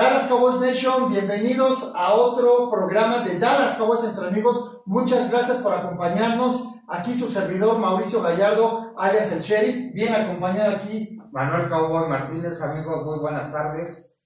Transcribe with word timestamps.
Dallas 0.00 0.28
Cowboys 0.28 0.58
Nation, 0.62 1.10
bienvenidos 1.10 1.92
a 1.94 2.14
otro 2.14 2.70
programa 2.70 3.22
de 3.22 3.38
Dallas 3.38 3.76
Cowboys 3.76 4.02
entre 4.02 4.28
amigos. 4.28 4.80
Muchas 4.86 5.30
gracias 5.30 5.58
por 5.58 5.74
acompañarnos. 5.74 6.70
Aquí 6.88 7.14
su 7.14 7.26
servidor 7.26 7.78
Mauricio 7.78 8.22
Gallardo, 8.22 8.94
alias 8.96 9.30
el 9.30 9.42
Sheriff, 9.42 9.92
bien 9.92 10.14
acompañado 10.14 10.76
aquí. 10.76 11.18
Manuel 11.32 11.68
Cowboy 11.68 12.08
Martínez, 12.08 12.62
amigos, 12.62 13.04
muy 13.04 13.18
buenas 13.18 13.52
tardes. 13.52 14.16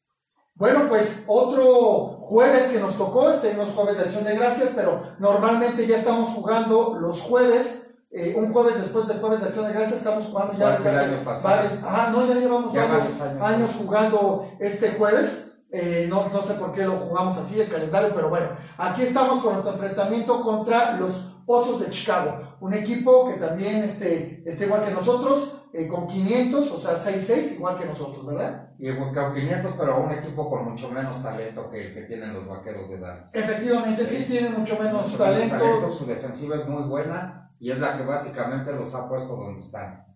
Bueno, 0.55 0.89
pues 0.89 1.25
otro 1.27 2.21
jueves 2.21 2.69
que 2.69 2.79
nos 2.79 2.97
tocó, 2.97 3.31
este 3.31 3.55
no 3.55 3.65
es 3.65 3.71
jueves 3.71 3.99
de 3.99 4.05
acción 4.05 4.23
de 4.23 4.37
gracias, 4.37 4.75
pero 4.77 5.01
normalmente 5.19 5.89
ya 5.89 5.97
estamos 5.97 6.29
jugando 6.29 7.01
los 7.01 7.21
jueves 7.21 7.91
eh, 8.17 8.33
un 8.37 8.53
jueves 8.53 8.81
después 8.81 9.09
del 9.09 9.19
jueves 9.19 9.41
de 9.41 9.49
Acción 9.49 9.67
de 9.67 9.73
Gracias 9.73 9.99
estamos 9.99 10.27
jugando 10.27 10.57
ya 10.57 10.79
desde 10.79 10.89
hace 10.89 11.49
varios, 11.49 11.83
ajá, 11.83 12.11
no, 12.13 12.25
ya 12.25 12.35
llevamos 12.35 12.73
varios 12.73 13.21
años, 13.21 13.73
jugando 13.77 14.49
este 14.61 14.93
jueves. 14.93 15.51
Eh, 15.77 16.07
no, 16.09 16.29
no 16.29 16.41
sé 16.41 16.55
por 16.55 16.73
qué 16.73 16.85
lo 16.85 17.01
jugamos 17.01 17.37
así 17.37 17.61
el 17.61 17.69
calendario, 17.69 18.15
pero 18.15 18.29
bueno, 18.31 18.51
aquí 18.79 19.03
estamos 19.03 19.43
con 19.43 19.55
nuestro 19.55 19.73
enfrentamiento 19.73 20.41
contra 20.41 20.93
los 20.93 21.33
Osos 21.47 21.81
de 21.81 21.91
Chicago, 21.91 22.39
un 22.61 22.73
equipo 22.73 23.29
que 23.29 23.35
también 23.35 23.83
este, 23.83 24.41
está 24.47 24.67
igual 24.67 24.85
que 24.85 24.93
nosotros, 24.93 25.67
eh, 25.73 25.89
con 25.89 26.07
500, 26.07 26.71
o 26.71 26.79
sea, 26.79 26.95
6-6, 26.95 27.57
igual 27.57 27.77
que 27.77 27.87
nosotros, 27.87 28.25
¿verdad? 28.25 28.69
Y 28.79 28.97
con 28.97 29.13
500, 29.13 29.75
pero 29.77 30.01
un 30.01 30.13
equipo 30.13 30.49
con 30.49 30.71
mucho 30.71 30.89
menos 30.93 31.21
talento 31.21 31.69
que 31.69 31.89
el 31.89 31.95
que 31.95 32.03
tienen 32.03 32.33
los 32.33 32.47
vaqueros 32.47 32.89
de 32.91 33.01
Dallas. 33.01 33.35
Efectivamente, 33.35 34.07
sí, 34.07 34.27
tienen 34.27 34.57
mucho 34.57 34.81
menos 34.81 35.19
talento. 35.19 35.91
Su 35.91 36.07
defensiva 36.07 36.55
es 36.55 36.69
muy 36.69 36.85
buena 36.85 37.51
y 37.59 37.73
es 37.73 37.81
la 37.81 37.99
que 37.99 38.05
básicamente 38.05 38.73
los 38.73 38.95
ha 38.95 39.09
puesto 39.09 39.35
donde 39.35 39.59
están. 39.59 40.07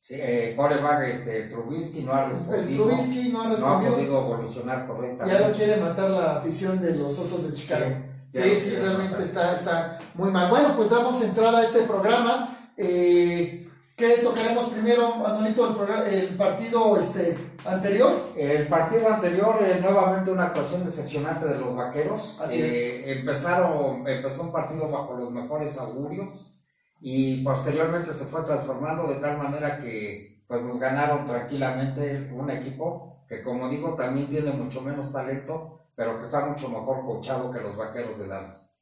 Sí, 0.00 0.14
eh, 0.18 0.56
este, 0.56 1.42
Trubisky 1.48 2.02
no 2.02 2.12
ha 2.14 2.24
respondido. 2.26 2.86
Trubisky 2.86 3.30
no 3.30 3.42
ha 3.42 3.48
respondido. 3.50 3.90
No 3.90 3.96
ha 3.96 3.96
podido 3.96 4.20
evolucionar 4.20 4.86
correctamente. 4.86 5.38
Ya 5.38 5.48
lo 5.48 5.54
quiere 5.54 5.76
matar 5.76 6.10
la 6.10 6.36
afición 6.38 6.80
de 6.80 6.92
los 6.92 7.18
Osos 7.18 7.50
de 7.50 7.56
Chicago. 7.56 7.90
Sí, 8.32 8.56
sí, 8.56 8.76
realmente 8.76 9.22
está, 9.22 9.52
está 9.52 9.98
muy 10.14 10.30
mal. 10.30 10.50
Bueno, 10.50 10.74
pues 10.76 10.90
damos 10.90 11.22
entrada 11.22 11.58
a 11.58 11.62
este 11.62 11.82
programa. 11.82 12.70
Eh, 12.76 13.68
¿Qué 13.96 14.18
tocaremos 14.22 14.70
primero, 14.70 15.16
Manuelito, 15.16 15.76
el, 15.84 16.14
el, 16.14 16.36
partido 16.36 16.96
este, 16.98 17.36
anterior? 17.64 18.32
El 18.36 18.68
partido 18.68 19.08
anterior, 19.08 19.58
eh, 19.60 19.80
nuevamente 19.80 20.30
una 20.30 20.44
actuación 20.44 20.84
decepcionante 20.86 21.46
de 21.46 21.58
los 21.58 21.74
vaqueros. 21.74 22.40
Así 22.40 22.62
es. 22.62 22.72
Eh, 22.72 23.12
empezaron, 23.18 24.06
empezó 24.06 24.44
un 24.44 24.52
partido 24.52 24.88
bajo 24.88 25.14
los 25.14 25.32
mejores 25.32 25.76
augurios 25.78 26.54
y 27.00 27.42
posteriormente 27.44 28.12
se 28.12 28.24
fue 28.26 28.42
transformando 28.42 29.06
de 29.08 29.20
tal 29.20 29.38
manera 29.38 29.80
que 29.80 30.42
pues 30.46 30.62
nos 30.62 30.80
ganaron 30.80 31.26
tranquilamente 31.26 32.30
un 32.32 32.50
equipo 32.50 33.08
que 33.28 33.42
como 33.42 33.68
digo 33.68 33.94
también 33.94 34.28
tiene 34.28 34.50
mucho 34.52 34.80
menos 34.80 35.12
talento, 35.12 35.80
pero 35.94 36.18
que 36.18 36.24
está 36.24 36.46
mucho 36.46 36.68
mejor 36.68 37.04
coachado 37.04 37.52
que 37.52 37.60
los 37.60 37.76
vaqueros 37.76 38.18
de 38.18 38.26
Dallas. 38.26 38.74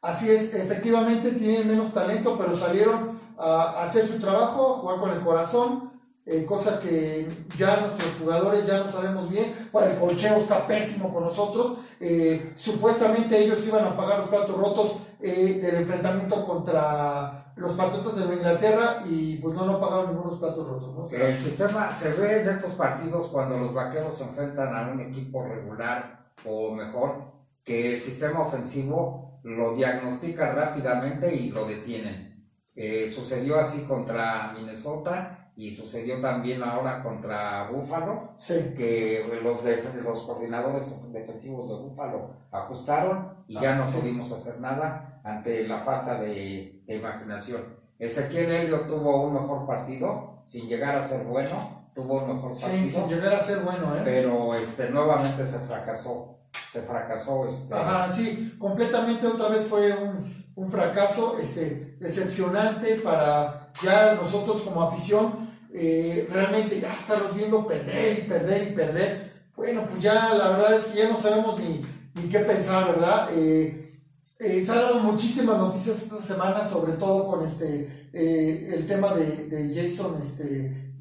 Así 0.00 0.30
es, 0.30 0.54
efectivamente 0.54 1.32
tienen 1.32 1.68
menos 1.68 1.92
talento, 1.92 2.38
pero 2.38 2.54
salieron 2.54 3.18
a 3.36 3.82
hacer 3.82 4.04
su 4.04 4.20
trabajo, 4.20 4.78
jugar 4.78 5.00
con 5.00 5.10
el 5.10 5.20
corazón, 5.22 5.89
eh, 6.32 6.46
cosa 6.46 6.78
que 6.78 7.26
ya 7.58 7.80
nuestros 7.80 8.12
jugadores 8.20 8.64
ya 8.64 8.78
no 8.78 8.88
sabemos 8.88 9.28
bien. 9.28 9.52
Bueno, 9.72 9.90
el 9.90 9.98
colcheo 9.98 10.36
está 10.36 10.64
pésimo 10.64 11.12
con 11.12 11.24
nosotros. 11.24 11.78
Eh, 11.98 12.52
supuestamente 12.54 13.36
ellos 13.36 13.66
iban 13.66 13.84
a 13.84 13.96
pagar 13.96 14.20
los 14.20 14.28
platos 14.28 14.56
rotos 14.56 14.98
eh, 15.20 15.58
del 15.60 15.74
enfrentamiento 15.74 16.46
contra 16.46 17.52
los 17.56 17.72
Patriotas 17.72 18.14
de 18.14 18.32
Inglaterra 18.32 19.02
y 19.04 19.38
pues 19.38 19.56
no, 19.56 19.66
no 19.66 19.80
pagaron 19.80 20.12
ningunos 20.12 20.38
platos 20.38 20.68
rotos. 20.68 20.94
¿no? 20.94 21.18
el 21.18 21.36
sistema 21.36 21.92
se 21.92 22.12
ve 22.12 22.42
en 22.42 22.48
estos 22.50 22.74
partidos 22.74 23.26
cuando 23.26 23.58
los 23.58 23.74
vaqueros 23.74 24.16
se 24.16 24.22
enfrentan 24.22 24.72
a 24.72 24.88
un 24.92 25.00
equipo 25.00 25.42
regular 25.42 26.30
o 26.46 26.70
mejor, 26.70 27.24
que 27.64 27.96
el 27.96 28.02
sistema 28.02 28.42
ofensivo 28.42 29.40
lo 29.42 29.74
diagnostica 29.74 30.52
rápidamente 30.52 31.34
y 31.34 31.50
lo 31.50 31.66
detienen. 31.66 32.46
Eh, 32.76 33.10
sucedió 33.10 33.58
así 33.58 33.84
contra 33.88 34.52
Minnesota 34.56 35.39
y 35.56 35.72
sucedió 35.72 36.20
también 36.20 36.62
ahora 36.62 37.02
contra 37.02 37.68
Buffalo, 37.70 38.34
que 38.76 39.40
los, 39.42 39.64
los 40.02 40.22
coordinadores 40.22 41.12
defensivos 41.12 41.68
de 41.68 41.74
Buffalo 41.74 42.30
ajustaron 42.50 43.34
y 43.46 43.60
ya 43.60 43.74
no 43.74 43.84
pudimos 43.84 44.32
hacer 44.32 44.60
nada 44.60 45.20
ante 45.24 45.66
la 45.66 45.80
falta 45.80 46.20
de, 46.20 46.82
imaginación. 46.88 47.62
Ezequiel 47.98 48.50
Helio 48.50 48.80
tuvo 48.86 49.24
un 49.24 49.34
mejor 49.34 49.66
partido, 49.66 50.44
sin 50.46 50.68
llegar 50.68 50.96
a 50.96 51.02
ser 51.02 51.26
bueno, 51.26 51.90
tuvo 51.94 52.24
un 52.24 52.34
mejor 52.34 52.52
partido. 52.52 52.70
Sí, 52.70 52.88
sin 52.88 53.08
llegar 53.08 53.34
a 53.34 53.38
ser 53.38 53.58
bueno, 53.60 53.94
¿eh? 53.96 54.00
Pero 54.04 54.54
este, 54.54 54.88
nuevamente 54.88 55.46
se 55.46 55.66
fracasó, 55.66 56.38
se 56.72 56.82
fracasó. 56.82 57.46
Este... 57.46 57.74
Ajá, 57.74 58.08
sí, 58.08 58.56
completamente 58.58 59.26
otra 59.26 59.48
vez 59.48 59.66
fue 59.66 59.92
un, 59.92 60.52
un 60.54 60.70
fracaso 60.70 61.38
este, 61.38 61.96
decepcionante 62.00 62.96
para 62.96 63.59
ya 63.82 64.14
nosotros 64.14 64.62
como 64.62 64.82
afición, 64.82 65.50
eh, 65.72 66.28
realmente 66.30 66.80
ya 66.80 66.94
estarlos 66.94 67.34
viendo 67.34 67.66
perder 67.66 68.18
y 68.18 68.22
perder 68.22 68.68
y 68.68 68.74
perder. 68.74 69.30
Bueno, 69.56 69.86
pues 69.90 70.02
ya 70.02 70.34
la 70.34 70.50
verdad 70.50 70.74
es 70.74 70.84
que 70.84 70.98
ya 70.98 71.08
no 71.10 71.16
sabemos 71.16 71.58
ni, 71.58 71.84
ni 72.14 72.28
qué 72.28 72.40
pensar, 72.40 72.94
¿verdad? 72.94 73.28
Eh, 73.32 74.00
eh, 74.38 74.64
se 74.64 74.72
han 74.72 74.78
dado 74.78 75.00
muchísimas 75.00 75.58
noticias 75.58 76.02
esta 76.02 76.20
semana, 76.20 76.64
sobre 76.64 76.94
todo 76.94 77.26
con 77.26 77.44
este, 77.44 78.08
eh, 78.12 78.72
el 78.74 78.86
tema 78.86 79.14
de, 79.14 79.72
Jason 79.74 80.18
este, 80.20 80.94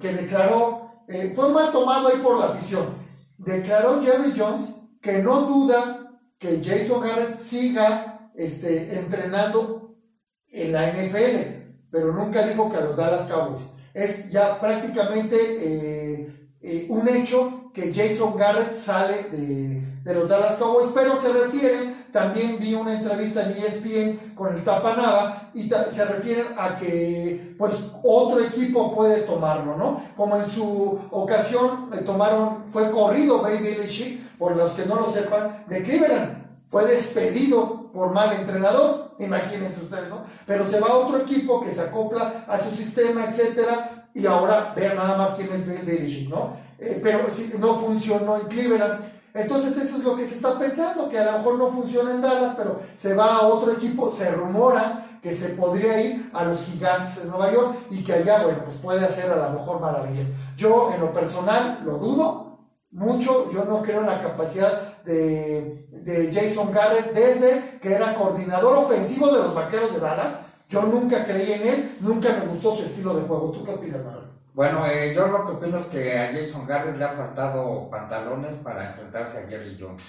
que 0.00 0.12
declaró, 0.12 1.04
fue 1.34 1.52
mal 1.52 1.70
tomado 1.70 2.08
ahí 2.08 2.18
por 2.18 2.38
la 2.38 2.46
afición, 2.46 2.86
declaró 3.38 4.02
Jerry 4.02 4.34
Jones 4.36 4.74
que 5.00 5.22
no 5.22 5.42
duda 5.42 6.18
que 6.38 6.62
Jason 6.64 7.00
Garrett 7.00 7.38
siga 7.38 8.30
este, 8.34 8.98
entrenando 8.98 9.85
en 10.56 10.72
la 10.72 10.90
NFL, 10.92 11.36
pero 11.90 12.12
nunca 12.12 12.46
dijo 12.46 12.70
que 12.70 12.78
a 12.78 12.80
los 12.80 12.96
Dallas 12.96 13.30
Cowboys. 13.30 13.72
Es 13.94 14.30
ya 14.30 14.58
prácticamente 14.60 16.28
un 16.88 17.08
hecho 17.08 17.70
que 17.72 17.94
Jason 17.94 18.36
Garrett 18.36 18.74
sale 18.74 19.24
de 19.30 19.96
de 20.06 20.14
los 20.14 20.28
Dallas 20.28 20.54
Cowboys, 20.54 20.92
pero 20.94 21.20
se 21.20 21.32
refieren, 21.32 22.06
también 22.12 22.60
vi 22.60 22.74
una 22.74 22.96
entrevista 22.96 23.42
en 23.42 23.60
ESPN 23.60 24.34
con 24.36 24.54
el 24.54 24.62
Tapanaba 24.62 25.50
y 25.52 25.68
se 25.68 26.04
refieren 26.04 26.46
a 26.56 26.78
que 26.78 27.56
pues 27.58 27.90
otro 28.04 28.40
equipo 28.40 28.94
puede 28.94 29.22
tomarlo, 29.22 29.76
¿no? 29.76 30.00
Como 30.16 30.36
en 30.36 30.48
su 30.48 31.00
ocasión 31.10 31.88
le 31.90 32.02
tomaron, 32.02 32.66
fue 32.72 32.88
corrido 32.92 33.42
Baby 33.42 33.64
Belichick, 33.64 34.38
por 34.38 34.54
los 34.54 34.74
que 34.74 34.86
no 34.86 34.94
lo 34.94 35.10
sepan, 35.10 35.64
de 35.68 35.82
Cleveland. 35.82 36.46
Fue 36.70 36.86
despedido 36.86 37.85
por 37.96 38.12
mal 38.12 38.34
entrenador, 38.34 39.12
imagínense 39.18 39.80
ustedes, 39.80 40.10
¿no? 40.10 40.26
Pero 40.46 40.66
se 40.66 40.78
va 40.78 40.88
a 40.88 40.96
otro 40.96 41.16
equipo 41.18 41.64
que 41.64 41.72
se 41.72 41.80
acopla 41.80 42.44
a 42.46 42.58
su 42.58 42.70
sistema, 42.76 43.24
etcétera, 43.24 44.08
y 44.12 44.26
ahora 44.26 44.74
vean 44.76 44.96
nada 44.96 45.16
más 45.16 45.30
quién 45.30 45.50
es 45.50 45.66
Belichick, 45.66 46.28
¿no? 46.28 46.52
Eh, 46.78 47.00
pero 47.02 47.30
si 47.30 47.54
no 47.58 47.76
funcionó 47.76 48.36
en 48.36 48.48
Cleveland. 48.48 49.00
Entonces 49.32 49.78
eso 49.78 49.96
es 49.96 50.04
lo 50.04 50.14
que 50.14 50.26
se 50.26 50.36
está 50.36 50.58
pensando, 50.58 51.08
que 51.08 51.18
a 51.18 51.32
lo 51.32 51.38
mejor 51.38 51.58
no 51.58 51.70
funciona 51.70 52.10
en 52.10 52.20
Dallas, 52.20 52.54
pero 52.56 52.80
se 52.96 53.14
va 53.14 53.36
a 53.36 53.46
otro 53.46 53.72
equipo, 53.72 54.12
se 54.12 54.30
rumora 54.30 55.18
que 55.22 55.34
se 55.34 55.50
podría 55.50 55.98
ir 56.00 56.30
a 56.34 56.44
los 56.44 56.64
gigantes 56.64 57.22
de 57.22 57.30
Nueva 57.30 57.50
York 57.50 57.76
y 57.90 58.04
que 58.04 58.12
allá, 58.12 58.44
bueno, 58.44 58.60
pues 58.64 58.76
puede 58.76 59.04
hacer 59.06 59.30
a 59.30 59.48
lo 59.48 59.58
mejor 59.58 59.80
maravillas. 59.80 60.28
Yo 60.56 60.92
en 60.94 61.00
lo 61.00 61.14
personal 61.14 61.80
lo 61.84 61.96
dudo 61.96 62.45
mucho, 62.90 63.52
yo 63.52 63.64
no 63.64 63.82
creo 63.82 64.00
en 64.00 64.06
la 64.06 64.22
capacidad 64.22 65.02
de, 65.04 65.86
de 65.90 66.32
Jason 66.32 66.72
Garrett 66.72 67.12
desde 67.12 67.78
que 67.80 67.94
era 67.94 68.14
coordinador 68.14 68.78
ofensivo 68.78 69.28
de 69.28 69.42
los 69.42 69.54
Vaqueros 69.54 69.94
de 69.94 70.00
Dallas. 70.00 70.40
Yo 70.68 70.82
nunca 70.82 71.24
creí 71.24 71.52
en 71.52 71.68
él, 71.68 71.96
nunca 72.00 72.28
me 72.40 72.46
gustó 72.46 72.76
su 72.76 72.84
estilo 72.84 73.14
de 73.14 73.22
juego. 73.22 73.52
¿Tú 73.52 73.64
qué 73.64 73.72
opinas, 73.72 74.04
Manuel? 74.04 74.26
Bueno, 74.56 74.86
eh, 74.86 75.14
yo 75.14 75.26
lo 75.26 75.44
que 75.44 75.52
opino 75.52 75.78
es 75.78 75.86
que 75.88 76.18
a 76.18 76.32
Jason 76.32 76.66
Garrett 76.66 76.96
le 76.96 77.04
ha 77.04 77.14
faltado 77.14 77.90
pantalones 77.90 78.56
para 78.56 78.88
enfrentarse 78.88 79.38
a 79.38 79.46
Jerry 79.46 79.76
Jones. 79.78 80.02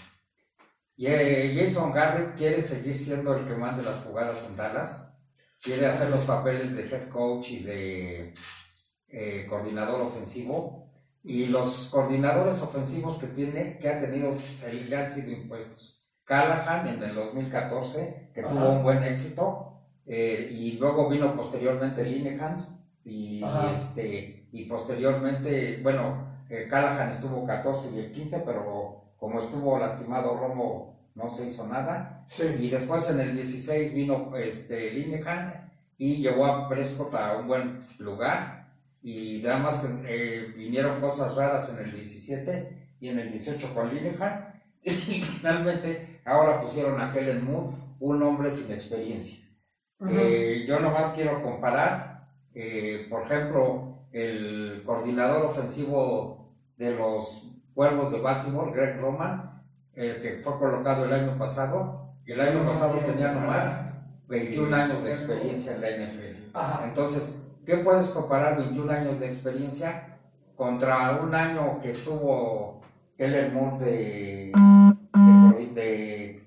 Y 0.96 1.08
eh, 1.08 1.54
Jason 1.54 1.92
Garrett 1.92 2.36
quiere 2.38 2.62
seguir 2.62 2.98
siendo 2.98 3.36
el 3.36 3.46
que 3.46 3.56
mande 3.56 3.84
las 3.84 4.06
jugadas 4.06 4.48
en 4.50 4.56
Dallas, 4.56 5.14
quiere 5.62 5.88
hacer 5.88 6.10
los 6.10 6.24
papeles 6.24 6.78
de 6.78 6.84
head 6.84 7.10
coach 7.10 7.52
y 7.52 7.64
de 7.64 8.34
eh, 9.10 9.46
coordinador 9.50 10.02
ofensivo. 10.04 10.87
Y 11.28 11.48
los 11.48 11.90
coordinadores 11.92 12.62
ofensivos 12.62 13.18
que 13.18 13.28
tiene, 13.28 13.78
que 13.80 13.90
ha 13.90 14.00
tenido, 14.00 14.34
se 14.34 14.74
le 14.74 14.96
han 14.96 15.12
sido 15.12 15.32
impuestos. 15.32 16.10
Callahan 16.24 16.88
en 16.88 17.04
el 17.04 17.16
2014, 17.16 18.32
que 18.34 18.44
tuvo 18.44 18.70
un 18.70 18.84
buen 18.84 19.04
éxito, 19.04 19.82
y 20.06 20.78
luego 20.80 21.10
vino 21.10 21.36
posteriormente 21.36 22.04
Linehan, 22.04 22.80
y 23.04 23.42
este 23.72 24.38
y 24.52 24.66
posteriormente, 24.66 25.80
bueno, 25.84 26.28
eh, 26.50 26.68
Callahan 26.70 27.12
estuvo 27.12 27.46
14 27.46 27.96
y 27.96 28.00
el 28.00 28.12
15, 28.12 28.44
pero 28.46 29.04
como 29.18 29.42
estuvo 29.42 29.78
lastimado 29.78 30.38
Romo 30.38 30.98
no 31.16 31.30
se 31.30 31.48
hizo 31.48 31.68
nada. 31.68 32.26
Y 32.60 32.70
después 32.70 33.10
en 33.10 33.20
el 33.20 33.36
16 33.36 33.94
vino 33.94 34.36
este, 34.36 34.92
Linehan 34.92 35.72
y 35.98 36.18
llevó 36.18 36.46
a 36.46 36.70
Prescott 36.70 37.14
a 37.16 37.38
un 37.38 37.48
buen 37.48 37.86
lugar. 38.00 38.67
Y 39.02 39.42
nada 39.44 39.60
más 39.60 39.88
eh, 40.06 40.54
vinieron 40.56 41.00
cosas 41.00 41.36
raras 41.36 41.70
en 41.70 41.86
el 41.86 41.94
17 41.94 42.96
y 43.00 43.10
en 43.10 43.20
el 43.20 43.32
18 43.32 43.74
con 43.74 43.94
Linehan 43.94 44.62
y 44.84 45.22
finalmente 45.22 46.22
ahora 46.26 46.62
pusieron 46.62 47.00
a 47.00 47.14
Kellen 47.14 47.46
Moore, 47.46 47.78
un 48.00 48.24
hombre 48.24 48.52
sin 48.52 48.72
experiencia. 48.74 49.46
Eh, 50.10 50.66
yo 50.68 50.80
nomás 50.80 51.14
quiero 51.14 51.42
comparar, 51.42 52.20
eh, 52.54 53.08
por 53.10 53.24
ejemplo, 53.24 54.08
el 54.12 54.84
coordinador 54.86 55.46
ofensivo 55.46 56.54
de 56.78 56.96
los 56.96 57.52
Cuervos 57.74 58.12
de 58.12 58.20
Baltimore, 58.20 58.72
Greg 58.72 59.00
Roman, 59.00 59.62
que 59.94 60.42
fue 60.44 60.58
colocado 60.60 61.06
el 61.06 61.14
año 61.14 61.38
pasado, 61.38 62.12
y 62.26 62.32
el 62.32 62.42
año 62.42 62.66
pasado 62.66 63.00
tenía 63.00 63.32
nomás 63.32 63.88
21 64.28 64.76
años 64.76 65.04
de 65.04 65.14
experiencia 65.14 65.76
en 65.76 65.82
la 65.82 65.90
NFL. 65.90 66.88
Entonces, 66.88 67.47
¿qué 67.68 67.78
puedes 67.80 68.08
comparar 68.10 68.58
21 68.58 68.92
años 68.92 69.20
de 69.20 69.28
experiencia 69.28 70.18
contra 70.56 71.20
un 71.22 71.36
año 71.36 71.80
que 71.82 71.92
estuvo 71.92 72.82
el 73.18 73.52
Moore 73.52 73.86
de, 73.86 74.52
de, 75.76 76.42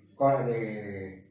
de, 0.46 1.22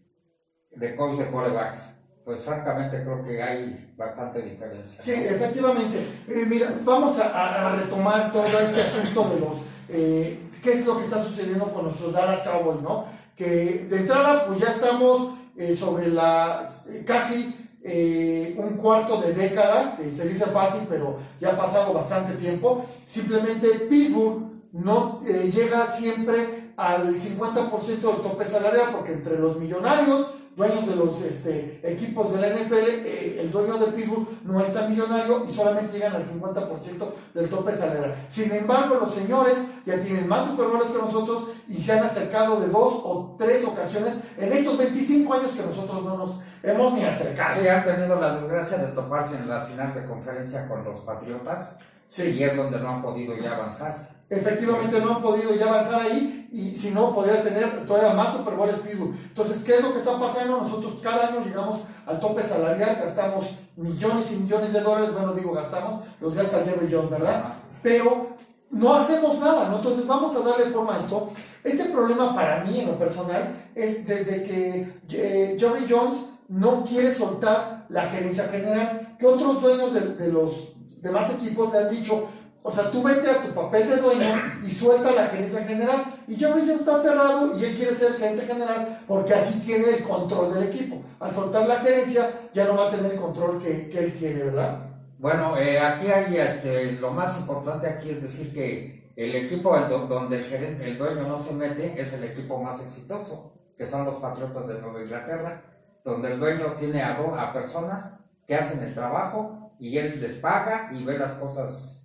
de, 0.76 0.96
coach 0.96 1.18
de 1.18 1.32
corebacks? 1.32 1.96
Pues 2.24 2.44
francamente 2.44 3.02
creo 3.02 3.26
que 3.26 3.42
hay 3.42 3.92
bastante 3.98 4.44
diferencia. 4.44 5.02
Sí, 5.02 5.14
efectivamente. 5.14 5.98
Eh, 6.28 6.46
mira, 6.48 6.72
vamos 6.84 7.18
a, 7.20 7.76
retomar 7.76 8.32
todo 8.32 8.60
este 8.60 8.84
asunto 8.84 9.30
de 9.30 9.40
los... 9.40 9.58
Eh, 9.90 10.40
¿Qué 10.62 10.74
es 10.74 10.86
lo 10.86 11.00
que 11.00 11.06
está 11.06 11.24
sucediendo 11.24 11.74
con 11.74 11.86
nuestros 11.86 12.14
Dallas 12.14 12.42
Cowboys, 12.42 12.82
no? 12.82 13.06
Que 13.36 13.88
de 13.90 13.98
entrada, 13.98 14.46
pues 14.46 14.60
ya 14.60 14.68
estamos 14.68 15.34
eh, 15.58 15.74
sobre 15.74 16.10
la 16.10 16.70
casi 17.08 17.69
eh, 17.84 18.56
un 18.58 18.78
cuarto 18.78 19.22
de 19.22 19.34
década, 19.34 19.98
se 20.14 20.28
dice 20.28 20.46
fácil, 20.48 20.82
pero 20.90 21.18
ya 21.40 21.50
ha 21.50 21.58
pasado 21.58 21.94
bastante 21.94 22.34
tiempo. 22.36 22.86
Simplemente 23.06 23.68
Pittsburgh 23.90 24.44
no 24.74 25.22
llega 25.24 25.88
siempre 25.88 26.72
al 26.78 27.16
50% 27.16 27.86
del 27.86 28.00
tope 28.00 28.46
salarial, 28.46 28.92
porque 28.94 29.14
entre 29.14 29.38
los 29.38 29.58
millonarios 29.58 30.28
dueños 30.60 30.88
de 30.90 30.96
los 30.98 31.22
este, 31.22 31.80
equipos 31.84 32.34
de 32.34 32.42
la 32.42 32.50
NFL, 32.50 32.74
eh, 32.74 33.38
el 33.40 33.50
dueño 33.50 33.78
de 33.78 33.94
Pittsburgh 33.94 34.28
no 34.44 34.60
es 34.60 34.74
tan 34.74 34.90
millonario 34.92 35.46
y 35.46 35.50
solamente 35.50 35.98
llegan 35.98 36.18
al 36.18 36.26
50% 36.26 37.14
del 37.34 37.50
tope 37.50 37.74
salarial. 37.74 38.14
Sin 38.28 38.52
embargo, 38.52 38.96
los 38.96 39.14
señores 39.14 39.60
ya 39.86 40.02
tienen 40.02 40.28
más 40.28 40.48
Super 40.48 40.68
que 40.68 40.98
nosotros 40.98 41.48
y 41.70 41.82
se 41.82 41.94
han 41.94 42.04
acercado 42.04 42.60
de 42.60 42.68
dos 42.68 43.02
o 43.06 43.38
tres 43.40 43.64
ocasiones 43.64 44.20
en 44.38 44.52
estos 44.52 44.78
25 44.78 45.34
años 45.34 45.52
que 45.52 45.64
nosotros 45.64 46.04
no 46.04 46.18
nos 46.18 46.42
hemos 46.62 46.94
ni 46.94 47.06
acercado. 47.06 47.62
Sí, 47.62 47.68
han 47.68 47.86
tenido 47.86 48.20
la 48.20 48.36
desgracia 48.36 48.80
de 48.80 48.88
toparse 48.88 49.38
en 49.38 49.48
la 49.48 49.62
final 49.62 49.94
de 49.94 50.04
conferencia 50.04 50.68
con 50.68 50.84
los 50.84 51.00
Patriotas. 51.02 51.80
Sí. 52.06 52.32
Y 52.32 52.44
es 52.44 52.58
donde 52.58 52.80
no 52.80 52.90
han 52.90 53.02
podido 53.02 53.38
ya 53.38 53.56
avanzar. 53.56 54.19
Efectivamente 54.30 55.02
no 55.02 55.16
han 55.16 55.22
podido 55.22 55.56
ya 55.56 55.70
avanzar 55.70 56.02
ahí 56.02 56.48
y 56.52 56.74
si 56.74 56.92
no, 56.92 57.14
podría 57.14 57.44
tener 57.44 57.86
todavía 57.86 58.14
más 58.14 58.36
Super 58.36 58.56
Bowl 58.56 58.70
Pittsburgh. 58.70 59.14
Entonces, 59.28 59.64
¿qué 59.64 59.76
es 59.76 59.82
lo 59.82 59.94
que 59.94 60.00
está 60.00 60.20
pasando? 60.20 60.58
Nosotros 60.58 60.94
cada 61.02 61.28
año 61.28 61.44
llegamos 61.46 61.84
al 62.06 62.20
tope 62.20 62.44
salarial, 62.44 62.98
gastamos 63.02 63.56
millones 63.76 64.32
y 64.34 64.38
millones 64.38 64.74
de 64.74 64.82
dólares, 64.82 65.14
bueno, 65.14 65.34
digo 65.34 65.54
gastamos, 65.54 66.02
los 66.20 66.36
gasta 66.36 66.64
Jerry 66.64 66.92
Jones, 66.92 67.10
¿verdad? 67.10 67.56
Pero 67.82 68.28
no 68.72 68.96
hacemos 68.96 69.40
nada, 69.40 69.70
¿no? 69.70 69.78
Entonces 69.78 70.06
vamos 70.06 70.36
a 70.36 70.40
darle 70.42 70.72
forma 70.72 70.96
a 70.96 71.00
esto. 71.00 71.32
Este 71.64 71.86
problema 71.86 72.36
para 72.36 72.64
mí 72.64 72.80
en 72.80 72.88
lo 72.88 72.98
personal 72.98 73.70
es 73.76 74.06
desde 74.06 74.44
que 74.44 74.94
eh, 75.10 75.58
Jerry 75.60 75.86
Jones 75.90 76.20
no 76.48 76.84
quiere 76.84 77.14
soltar 77.14 77.86
la 77.90 78.04
gerencia 78.04 78.46
general, 78.46 79.16
que 79.20 79.26
otros 79.26 79.62
dueños 79.62 79.94
de, 79.94 80.02
de 80.16 80.32
los 80.32 80.74
demás 81.02 81.32
equipos 81.34 81.72
le 81.72 81.80
han 81.80 81.90
dicho, 81.90 82.28
o 82.70 82.72
sea, 82.72 82.92
tú 82.92 83.02
vete 83.02 83.28
a 83.28 83.42
tu 83.42 83.52
papel 83.52 83.90
de 83.90 83.96
dueño 83.96 84.62
y 84.64 84.70
suelta 84.70 85.12
la 85.12 85.26
gerencia 85.26 85.64
general. 85.64 86.04
Y 86.28 86.36
Jerry 86.36 86.62
Jones 86.62 86.82
está 86.82 86.98
aferrado 86.98 87.58
y 87.58 87.66
él 87.66 87.76
quiere 87.76 87.96
ser 87.96 88.14
gerente 88.14 88.46
general 88.46 89.00
porque 89.08 89.34
así 89.34 89.60
tiene 89.62 89.90
el 89.90 90.04
control 90.04 90.54
del 90.54 90.66
equipo. 90.66 91.02
Al 91.20 91.34
soltar 91.34 91.68
la 91.68 91.78
gerencia 91.78 92.30
ya 92.54 92.66
no 92.66 92.78
va 92.78 92.90
a 92.90 92.92
tener 92.92 93.14
el 93.14 93.20
control 93.20 93.60
que, 93.60 93.90
él 93.92 94.14
tiene, 94.14 94.44
¿verdad? 94.44 94.78
Bueno, 95.18 95.58
eh, 95.58 95.80
aquí 95.80 96.12
hay 96.12 96.38
este, 96.38 96.92
lo 96.92 97.10
más 97.10 97.40
importante 97.40 97.88
aquí 97.88 98.12
es 98.12 98.22
decir 98.22 98.54
que 98.54 99.12
el 99.16 99.36
equipo 99.36 99.76
donde 100.08 100.38
el, 100.38 100.46
gerente, 100.46 100.86
el 100.88 100.98
dueño 100.98 101.24
no 101.24 101.40
se 101.40 101.54
mete 101.54 102.00
es 102.00 102.14
el 102.14 102.24
equipo 102.26 102.62
más 102.62 102.86
exitoso, 102.86 103.52
que 103.76 103.88
son 103.88 104.06
los 104.06 104.18
Patriotas 104.18 104.68
de 104.68 104.80
Nueva 104.80 105.02
Inglaterra, 105.02 105.64
donde 106.06 106.34
el 106.34 106.40
dueño 106.40 106.74
tiene 106.80 107.02
a, 107.02 107.18
a 107.18 107.52
personas 107.52 108.22
que 108.46 108.56
hacen 108.56 108.84
el 108.84 108.94
trabajo 108.94 109.74
y 109.80 109.98
él 109.98 110.22
les 110.22 110.36
paga 110.36 110.92
y 110.94 111.04
ve 111.04 111.18
las 111.18 111.34
cosas 111.34 111.99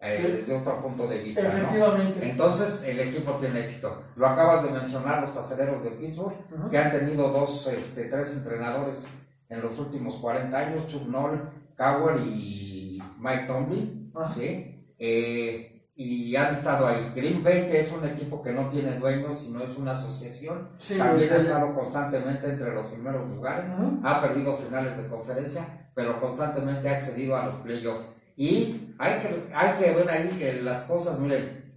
eh, 0.00 0.36
desde 0.38 0.56
otro 0.56 0.80
punto 0.80 1.08
de 1.08 1.18
vista. 1.18 1.48
Efectivamente. 1.48 2.30
Entonces, 2.30 2.84
el 2.84 3.00
equipo 3.00 3.32
tiene 3.32 3.64
éxito. 3.64 4.02
Lo 4.16 4.28
acabas 4.28 4.62
de 4.64 4.70
mencionar, 4.70 5.22
los 5.22 5.36
aceleros 5.36 5.82
de 5.82 5.90
Pittsburgh, 5.90 6.36
que 6.70 6.78
han 6.78 6.92
tenido 6.92 7.30
dos, 7.30 7.66
este, 7.66 8.04
tres 8.04 8.36
entrenadores 8.36 9.22
en 9.48 9.60
los 9.60 9.78
últimos 9.78 10.16
40 10.16 10.56
años, 10.56 10.86
Chuck 10.88 11.08
Noll, 11.08 11.40
Cowher 11.76 12.20
y 12.20 13.02
Mike 13.18 13.46
Tomlin, 13.46 14.12
¿sí? 14.34 14.84
Eh, 14.98 15.78
y 15.96 16.36
han 16.36 16.54
estado 16.54 16.86
ahí. 16.86 17.10
Green 17.16 17.42
Bay, 17.42 17.68
que 17.68 17.80
es 17.80 17.90
un 17.90 18.06
equipo 18.06 18.40
que 18.40 18.52
no 18.52 18.68
tiene 18.70 18.98
dueños, 19.00 19.40
sino 19.40 19.64
es 19.64 19.76
una 19.78 19.92
asociación, 19.92 20.68
también 20.96 21.32
ha 21.32 21.36
estado 21.36 21.74
constantemente 21.74 22.48
entre 22.48 22.72
los 22.72 22.86
primeros 22.86 23.28
lugares, 23.28 23.64
ha 24.04 24.22
perdido 24.22 24.56
finales 24.56 25.02
de 25.02 25.08
conferencia, 25.08 25.66
pero 25.94 26.20
constantemente 26.20 26.88
ha 26.88 26.92
accedido 26.92 27.36
a 27.36 27.46
los 27.46 27.56
playoffs 27.56 28.04
y 28.38 28.94
hay 29.00 29.20
que, 29.20 29.50
hay 29.52 29.78
que 29.78 29.94
ver 29.94 30.08
ahí 30.08 30.60
las 30.62 30.82
cosas, 30.82 31.18
miren, 31.18 31.68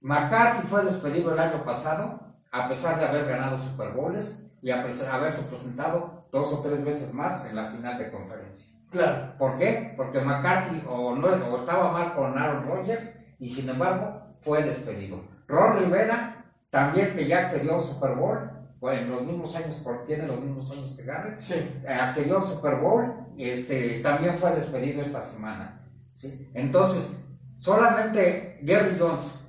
McCarthy 0.00 0.68
fue 0.68 0.84
despedido 0.84 1.32
el 1.32 1.40
año 1.40 1.64
pasado, 1.64 2.20
a 2.52 2.68
pesar 2.68 3.00
de 3.00 3.06
haber 3.06 3.26
ganado 3.26 3.58
Super 3.58 3.90
Bowls 3.90 4.52
y 4.62 4.70
a 4.70 4.80
haberse 4.80 5.42
presentado 5.42 6.28
dos 6.30 6.52
o 6.52 6.62
tres 6.62 6.84
veces 6.84 7.12
más 7.12 7.44
en 7.46 7.56
la 7.56 7.72
final 7.72 7.98
de 7.98 8.12
conferencia. 8.12 8.68
Claro. 8.92 9.32
¿Por 9.36 9.58
qué? 9.58 9.94
Porque 9.96 10.20
McCarthy 10.20 10.84
o, 10.88 11.16
no, 11.16 11.26
o 11.26 11.58
estaba 11.58 11.90
mal 11.90 12.14
con 12.14 12.38
Aaron 12.38 12.64
Rodgers 12.68 13.12
y 13.40 13.50
sin 13.50 13.68
embargo 13.68 14.22
fue 14.42 14.62
despedido. 14.62 15.22
Ron 15.48 15.80
Rivera, 15.80 16.44
también 16.70 17.16
que 17.16 17.26
ya 17.26 17.40
accedió 17.40 17.78
al 17.78 17.84
Super 17.84 18.14
Bowl, 18.14 18.48
en 18.92 19.10
los 19.10 19.22
mismos 19.22 19.54
años, 19.56 19.80
porque 19.82 20.06
tiene 20.06 20.26
los 20.26 20.40
mismos 20.40 20.70
años 20.70 20.94
que 20.96 21.04
Garrett, 21.04 21.40
sí. 21.40 21.54
Eh, 21.54 21.88
accedió 21.88 22.38
al 22.38 22.46
Super 22.46 22.76
Bowl, 22.76 23.12
este, 23.38 24.00
también 24.00 24.38
fue 24.38 24.54
despedido 24.54 25.02
esta 25.02 25.22
semana. 25.22 25.80
¿sí? 26.16 26.50
Entonces, 26.54 27.24
solamente 27.60 28.58
Gary 28.62 28.96
Jones 28.98 29.40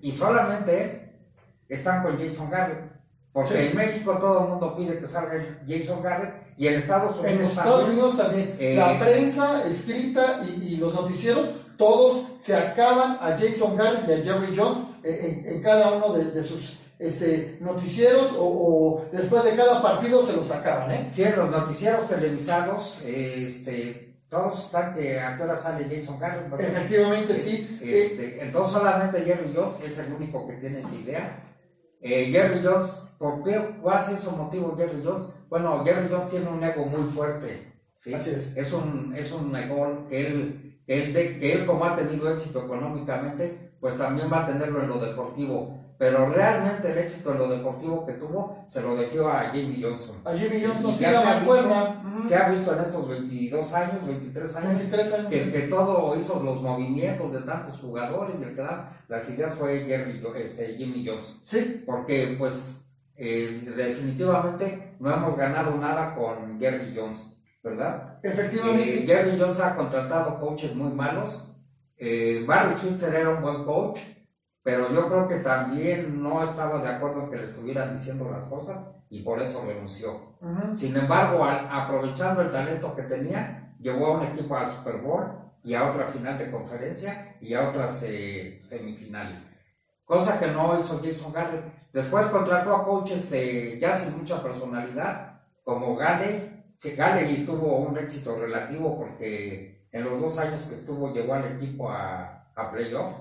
y 0.00 0.12
solamente 0.12 0.82
él 0.82 1.12
están 1.68 2.02
con 2.02 2.18
Jason 2.18 2.50
Garrett. 2.50 2.96
Porque 3.32 3.68
en 3.68 3.76
México 3.76 4.16
todo 4.18 4.44
el 4.44 4.48
mundo 4.48 4.74
pide 4.76 4.98
que 4.98 5.06
salga 5.06 5.44
Jason 5.68 6.02
Garrett 6.02 6.54
y 6.56 6.68
en 6.68 6.74
Estados 6.76 7.18
Unidos 7.18 7.32
en 7.32 7.40
Estados 7.44 7.88
Unidos 7.88 8.16
también. 8.16 8.56
Eh, 8.58 8.76
la 8.76 8.98
prensa 8.98 9.66
escrita 9.66 10.40
y, 10.46 10.76
los 10.76 10.94
noticieros, 10.94 11.50
todos 11.76 12.28
se 12.38 12.56
acaban 12.56 13.18
a 13.20 13.36
Jason 13.38 13.76
Garrett 13.76 14.08
y 14.08 14.12
a 14.12 14.24
Jerry 14.24 14.56
Jones 14.56 14.78
eh, 15.04 15.42
en, 15.44 15.62
cada 15.62 15.92
uno 15.92 16.14
de 16.14 16.42
sus 16.42 16.78
este, 16.98 17.58
noticieros 17.60 18.34
o, 18.38 19.04
después 19.12 19.44
de 19.44 19.54
cada 19.54 19.82
partido 19.82 20.24
se 20.24 20.34
los 20.34 20.46
sacaban, 20.46 20.90
¿eh? 20.90 21.08
Sí, 21.12 21.24
los 21.36 21.50
noticieros 21.50 22.08
televisados, 22.08 23.02
este, 23.04 24.16
todos 24.28 24.66
están 24.66 24.94
que 24.94 25.20
a 25.20 25.36
qué 25.36 25.42
hora 25.42 25.56
sale 25.56 25.84
Jason 25.84 26.18
Garrett. 26.18 26.52
Efectivamente, 26.58 27.36
sí. 27.36 27.78
Este, 27.82 28.42
entonces 28.42 28.74
solamente 28.74 29.22
Jerry 29.22 29.52
Jones 29.54 29.80
es 29.84 29.98
el 29.98 30.12
único 30.12 30.46
que 30.46 30.54
tiene 30.54 30.80
esa 30.80 30.94
idea. 30.94 31.42
Eh, 32.00 32.30
Jerry 32.30 32.60
Jones, 32.64 33.08
¿por 33.18 33.44
qué? 33.44 33.76
¿Cuál 33.80 34.00
es 34.00 34.08
ese 34.10 34.30
motivo 34.30 34.74
Jerry 34.76 35.02
Jones? 35.04 35.28
Bueno, 35.48 35.84
Jerry 35.84 36.08
Jones 36.10 36.30
tiene 36.30 36.48
un 36.48 36.62
ego 36.64 36.86
muy 36.86 37.10
fuerte. 37.10 37.72
¿sí? 37.98 38.14
Así 38.14 38.30
es. 38.30 38.56
Es 38.56 38.72
un, 38.72 39.14
es 39.16 39.32
un 39.32 39.54
ego 39.54 40.06
que 40.08 40.26
él, 40.26 40.80
que 40.86 41.52
él, 41.52 41.66
como 41.66 41.84
ha 41.84 41.94
tenido 41.94 42.30
éxito 42.32 42.64
económicamente, 42.64 43.72
pues 43.80 43.96
también 43.96 44.32
va 44.32 44.44
a 44.44 44.46
tenerlo 44.46 44.82
en 44.82 44.88
lo 44.88 44.98
deportivo 44.98 45.85
pero 45.98 46.28
realmente 46.28 46.90
el 46.90 46.98
éxito 46.98 47.32
en 47.32 47.38
lo 47.38 47.48
deportivo 47.48 48.04
que 48.04 48.12
tuvo 48.12 48.64
se 48.66 48.82
lo 48.82 48.96
dejó 48.96 49.28
a 49.28 49.50
Jimmy 49.50 49.82
Johnson. 49.82 50.16
A 50.24 50.32
Jimmy 50.32 50.62
Johnson, 50.62 50.92
sí, 50.92 50.98
se, 50.98 51.06
ha 51.06 51.38
visto, 51.38 52.28
se 52.28 52.36
ha 52.36 52.48
visto 52.50 52.74
en 52.74 52.80
estos 52.80 53.08
22 53.08 53.74
años, 53.74 54.06
23 54.06 54.56
años, 54.56 54.82
Que, 55.30 55.52
que, 55.52 55.60
todo 55.62 56.18
hizo 56.18 56.42
los 56.42 56.60
movimientos 56.60 57.32
de 57.32 57.40
tantos 57.40 57.78
jugadores 57.80 58.36
y 58.38 58.44
el 58.44 58.54
que 58.54 58.60
da 58.60 58.92
las 59.08 59.28
ideas 59.30 59.54
fue 59.54 59.84
Jerry, 59.84 60.22
este, 60.36 60.74
Jimmy 60.74 61.06
Johnson. 61.06 61.36
Sí. 61.42 61.82
Porque, 61.86 62.36
pues, 62.38 62.86
eh, 63.16 63.62
definitivamente 63.74 64.96
no 65.00 65.14
hemos 65.14 65.36
ganado 65.36 65.74
nada 65.76 66.14
con 66.14 66.58
Jerry 66.60 66.94
Johnson, 66.94 67.32
¿verdad? 67.62 68.18
Efectivamente. 68.22 69.02
Eh, 69.02 69.06
Jerry 69.06 69.38
Johnson 69.40 69.68
ha 69.70 69.76
contratado 69.76 70.38
coaches 70.38 70.74
muy 70.74 70.92
malos. 70.92 71.56
Eh, 71.96 72.44
Barry 72.46 72.76
Switzer 72.76 73.14
era 73.14 73.30
un 73.30 73.40
buen 73.40 73.64
coach 73.64 74.00
pero 74.66 74.92
yo 74.92 75.06
creo 75.06 75.28
que 75.28 75.36
también 75.36 76.20
no 76.20 76.42
estaba 76.42 76.82
de 76.82 76.88
acuerdo 76.88 77.22
en 77.22 77.30
que 77.30 77.36
le 77.36 77.44
estuvieran 77.44 77.92
diciendo 77.92 78.28
las 78.28 78.46
cosas 78.46 78.84
y 79.08 79.22
por 79.22 79.40
eso 79.40 79.64
renunció. 79.64 80.18
Sin 80.74 80.96
embargo, 80.96 81.44
aprovechando 81.44 82.42
el 82.42 82.50
talento 82.50 82.92
que 82.96 83.02
tenía, 83.02 83.72
llevó 83.78 84.06
a 84.06 84.18
un 84.18 84.24
equipo 84.24 84.56
al 84.56 84.72
Super 84.72 84.96
Bowl 84.96 85.24
y 85.62 85.74
a 85.74 85.88
otra 85.88 86.08
final 86.08 86.36
de 86.36 86.50
conferencia 86.50 87.36
y 87.40 87.54
a 87.54 87.68
otras 87.68 88.02
eh, 88.08 88.60
semifinales. 88.64 89.52
Cosa 90.04 90.36
que 90.40 90.48
no 90.48 90.76
hizo 90.80 91.00
Jason 91.00 91.32
Garrett. 91.32 91.72
Después 91.92 92.26
contrató 92.26 92.74
a 92.74 92.84
coaches 92.84 93.30
ya 93.80 93.96
sin 93.96 94.18
mucha 94.18 94.42
personalidad, 94.42 95.42
como 95.62 95.94
Gale. 95.94 96.64
Gale 96.82 97.36
tuvo 97.46 97.76
un 97.76 97.98
éxito 97.98 98.36
relativo 98.36 98.98
porque 98.98 99.86
en 99.92 100.02
los 100.02 100.20
dos 100.20 100.36
años 100.40 100.66
que 100.66 100.74
estuvo 100.74 101.14
llevó 101.14 101.34
al 101.34 101.54
equipo 101.54 101.88
a, 101.88 102.45
a 102.56 102.70
playoff. 102.70 103.14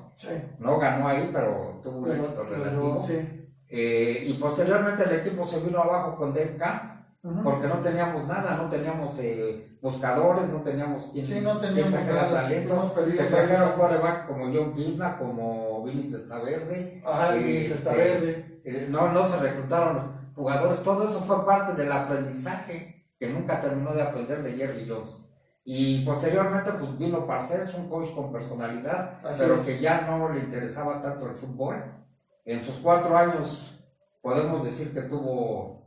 No 0.59 0.79
ganó 0.79 1.07
ahí, 1.07 1.29
pero 1.31 1.79
tuvo 1.83 1.99
un 1.99 2.11
éxito 2.11 2.43
relativo. 2.43 3.05
Eh, 3.67 4.23
y 4.27 4.33
posteriormente 4.35 5.03
el 5.03 5.19
equipo 5.19 5.45
se 5.45 5.59
vino 5.59 5.79
abajo 5.79 6.15
con 6.15 6.33
Dave 6.33 6.57
porque 7.43 7.67
no 7.67 7.79
teníamos 7.79 8.27
nada, 8.27 8.55
no 8.55 8.69
teníamos 8.69 9.17
eh, 9.19 9.77
buscadores, 9.81 10.47
no 10.47 10.61
teníamos 10.61 11.07
quien, 11.07 11.25
sí, 11.25 11.41
no 11.41 11.59
teníamos 11.59 12.05
talento. 12.05 12.93
Se 13.11 13.23
trajeron 13.23 13.71
quarterback 13.71 14.27
como 14.27 14.45
John 14.53 14.75
Gilna, 14.75 15.17
como 15.17 15.83
Billy 15.83 16.11
Testaverde. 16.11 17.01
Ajá, 17.03 17.35
este, 17.35 18.59
eh, 18.63 18.87
no, 18.91 19.11
no 19.11 19.23
se 19.23 19.39
reclutaron 19.39 19.95
los 19.95 20.05
jugadores, 20.35 20.83
todo 20.83 21.09
eso 21.09 21.19
fue 21.21 21.43
parte 21.45 21.73
del 21.73 21.91
aprendizaje 21.91 23.07
que 23.17 23.29
nunca 23.29 23.59
terminó 23.59 23.93
de 23.93 24.03
aprender 24.03 24.43
de 24.43 24.53
Jerry 24.53 24.87
Jones. 24.87 25.25
Y 25.67 26.05
posteriormente 26.05 26.71
pues 26.73 26.95
vino 26.97 27.25
Parcells, 27.25 27.73
un 27.73 27.89
coach 27.89 28.13
con 28.13 28.31
personalidad, 28.31 29.19
pero 29.37 29.63
que 29.65 29.79
ya 29.79 30.01
no 30.01 30.29
le 30.29 30.41
interesaba 30.41 31.01
tanto 31.01 31.25
el 31.25 31.33
fútbol. 31.33 31.83
En 32.45 32.61
sus 32.61 32.75
cuatro 32.75 33.17
años 33.17 33.83
podemos 34.21 34.63
decir 34.63 34.93
que 34.93 35.01
tuvo 35.01 35.81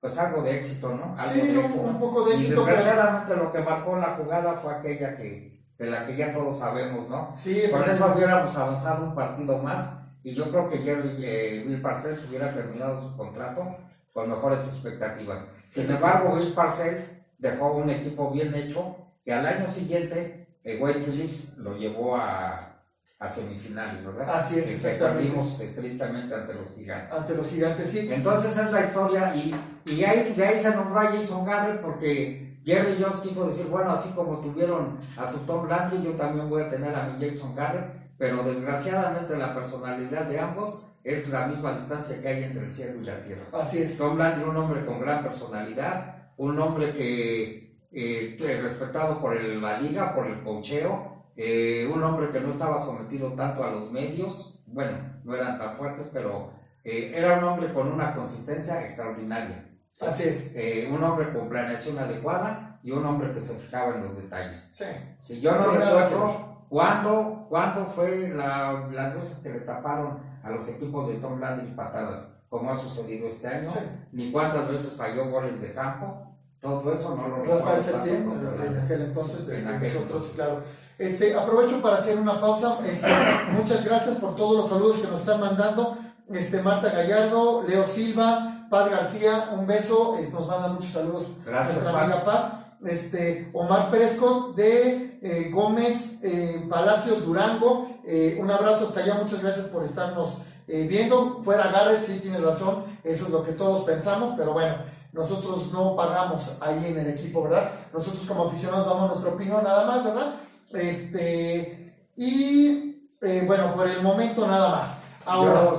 pues 0.00 0.18
algo 0.18 0.42
de 0.42 0.56
éxito, 0.56 0.94
¿no? 0.94 1.14
Algo 1.18 1.32
sí, 1.32 1.40
de 1.40 1.60
éxito. 1.60 1.82
Un, 1.82 2.00
poco 2.00 2.24
de 2.24 2.36
éxito. 2.36 2.62
Y 2.62 2.64
desgraciadamente 2.64 3.36
lo 3.36 3.52
que 3.52 3.58
marcó 3.60 3.96
la 3.96 4.16
jugada 4.16 4.54
fue 4.54 4.74
aquella 4.74 5.16
que, 5.16 5.52
de 5.76 5.90
la 5.90 6.06
que 6.06 6.16
ya 6.16 6.32
todos 6.32 6.58
sabemos, 6.58 7.08
¿no? 7.10 7.30
Sí. 7.34 7.62
Con 7.70 7.88
eso 7.88 8.12
hubiéramos 8.14 8.56
avanzado 8.56 9.04
un 9.04 9.14
partido 9.14 9.58
más 9.58 9.98
y 10.22 10.34
yo 10.34 10.50
creo 10.50 10.70
que 10.70 10.78
Jerry, 10.78 11.16
eh, 11.22 11.64
Will 11.66 11.82
Parcells 11.82 12.26
hubiera 12.28 12.50
terminado 12.52 12.98
su 13.00 13.14
contrato 13.14 13.76
con 14.14 14.30
mejores 14.30 14.66
expectativas. 14.66 15.46
Sin 15.68 15.90
embargo, 15.90 16.34
Will 16.34 16.54
Parcells 16.54 17.18
dejó 17.38 17.72
un 17.72 17.90
equipo 17.90 18.30
bien 18.30 18.54
hecho 18.54 18.96
que 19.24 19.32
al 19.32 19.46
año 19.46 19.68
siguiente 19.68 20.46
eh, 20.64 20.78
Wade 20.80 21.00
Phillips 21.00 21.58
lo 21.58 21.76
llevó 21.76 22.16
a, 22.16 22.80
a 23.18 23.28
semifinales, 23.28 24.04
¿verdad? 24.04 24.36
Así 24.36 24.58
es, 24.58 24.70
exactamente. 24.70 25.22
Perdimos 25.24 25.60
eh, 25.60 25.72
tristemente 25.74 26.34
ante 26.34 26.54
los 26.54 26.74
gigantes. 26.74 27.12
Ante 27.12 27.34
los 27.34 27.48
gigantes, 27.48 27.90
sí. 27.90 28.08
Entonces 28.12 28.56
es 28.56 28.72
la 28.72 28.80
historia 28.82 29.34
y, 29.34 29.54
y 29.86 30.04
ahí, 30.04 30.34
de 30.36 30.46
ahí 30.46 30.58
se 30.58 30.74
nombró 30.74 31.00
a 31.00 31.12
Jason 31.12 31.44
Garrett 31.44 31.80
porque 31.80 32.58
Jerry 32.64 32.96
Jones 32.98 33.20
quiso 33.20 33.46
decir, 33.46 33.66
bueno, 33.66 33.92
así 33.92 34.14
como 34.14 34.38
tuvieron 34.38 34.98
a 35.16 35.26
su 35.26 35.38
Tom 35.40 35.68
Landry, 35.68 36.02
yo 36.02 36.12
también 36.12 36.48
voy 36.48 36.62
a 36.62 36.70
tener 36.70 36.94
a 36.94 37.08
mi 37.08 37.28
Jason 37.28 37.54
Garrett, 37.54 37.84
pero 38.16 38.42
desgraciadamente 38.42 39.36
la 39.36 39.54
personalidad 39.54 40.24
de 40.24 40.40
ambos 40.40 40.82
es 41.02 41.28
la 41.28 41.46
misma 41.46 41.74
distancia 41.74 42.20
que 42.22 42.28
hay 42.28 42.44
entre 42.44 42.64
el 42.64 42.72
cielo 42.72 43.00
y 43.02 43.04
la 43.04 43.20
tierra. 43.20 43.42
Así 43.52 43.82
es. 43.82 43.98
Tom 43.98 44.16
Landry, 44.16 44.44
un 44.48 44.56
hombre 44.56 44.86
con 44.86 44.98
gran 45.00 45.22
personalidad, 45.22 46.13
un 46.36 46.58
hombre 46.58 46.92
que 46.92 47.76
eh, 47.92 48.60
respetado 48.62 49.20
por 49.20 49.40
la 49.40 49.80
liga, 49.80 50.14
por 50.14 50.26
el 50.26 50.42
cocheo, 50.42 51.14
eh, 51.36 51.90
un 51.92 52.02
hombre 52.02 52.30
que 52.30 52.40
no 52.40 52.50
estaba 52.50 52.80
sometido 52.80 53.32
tanto 53.32 53.64
a 53.64 53.70
los 53.70 53.90
medios, 53.90 54.60
bueno, 54.66 54.96
no 55.24 55.34
eran 55.34 55.58
tan 55.58 55.76
fuertes, 55.76 56.08
pero 56.12 56.50
eh, 56.84 57.12
era 57.14 57.38
un 57.38 57.44
hombre 57.44 57.72
con 57.72 57.88
una 57.88 58.14
consistencia 58.14 58.82
extraordinaria. 58.82 59.64
Así 60.00 60.28
es. 60.28 60.54
Eh, 60.56 60.88
un 60.90 61.02
hombre 61.02 61.32
con 61.32 61.48
planeación 61.48 61.98
adecuada 61.98 62.78
y 62.82 62.90
un 62.90 63.04
hombre 63.04 63.32
que 63.32 63.40
se 63.40 63.54
fijaba 63.54 63.94
en 63.94 64.02
los 64.02 64.16
detalles. 64.16 64.72
Sí. 64.76 64.84
Si 65.20 65.40
yo 65.40 65.52
no 65.52 65.70
recuerdo 65.70 66.66
cuándo, 66.68 67.43
cuándo 67.54 67.86
fue 67.86 68.32
la, 68.34 68.88
las 68.90 69.14
veces 69.14 69.38
que 69.38 69.50
le 69.50 69.60
taparon 69.60 70.18
a 70.42 70.50
los 70.50 70.66
equipos 70.68 71.06
de 71.06 71.14
Tom 71.14 71.38
Landry 71.38 71.68
patadas, 71.68 72.34
como 72.48 72.72
ha 72.72 72.76
sucedido 72.76 73.28
este 73.28 73.46
año, 73.46 73.72
ni 74.10 74.32
cuántas 74.32 74.68
veces 74.68 74.96
falló 74.96 75.30
goles 75.30 75.60
de 75.60 75.72
campo. 75.72 76.26
Todo 76.60 76.92
eso 76.92 77.14
no 77.14 77.28
lo 77.28 77.44
recuerdo. 77.44 78.04
en 78.04 78.78
aquel 78.82 79.02
entonces, 79.02 79.48
en 79.50 79.68
aquel 79.68 79.94
nosotros, 79.94 80.32
claro 80.34 80.62
este, 80.98 81.36
aprovecho 81.36 81.80
para 81.80 81.94
hacer 81.94 82.18
una 82.18 82.40
pausa. 82.40 82.78
Este, 82.84 83.06
muchas 83.52 83.84
gracias 83.84 84.16
por 84.16 84.34
todos 84.34 84.56
los 84.56 84.68
saludos 84.68 84.98
que 84.98 85.06
nos 85.06 85.20
están 85.20 85.38
mandando. 85.38 85.96
Este, 86.32 86.60
Marta 86.60 86.90
Gallardo, 86.90 87.62
Leo 87.62 87.84
Silva, 87.84 88.66
Paz 88.68 88.90
García, 88.90 89.50
un 89.52 89.64
beso. 89.64 90.16
nos 90.32 90.48
manda 90.48 90.66
muchos 90.66 90.90
saludos 90.90 91.28
gracias, 91.46 91.82
nuestra 91.82 92.02
amiga 92.02 92.24
Paz. 92.24 92.63
Este, 92.86 93.48
Omar 93.52 93.90
Perezco 93.90 94.52
de 94.54 95.18
eh, 95.22 95.50
Gómez 95.52 96.20
eh, 96.22 96.66
Palacios 96.68 97.24
Durango. 97.24 97.98
Eh, 98.04 98.38
un 98.40 98.50
abrazo 98.50 98.86
hasta 98.86 99.00
allá. 99.00 99.14
Muchas 99.14 99.42
gracias 99.42 99.66
por 99.68 99.84
estarnos 99.84 100.38
viendo. 100.66 101.42
Fuera 101.44 101.70
Garrett, 101.70 102.02
sí 102.02 102.20
tiene 102.20 102.38
razón. 102.38 102.84
Eso 103.02 103.26
es 103.26 103.30
lo 103.30 103.44
que 103.44 103.52
todos 103.52 103.84
pensamos, 103.84 104.34
pero 104.36 104.52
bueno. 104.52 104.76
Nosotros 105.14 105.72
no 105.72 105.94
pagamos 105.94 106.60
ahí 106.60 106.86
en 106.86 106.98
el 106.98 107.06
equipo, 107.10 107.44
¿verdad? 107.44 107.70
Nosotros 107.92 108.24
como 108.26 108.48
aficionados 108.48 108.86
damos 108.86 109.10
nuestra 109.10 109.32
opinión 109.32 109.62
nada 109.62 109.86
más, 109.86 110.04
¿verdad? 110.04 110.34
Este, 110.72 111.94
y 112.16 112.94
eh, 113.20 113.44
bueno, 113.46 113.74
por 113.74 113.88
el 113.88 114.02
momento 114.02 114.46
nada 114.46 114.70
más. 114.70 115.04
Ahora, 115.24 115.78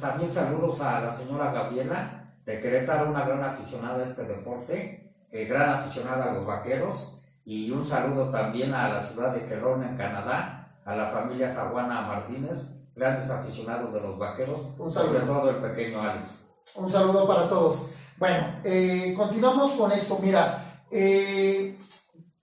también 0.00 0.30
saludos 0.30 0.80
a 0.80 1.00
la 1.00 1.10
señora 1.10 1.52
Gabriela 1.52 2.24
de 2.44 2.60
Querétaro, 2.60 3.08
una 3.08 3.24
gran 3.24 3.42
aficionada 3.42 4.00
a 4.00 4.04
este 4.04 4.24
deporte, 4.24 5.05
eh, 5.30 5.44
gran 5.44 5.80
aficionada 5.80 6.30
a 6.30 6.34
los 6.34 6.46
vaqueros, 6.46 7.22
y 7.44 7.70
un 7.70 7.84
saludo 7.86 8.30
también 8.30 8.74
a 8.74 8.88
la 8.88 9.02
ciudad 9.02 9.32
de 9.32 9.46
Querón 9.46 9.82
en 9.82 9.96
Canadá, 9.96 10.68
a 10.84 10.96
la 10.96 11.10
familia 11.10 11.50
Zaguana 11.50 12.02
Martínez, 12.02 12.72
grandes 12.94 13.30
aficionados 13.30 13.92
de 13.92 14.00
los 14.00 14.18
vaqueros, 14.18 14.68
un 14.78 14.92
sobre 14.92 15.20
todo 15.20 15.50
el 15.50 15.56
pequeño 15.56 16.00
Alex. 16.00 16.44
Un 16.74 16.90
saludo 16.90 17.26
para 17.26 17.48
todos. 17.48 17.90
Bueno, 18.18 18.60
eh, 18.64 19.14
continuamos 19.16 19.72
con 19.72 19.92
esto. 19.92 20.18
Mira, 20.20 20.80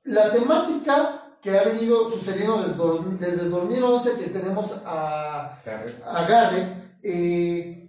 la 0.03 0.31
temática 0.31 1.23
que 1.43 1.59
ha 1.59 1.63
venido 1.63 2.09
sucediendo 2.09 2.63
desde, 2.63 3.27
desde 3.31 3.49
2011 3.49 4.17
que 4.17 4.29
tenemos 4.29 4.81
a, 4.85 5.59
a 6.05 6.25
Garrett, 6.25 6.77
eh, 7.03 7.82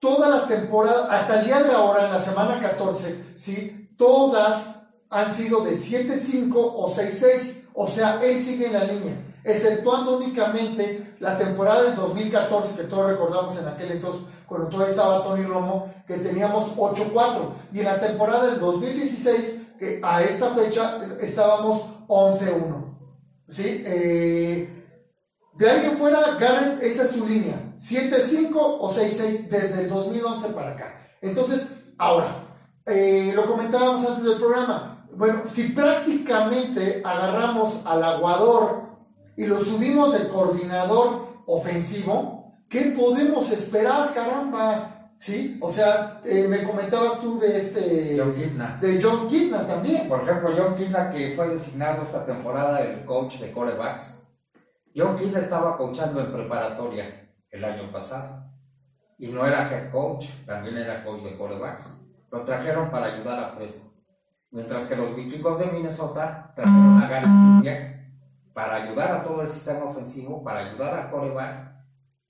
todas 0.00 0.30
las 0.30 0.48
temporadas, 0.48 1.08
hasta 1.10 1.40
el 1.40 1.46
día 1.46 1.62
de 1.62 1.72
ahora, 1.72 2.06
en 2.06 2.12
la 2.12 2.18
semana 2.18 2.60
14, 2.60 3.34
¿sí? 3.36 3.90
todas 3.96 4.88
han 5.08 5.32
sido 5.32 5.64
de 5.64 5.72
7-5 5.72 6.52
o 6.54 6.90
6-6, 6.90 7.68
o 7.74 7.88
sea, 7.88 8.20
él 8.22 8.44
sigue 8.44 8.66
en 8.66 8.72
la 8.72 8.84
línea, 8.84 9.14
exceptuando 9.44 10.18
únicamente 10.18 11.14
la 11.20 11.38
temporada 11.38 11.84
del 11.84 11.96
2014, 11.96 12.76
que 12.76 12.84
todos 12.84 13.06
recordamos 13.06 13.58
en 13.58 13.68
aquel 13.68 13.92
entonces, 13.92 14.22
cuando 14.46 14.68
todavía 14.68 14.90
estaba 14.90 15.24
Tony 15.24 15.44
Romo, 15.44 15.92
que 16.06 16.14
teníamos 16.14 16.76
8-4, 16.76 17.50
y 17.72 17.80
en 17.80 17.84
la 17.84 18.00
temporada 18.00 18.46
del 18.46 18.60
2016, 18.60 19.62
que 19.78 20.00
a 20.02 20.22
esta 20.22 20.50
fecha 20.50 20.98
estábamos 21.20 21.84
11-1. 22.08 22.96
¿Sí? 23.48 23.82
Eh, 23.86 24.76
de 25.54 25.70
alguien 25.70 25.96
fuera, 25.96 26.36
Garrett, 26.38 26.82
esa 26.82 27.04
es 27.04 27.10
su 27.10 27.26
línea. 27.26 27.65
7-5 27.78 28.52
o 28.54 28.90
6-6 28.90 29.48
desde 29.48 29.82
el 29.82 29.90
2011 29.90 30.48
para 30.48 30.72
acá. 30.72 31.00
Entonces, 31.20 31.68
ahora, 31.98 32.28
eh, 32.86 33.32
lo 33.34 33.46
comentábamos 33.46 34.06
antes 34.06 34.24
del 34.24 34.38
programa. 34.38 35.06
Bueno, 35.14 35.42
si 35.50 35.70
prácticamente 35.70 37.02
agarramos 37.04 37.80
al 37.84 38.04
aguador 38.04 38.82
y 39.36 39.46
lo 39.46 39.58
subimos 39.58 40.12
del 40.12 40.28
coordinador 40.28 41.26
ofensivo, 41.46 42.60
¿qué 42.68 42.94
podemos 42.96 43.50
esperar, 43.50 44.14
caramba? 44.14 44.92
¿Sí? 45.18 45.56
O 45.62 45.70
sea, 45.70 46.20
eh, 46.24 46.46
me 46.48 46.62
comentabas 46.62 47.20
tú 47.20 47.38
de 47.38 47.56
este... 47.56 48.16
John 48.18 48.34
Kidna. 48.34 48.78
De 48.80 49.00
John 49.02 49.26
Kidna 49.28 49.66
también. 49.66 50.08
Por 50.08 50.22
ejemplo, 50.22 50.50
John 50.56 50.76
Kidna 50.76 51.10
que 51.10 51.34
fue 51.34 51.48
designado 51.48 52.02
esta 52.02 52.26
temporada 52.26 52.82
el 52.82 53.02
coach 53.04 53.38
de 53.38 53.50
corebacks. 53.50 54.18
John 54.94 55.16
Kidna 55.16 55.40
estaba 55.40 55.76
coachando 55.78 56.20
en 56.20 56.32
preparatoria 56.32 57.25
el 57.50 57.64
año 57.64 57.90
pasado. 57.90 58.50
Y 59.18 59.28
no 59.28 59.46
era 59.46 59.70
head 59.70 59.90
coach, 59.90 60.26
también 60.44 60.76
era 60.76 61.04
coach 61.04 61.22
de 61.22 61.36
corebacks. 61.36 62.00
Lo 62.30 62.44
trajeron 62.44 62.90
para 62.90 63.06
ayudar 63.06 63.42
a 63.42 63.48
Fresco. 63.50 63.92
Mientras 64.50 64.88
que 64.88 64.96
los 64.96 65.14
vikingos 65.16 65.58
de 65.58 65.66
Minnesota 65.66 66.52
trajeron 66.54 67.02
a 67.02 67.08
Gary 67.08 67.26
Kubiak 67.26 67.96
para 68.52 68.82
ayudar 68.82 69.12
a 69.12 69.24
todo 69.24 69.42
el 69.42 69.50
sistema 69.50 69.84
ofensivo, 69.84 70.42
para 70.42 70.60
ayudar 70.60 70.98
a 70.98 71.10
coreback 71.10 71.76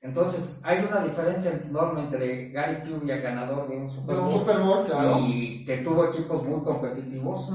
entonces, 0.06 0.61
hay 0.62 0.85
una 0.88 1.02
diferencia 1.02 1.50
enorme 1.50 2.02
entre 2.02 2.50
Gary 2.50 2.76
Kubiak, 2.76 3.23
ganador 3.23 3.68
de 3.68 3.76
un 3.76 3.90
Super 3.90 4.61
Bowl, 4.61 4.87
y 5.26 5.64
que 5.64 5.78
tuvo 5.78 6.06
equipos 6.06 6.44
muy 6.44 6.62
competitivos, 6.62 7.50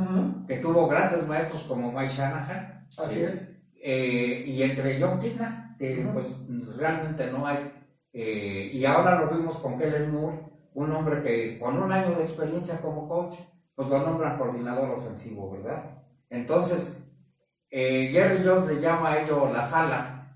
que 0.48 0.58
tuvo 0.58 0.88
grandes 0.88 1.26
maestros 1.26 1.64
como 1.64 1.94
Mike 1.94 2.14
Shanahan. 2.14 2.88
Así 2.98 3.24
es. 3.24 3.58
Eh, 3.84 4.44
y 4.48 4.62
entre 4.64 5.02
John 5.02 5.20
Kidna, 5.20 5.76
que 5.80 6.08
pues 6.14 6.46
realmente 6.78 7.32
no 7.32 7.48
hay. 7.48 7.72
Eh, 8.14 8.72
y 8.74 8.86
ahora 8.86 9.20
lo 9.20 9.36
vimos 9.36 9.60
con 9.60 9.78
Kellen 9.80 10.12
Moore, 10.12 10.38
un 10.74 10.92
hombre 10.92 11.24
que 11.24 11.60
con 11.60 11.82
un 11.82 11.92
año 11.92 12.16
de 12.16 12.24
experiencia 12.24 12.80
como 12.82 13.08
coach, 13.08 13.36
pues 13.76 13.90
lo 13.90 14.00
nombran 14.00 14.38
coordinador 14.38 14.92
ofensivo, 14.92 15.52
¿verdad? 15.52 15.84
Entonces, 16.30 17.08
Eh, 17.74 18.10
Jerry 18.12 18.44
Jones 18.46 18.68
le 18.68 18.82
llama 18.82 19.12
a 19.14 19.22
ello 19.22 19.50
la 19.50 19.64
sala. 19.64 20.28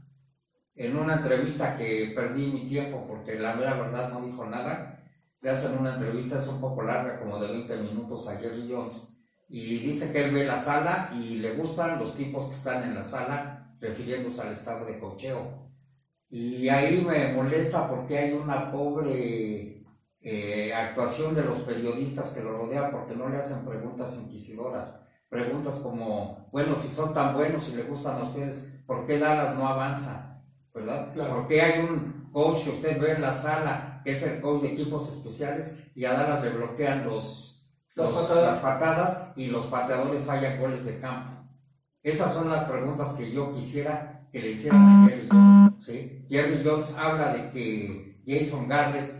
En 0.74 0.96
una 0.98 1.16
entrevista 1.16 1.78
que 1.78 2.14
perdí 2.16 2.48
mi 2.48 2.68
tiempo 2.68 3.06
porque 3.08 3.36
la 3.38 3.56
mera 3.56 3.74
verdad 3.74 4.10
no 4.12 4.22
dijo 4.26 4.46
nada, 4.46 5.04
le 5.42 5.50
hacen 5.50 5.78
una 5.78 5.96
entrevista, 5.96 6.40
es 6.40 6.48
un 6.48 6.62
poco 6.62 6.82
larga, 6.84 7.20
como 7.20 7.38
de 7.40 7.48
20 7.48 7.76
minutos 7.78 8.28
a 8.30 8.38
Jerry 8.38 8.70
Jones, 8.72 9.15
y 9.48 9.80
dice 9.80 10.12
que 10.12 10.26
él 10.26 10.34
ve 10.34 10.46
la 10.46 10.60
sala 10.60 11.12
y 11.16 11.36
le 11.36 11.56
gustan 11.56 12.00
los 12.00 12.16
tipos 12.16 12.48
que 12.48 12.56
están 12.56 12.84
en 12.84 12.96
la 12.96 13.04
sala, 13.04 13.76
refiriéndose 13.80 14.42
al 14.42 14.54
estado 14.54 14.86
de 14.86 14.98
cocheo. 14.98 15.66
Y 16.30 16.68
ahí 16.70 17.04
me 17.06 17.34
molesta 17.34 17.88
porque 17.88 18.18
hay 18.18 18.34
una 18.34 18.72
pobre 18.72 19.84
eh, 20.22 20.74
actuación 20.74 21.36
de 21.36 21.44
los 21.44 21.60
periodistas 21.60 22.32
que 22.32 22.42
lo 22.42 22.58
rodean 22.58 22.92
porque 22.92 23.16
no 23.16 23.30
le 23.30 23.38
hacen 23.38 23.64
preguntas 23.64 24.18
inquisidoras. 24.18 25.02
Preguntas 25.30 25.78
como, 25.78 26.50
bueno, 26.52 26.76
si 26.76 26.88
son 26.88 27.14
tan 27.14 27.36
buenos 27.36 27.70
y 27.70 27.76
le 27.76 27.84
gustan 27.84 28.18
a 28.18 28.24
ustedes, 28.24 28.84
¿por 28.88 29.06
qué 29.06 29.20
Dallas 29.20 29.56
no 29.56 29.68
avanza? 29.68 30.44
¿Verdad? 30.74 31.14
¿Por 31.14 31.48
qué 31.48 31.62
hay 31.62 31.80
un 31.82 32.30
coach 32.32 32.64
que 32.64 32.72
usted 32.72 33.00
ve 33.00 33.14
en 33.14 33.22
la 33.22 33.34
sala, 33.34 34.02
que 34.04 34.12
es 34.12 34.24
el 34.24 34.42
coach 34.42 34.64
de 34.64 34.74
equipos 34.74 35.12
especiales, 35.12 35.80
y 35.96 36.06
a 36.06 36.14
Dallas 36.14 36.44
le 36.44 36.50
bloquean 36.50 37.06
los, 37.06 37.55
los- 37.96 38.12
patadas. 38.12 38.44
las 38.44 38.60
patadas 38.60 39.28
y 39.36 39.48
los 39.48 39.66
pateadores 39.68 40.24
fallan 40.24 40.60
goles 40.60 40.86
de 40.86 41.00
campo? 41.00 41.32
Esas 42.04 42.34
son 42.34 42.50
las 42.50 42.66
preguntas 42.66 43.14
que 43.14 43.32
yo 43.32 43.54
quisiera 43.56 44.22
que 44.32 44.40
le 44.42 44.52
hicieran 44.52 45.06
a 45.06 45.08
Jerry 45.10 45.28
Jones. 45.32 45.74
¿sí? 45.86 46.26
Jerry 46.30 46.62
Jones 46.64 46.98
habla 47.00 47.34
de 47.34 47.50
que 47.52 48.18
Jason 48.28 48.68
Garrett 48.68 49.14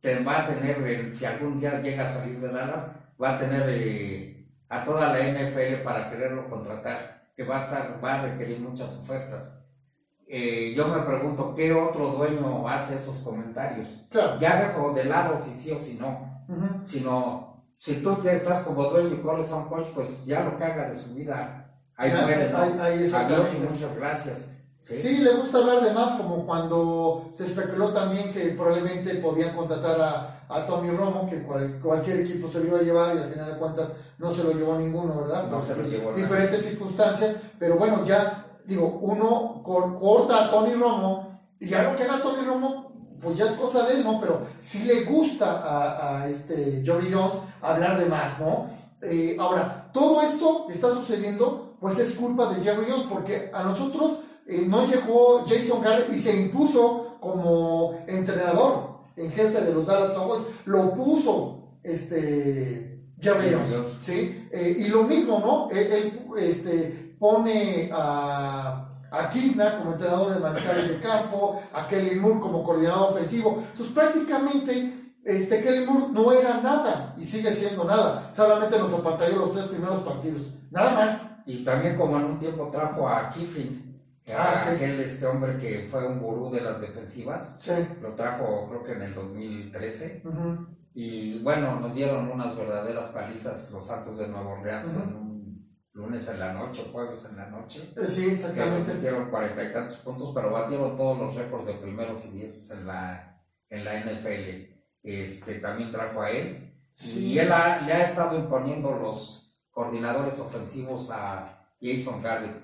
te 0.00 0.22
va 0.22 0.40
a 0.40 0.46
tener, 0.46 0.76
eh, 0.86 1.14
si 1.14 1.24
algún 1.24 1.58
día 1.60 1.80
llega 1.80 2.04
a 2.08 2.12
salir 2.12 2.40
de 2.40 2.48
Dallas, 2.48 2.94
va 3.22 3.36
a 3.36 3.38
tener 3.38 3.62
eh, 3.68 4.46
a 4.68 4.84
toda 4.84 5.12
la 5.12 5.20
NFL 5.20 5.82
para 5.84 6.10
quererlo 6.10 6.48
contratar, 6.50 7.28
que 7.36 7.44
va 7.44 7.58
a, 7.58 7.64
estar, 7.64 8.04
va 8.04 8.14
a 8.14 8.22
requerir 8.22 8.60
muchas 8.60 8.98
ofertas. 8.98 9.52
Eh, 10.28 10.74
yo 10.76 10.88
me 10.88 11.00
pregunto, 11.02 11.54
¿qué 11.54 11.72
otro 11.72 12.08
dueño 12.08 12.68
hace 12.68 12.96
esos 12.96 13.18
comentarios? 13.20 14.04
Claro. 14.10 14.40
Ya 14.40 14.60
dejo 14.66 14.92
de 14.92 15.04
lado 15.04 15.36
si 15.38 15.54
sí 15.54 15.70
o 15.70 15.78
si 15.78 15.94
no, 15.94 16.42
sino 16.84 17.55
si 17.78 17.96
tú 18.02 18.16
ya 18.22 18.32
estás 18.32 18.62
como 18.62 18.84
dueño 18.84 19.14
y 19.14 19.18
corres 19.20 19.50
a 19.52 19.56
un 19.56 19.64
coach, 19.66 19.86
pues 19.94 20.24
ya 20.26 20.40
lo 20.40 20.50
haga 20.64 20.88
de 20.90 21.00
su 21.00 21.14
vida, 21.14 21.70
ahí 21.96 22.10
Ya, 22.10 22.22
muere, 22.22 22.50
¿no? 22.50 22.58
ahí- 22.58 22.78
ahí 22.80 23.12
Adiós 23.14 23.48
y 23.54 23.58
muchas 23.72 23.96
gracias. 23.96 24.48
¿sí? 24.82 24.96
Sí, 24.96 25.16
le 25.18 25.34
gusta 25.36 25.58
hablar 25.58 25.82
de 25.84 25.92
más, 25.92 26.12
como 26.14 26.46
cuando 26.46 27.30
se 27.34 27.44
especuló 27.44 27.92
también 27.92 28.32
que 28.32 28.46
probablemente 28.50 29.14
podían 29.16 29.54
contratar 29.56 30.00
a, 30.00 30.40
a 30.48 30.66
Tommy 30.66 30.90
Romo, 30.90 31.28
que 31.28 31.42
cual- 31.42 31.78
cualquier 31.82 32.20
equipo 32.20 32.48
se 32.48 32.60
lo 32.60 32.66
iba 32.66 32.78
a 32.78 32.82
llevar 32.82 33.16
y 33.16 33.18
al 33.18 33.32
final 33.32 33.52
de 33.52 33.58
cuentas 33.58 33.88
no 34.18 34.32
se 34.32 34.44
lo 34.44 34.52
llevó 34.52 34.76
ninguno, 34.78 35.14
¿verdad? 35.22 35.48
No 35.48 35.60
se 35.62 35.74
lo 35.76 35.82
llevó. 35.82 36.12
Diferentes 36.12 36.64
circunstancias, 36.64 37.36
pero 37.58 37.76
bueno, 37.76 38.04
ya 38.06 38.44
digo, 38.64 38.86
uno 39.02 39.60
cor- 39.64 39.98
corta 39.98 40.44
a 40.46 40.50
Tony 40.50 40.74
Romo 40.74 41.36
y 41.58 41.68
ya 41.68 41.82
lo 41.82 41.96
que 41.96 42.04
haga 42.04 42.22
Tony 42.22 42.44
Romo, 42.44 42.85
pues 43.26 43.38
ya 43.38 43.46
es 43.46 43.54
cosa 43.54 43.84
de 43.88 43.94
él, 43.94 44.04
¿no? 44.04 44.20
Pero 44.20 44.42
sí 44.60 44.84
le 44.84 45.02
gusta 45.02 45.60
a, 45.60 46.22
a 46.22 46.28
este 46.28 46.80
Jerry 46.84 47.12
Jones 47.12 47.38
hablar 47.60 47.98
de 47.98 48.06
más, 48.06 48.38
¿no? 48.38 48.70
Eh, 49.02 49.36
ahora, 49.36 49.90
todo 49.92 50.22
esto 50.22 50.68
que 50.68 50.74
está 50.74 50.90
sucediendo, 50.90 51.74
pues 51.80 51.98
es 51.98 52.14
culpa 52.14 52.54
de 52.54 52.62
Jerry 52.62 52.86
Jones, 52.88 53.06
porque 53.10 53.50
a 53.52 53.64
nosotros 53.64 54.20
eh, 54.46 54.64
no 54.68 54.86
llegó 54.86 55.44
Jason 55.44 55.82
Garrett 55.82 56.12
y 56.12 56.18
se 56.18 56.40
impuso 56.40 57.16
como 57.18 57.98
entrenador 58.06 59.00
en 59.16 59.32
jefe 59.32 59.60
de 59.60 59.74
los 59.74 59.84
Dallas 59.84 60.12
Cowboys, 60.12 60.42
lo 60.66 60.94
puso 60.94 61.78
este 61.82 63.00
Jerry 63.20 63.52
Jones, 63.52 63.74
Jones. 63.74 63.92
¿sí? 64.02 64.46
Eh, 64.52 64.76
y 64.78 64.84
lo 64.84 65.02
mismo, 65.02 65.40
¿no? 65.40 65.68
Él, 65.76 65.90
él, 65.90 66.26
este, 66.38 67.16
pone 67.18 67.90
a, 67.92 68.85
a 69.10 69.28
Kidna 69.28 69.78
como 69.78 69.92
entrenador 69.92 70.34
de 70.34 70.40
manejadores 70.40 70.88
de 70.88 71.00
campo, 71.00 71.62
a 71.72 71.88
Kelly 71.88 72.18
Moore 72.18 72.40
como 72.40 72.62
coordinador 72.64 73.12
ofensivo. 73.12 73.62
Entonces, 73.72 73.94
prácticamente, 73.94 74.94
este, 75.24 75.62
Kelly 75.62 75.86
Moore 75.86 76.12
no 76.12 76.32
era 76.32 76.60
nada 76.60 77.14
y 77.16 77.24
sigue 77.24 77.52
siendo 77.52 77.84
nada. 77.84 78.30
Solamente 78.34 78.78
nos 78.78 78.92
apantalló 78.92 79.36
los 79.36 79.52
tres 79.52 79.66
primeros 79.66 80.00
partidos. 80.02 80.42
Nada 80.70 80.92
más. 80.92 81.32
Y 81.46 81.64
también 81.64 81.96
como 81.96 82.16
en 82.18 82.24
un 82.24 82.38
tiempo 82.38 82.68
trajo 82.72 83.08
a 83.08 83.30
Kiffin, 83.30 83.84
Ah, 84.36 84.60
sí. 84.64 84.74
aquel 84.74 84.98
este 85.00 85.24
hombre 85.24 85.56
que 85.58 85.86
fue 85.88 86.04
un 86.04 86.18
gurú 86.20 86.50
de 86.50 86.60
las 86.60 86.80
defensivas, 86.80 87.60
Sí. 87.62 87.70
lo 88.02 88.08
trajo 88.14 88.66
creo 88.68 88.82
que 88.84 88.92
en 88.94 89.02
el 89.02 89.14
2013, 89.14 90.22
Ujú. 90.24 90.66
y 90.94 91.38
bueno, 91.44 91.78
nos 91.78 91.94
dieron 91.94 92.28
unas 92.32 92.56
verdaderas 92.56 93.08
palizas 93.10 93.70
los 93.70 93.86
Santos 93.86 94.18
de 94.18 94.26
Nueva 94.26 94.50
Orleans 94.58 94.86
Ujú. 94.88 95.02
en 95.08 95.14
un 95.16 95.25
lunes 95.96 96.28
en 96.28 96.38
la 96.38 96.52
noche, 96.52 96.84
jueves 96.92 97.26
en 97.30 97.36
la 97.38 97.46
noche, 97.48 97.90
Eh, 97.96 98.06
Sí, 98.06 98.28
exactamente. 98.30 98.92
metieron 98.94 99.30
cuarenta 99.30 99.64
y 99.64 99.72
tantos 99.72 99.96
puntos, 99.98 100.32
pero 100.34 100.50
batieron 100.52 100.96
todos 100.96 101.18
los 101.18 101.34
récords 101.34 101.66
de 101.66 101.72
primeros 101.74 102.24
y 102.26 102.30
dieces 102.32 102.70
en 102.70 102.86
la, 102.86 103.40
en 103.70 103.84
la 103.84 103.94
NFL. 104.04 104.76
Este, 105.02 105.54
también 105.60 105.90
trajo 105.92 106.20
a 106.20 106.30
él, 106.30 106.58
Sí. 106.94 107.32
y 107.32 107.38
él 107.38 107.50
ha- 107.52 107.80
le 107.80 107.92
ha 107.92 108.02
estado 108.04 108.36
imponiendo 108.38 108.90
los 108.92 109.54
coordinadores 109.70 110.38
ofensivos 110.40 111.10
a 111.10 111.66
Jason 111.80 112.22
Garrett. 112.22 112.56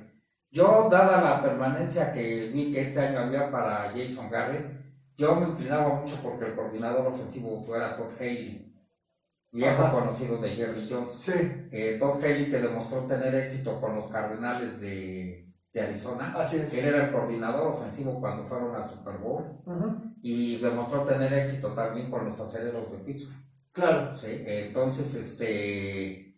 Yo, 0.51 0.89
dada 0.91 1.21
la 1.23 1.43
permanencia 1.43 2.13
que 2.13 2.51
vi 2.53 2.73
que 2.73 2.81
este 2.83 3.01
año 3.01 3.21
había 3.21 3.51
para 3.51 3.93
Jason 3.97 4.29
Garrett, 4.31 4.67
yo 5.17 5.35
me 5.37 5.47
inclinaba 5.49 5.95
mucho 5.95 6.17
porque 6.23 6.47
el 6.47 6.55
coordinador 6.55 7.07
ofensivo 7.07 7.63
fuera 7.63 7.97
Todd 7.97 8.11
Haley, 8.19 8.72
viejo 9.53 9.83
Ajá. 9.83 9.93
conocido 9.93 10.39
de 10.39 10.51
Jerry 10.51 10.89
Jones. 10.91 11.13
Sí, 11.13 11.33
Eh, 11.71 11.97
Todd 12.01 12.23
Haley 12.25 12.51
que 12.51 12.59
demostró 12.59 13.01
tener 13.03 13.35
éxito 13.35 13.81
con 13.81 13.95
los 13.97 14.07
Cardenales 14.09 14.81
de, 14.81 15.47
de 15.73 15.81
Arizona. 15.81 16.35
así 16.37 16.57
es. 16.57 16.77
Él 16.79 16.87
era 16.87 17.05
el 17.07 17.13
coordinador 17.13 17.75
ofensivo 17.75 18.19
cuando 18.21 18.45
fueron 18.49 18.75
al 18.75 18.89
Super 18.89 19.17
Bowl 19.19 19.45
Ujú. 19.67 19.97
y 20.23 20.57
demostró 20.59 21.03
tener 21.03 21.33
éxito 21.35 21.69
también 21.75 22.11
con 22.11 22.25
los 22.25 22.41
aceleros 22.41 22.91
de 22.93 22.99
Pittsburgh. 23.05 23.37
Claro. 23.73 24.17
Sí, 24.19 24.27
entonces, 24.47 25.15
este, 25.15 26.37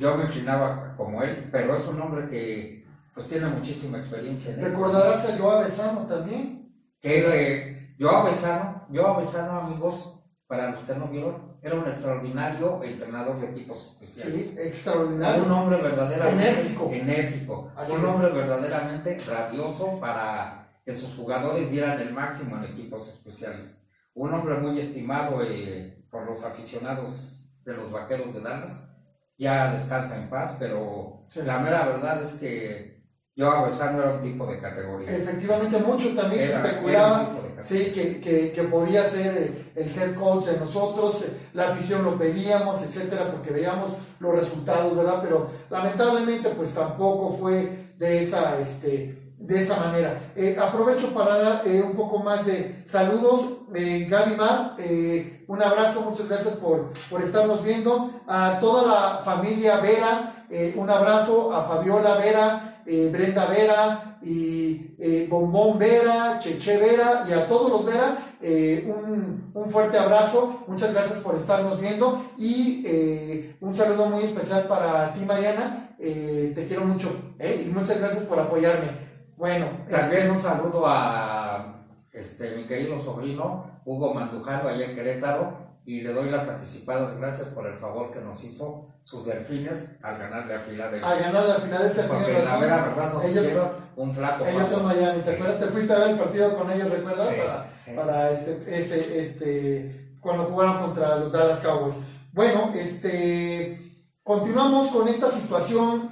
yo 0.00 0.16
me 0.16 0.24
inclinaba 0.24 0.94
como 0.96 1.22
él, 1.22 1.48
pero 1.52 1.76
es 1.76 1.86
un 1.86 2.00
hombre 2.00 2.28
que 2.28 2.84
pues 3.14 3.28
tiene 3.28 3.46
muchísima 3.46 3.98
experiencia 3.98 4.52
en. 4.54 4.60
Recordarás 4.62 5.28
a 5.30 5.38
Joao 5.38 5.62
Besano 5.62 6.00
también. 6.08 6.68
Que, 7.00 7.10
que 7.22 7.94
Joao 8.00 8.24
Besano, 8.24 8.86
Joao 8.92 9.20
Besano, 9.20 9.60
amigos, 9.60 10.13
para 10.46 10.70
los 10.70 10.82
que 10.82 10.94
no 10.94 11.06
vieron, 11.08 11.56
era 11.62 11.74
un 11.74 11.86
extraordinario 11.88 12.82
entrenador 12.84 13.40
de 13.40 13.50
equipos 13.50 13.96
Sí, 14.00 14.04
especiales. 14.06 14.52
Un 14.60 14.66
extraordinario. 14.68 15.56
hombre 15.56 15.76
verdaderamente 15.82 16.48
Enérgico. 16.50 16.90
enérgico, 16.92 17.72
un 17.76 17.82
es. 17.82 17.90
hombre 18.04 18.28
verdaderamente 18.32 19.18
rabioso 19.28 19.98
para 20.00 20.68
que 20.84 20.94
sus 20.94 21.14
jugadores 21.14 21.70
dieran 21.70 21.98
el 22.00 22.12
máximo 22.12 22.56
en 22.58 22.64
equipos 22.64 23.08
especiales. 23.08 23.80
Un 24.14 24.34
hombre 24.34 24.56
muy 24.58 24.78
estimado 24.78 25.40
eh, 25.42 25.98
por 26.10 26.26
los 26.26 26.44
aficionados 26.44 27.50
de 27.64 27.72
los 27.74 27.90
vaqueros 27.90 28.34
de 28.34 28.40
Dallas. 28.40 28.90
Ya 29.38 29.72
descansa 29.72 30.16
en 30.22 30.28
paz, 30.28 30.56
pero 30.58 31.22
Sí. 31.30 31.40
la 31.42 31.58
mera 31.58 31.86
verdad 31.86 32.22
es 32.22 32.34
que 32.34 33.02
Joao 33.36 33.66
Besano 33.66 34.00
era 34.00 34.12
un 34.14 34.20
tipo 34.22 34.46
de 34.46 34.60
categoría. 34.60 35.10
Efectivamente, 35.10 35.78
mucho 35.78 36.14
también 36.14 36.46
se 36.46 36.52
Era- 36.54 36.66
especulaba. 36.68 37.28
Sí, 37.60 37.92
que, 37.94 38.20
que, 38.20 38.52
que 38.52 38.62
podía 38.64 39.04
ser 39.04 39.70
el 39.74 39.88
head 39.96 40.14
coach 40.16 40.46
de 40.46 40.58
nosotros, 40.58 41.24
la 41.54 41.68
afición 41.70 42.04
lo 42.04 42.18
pedíamos, 42.18 42.82
etcétera, 42.82 43.30
porque 43.30 43.52
veíamos 43.52 43.90
los 44.18 44.34
resultados, 44.34 44.94
¿verdad? 44.96 45.20
Pero 45.22 45.48
lamentablemente, 45.70 46.50
pues 46.50 46.74
tampoco 46.74 47.36
fue 47.40 47.92
de 47.96 48.20
esa, 48.20 48.58
este, 48.60 49.32
de 49.38 49.58
esa 49.58 49.76
manera. 49.78 50.18
Eh, 50.36 50.58
aprovecho 50.60 51.14
para 51.14 51.38
dar 51.38 51.62
eh, 51.66 51.80
un 51.80 51.94
poco 51.96 52.18
más 52.18 52.44
de 52.44 52.82
saludos. 52.86 53.48
Eh, 53.74 54.06
Gaby 54.10 54.34
Mar, 54.36 54.74
eh, 54.78 55.44
un 55.48 55.62
abrazo, 55.62 56.02
muchas 56.02 56.28
gracias 56.28 56.56
por, 56.56 56.92
por 57.08 57.22
estarnos 57.22 57.62
viendo. 57.64 58.10
A 58.26 58.58
toda 58.60 58.82
la 58.86 59.18
familia 59.24 59.76
Vera, 59.78 60.44
un 60.76 60.90
abrazo. 60.90 61.54
A 61.54 61.64
Fabiola 61.68 62.16
Vera, 62.16 62.73
eh, 62.86 63.08
Brenda 63.12 63.46
Vera 63.46 64.18
y 64.22 64.94
eh, 64.98 65.26
Bombón 65.28 65.78
Vera, 65.78 66.38
Cheche 66.38 66.76
Vera 66.78 67.24
y 67.28 67.32
a 67.32 67.48
todos 67.48 67.70
los 67.70 67.84
Vera, 67.84 68.18
eh, 68.40 68.84
un, 68.86 69.50
un 69.54 69.70
fuerte 69.70 69.98
abrazo, 69.98 70.64
muchas 70.66 70.92
gracias 70.92 71.20
por 71.20 71.36
estarnos 71.36 71.80
viendo 71.80 72.24
y 72.36 73.54
un 73.60 73.74
saludo 73.74 74.06
muy 74.06 74.24
especial 74.24 74.64
para 74.64 75.12
ti 75.14 75.24
Mariana, 75.24 75.90
te 75.98 76.66
quiero 76.68 76.84
mucho 76.84 77.10
y 77.40 77.68
muchas 77.70 77.98
gracias 77.98 78.24
por 78.24 78.38
apoyarme. 78.38 78.88
Bueno, 79.36 79.66
También 79.90 80.30
un 80.30 80.38
saludo 80.38 80.84
a 80.86 81.74
este, 82.12 82.56
mi 82.56 82.64
querido 82.64 83.00
sobrino 83.00 83.80
Hugo 83.84 84.14
Mandujano 84.14 84.68
allá 84.68 84.86
en 84.86 84.94
Querétaro 84.94 85.63
y 85.86 86.00
le 86.00 86.12
doy 86.12 86.30
las 86.30 86.48
anticipadas 86.48 87.18
gracias 87.18 87.48
por 87.48 87.66
el 87.66 87.78
favor 87.78 88.10
que 88.12 88.20
nos 88.20 88.42
hizo 88.44 88.86
sus 89.04 89.26
delfines 89.26 89.96
al 90.02 90.14
a 90.14 90.16
a 90.16 90.18
ganar 90.18 90.46
la 90.46 90.60
final 90.60 91.82
de 91.82 91.88
este 91.88 92.02
Porque 92.04 92.24
tiene 92.24 92.38
la 92.38 92.44
razón. 92.46 92.60
vera 92.62 92.76
verdad 92.88 93.12
nos 93.12 93.24
Ellos- 93.24 93.44
hicieron 93.44 93.68
un 93.96 94.14
flaco 94.14 94.46
Ellos 94.46 94.68
son. 94.68 94.86
Miami, 94.86 95.20
¿te 95.20 95.30
Sí. 95.30 95.36
acuerdas? 95.36 95.60
Te 95.60 95.66
fuiste 95.66 95.92
a 95.92 95.98
ver 95.98 96.10
el 96.10 96.18
partido 96.18 96.56
con 96.58 96.70
ellos, 96.70 96.90
¿recuerdas? 96.90 97.28
Sí, 97.28 97.34
Para, 97.38 97.70
sí. 97.84 97.90
para 97.94 98.30
este, 98.30 98.78
ese, 98.78 99.18
este, 99.20 100.16
cuando 100.20 100.44
jugaron 100.44 100.78
contra 100.82 101.16
los 101.16 101.30
Dallas 101.30 101.60
Cowboys. 101.60 101.96
Bueno, 102.32 102.72
este, 102.74 103.92
continuamos 104.22 104.88
con 104.90 105.06
esta 105.08 105.28
situación 105.28 106.10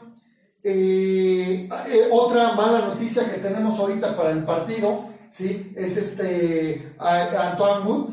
eh, 0.64 1.68
eh, 1.88 2.08
otra 2.12 2.52
mala 2.52 2.86
noticia 2.86 3.24
que 3.28 3.38
tenemos 3.40 3.78
ahorita 3.80 4.16
para 4.16 4.30
el 4.30 4.44
partido, 4.44 5.06
¿sí? 5.28 5.72
Es 5.76 5.96
este 5.96 6.92
Antoine 7.00 7.84
Wood, 7.84 8.10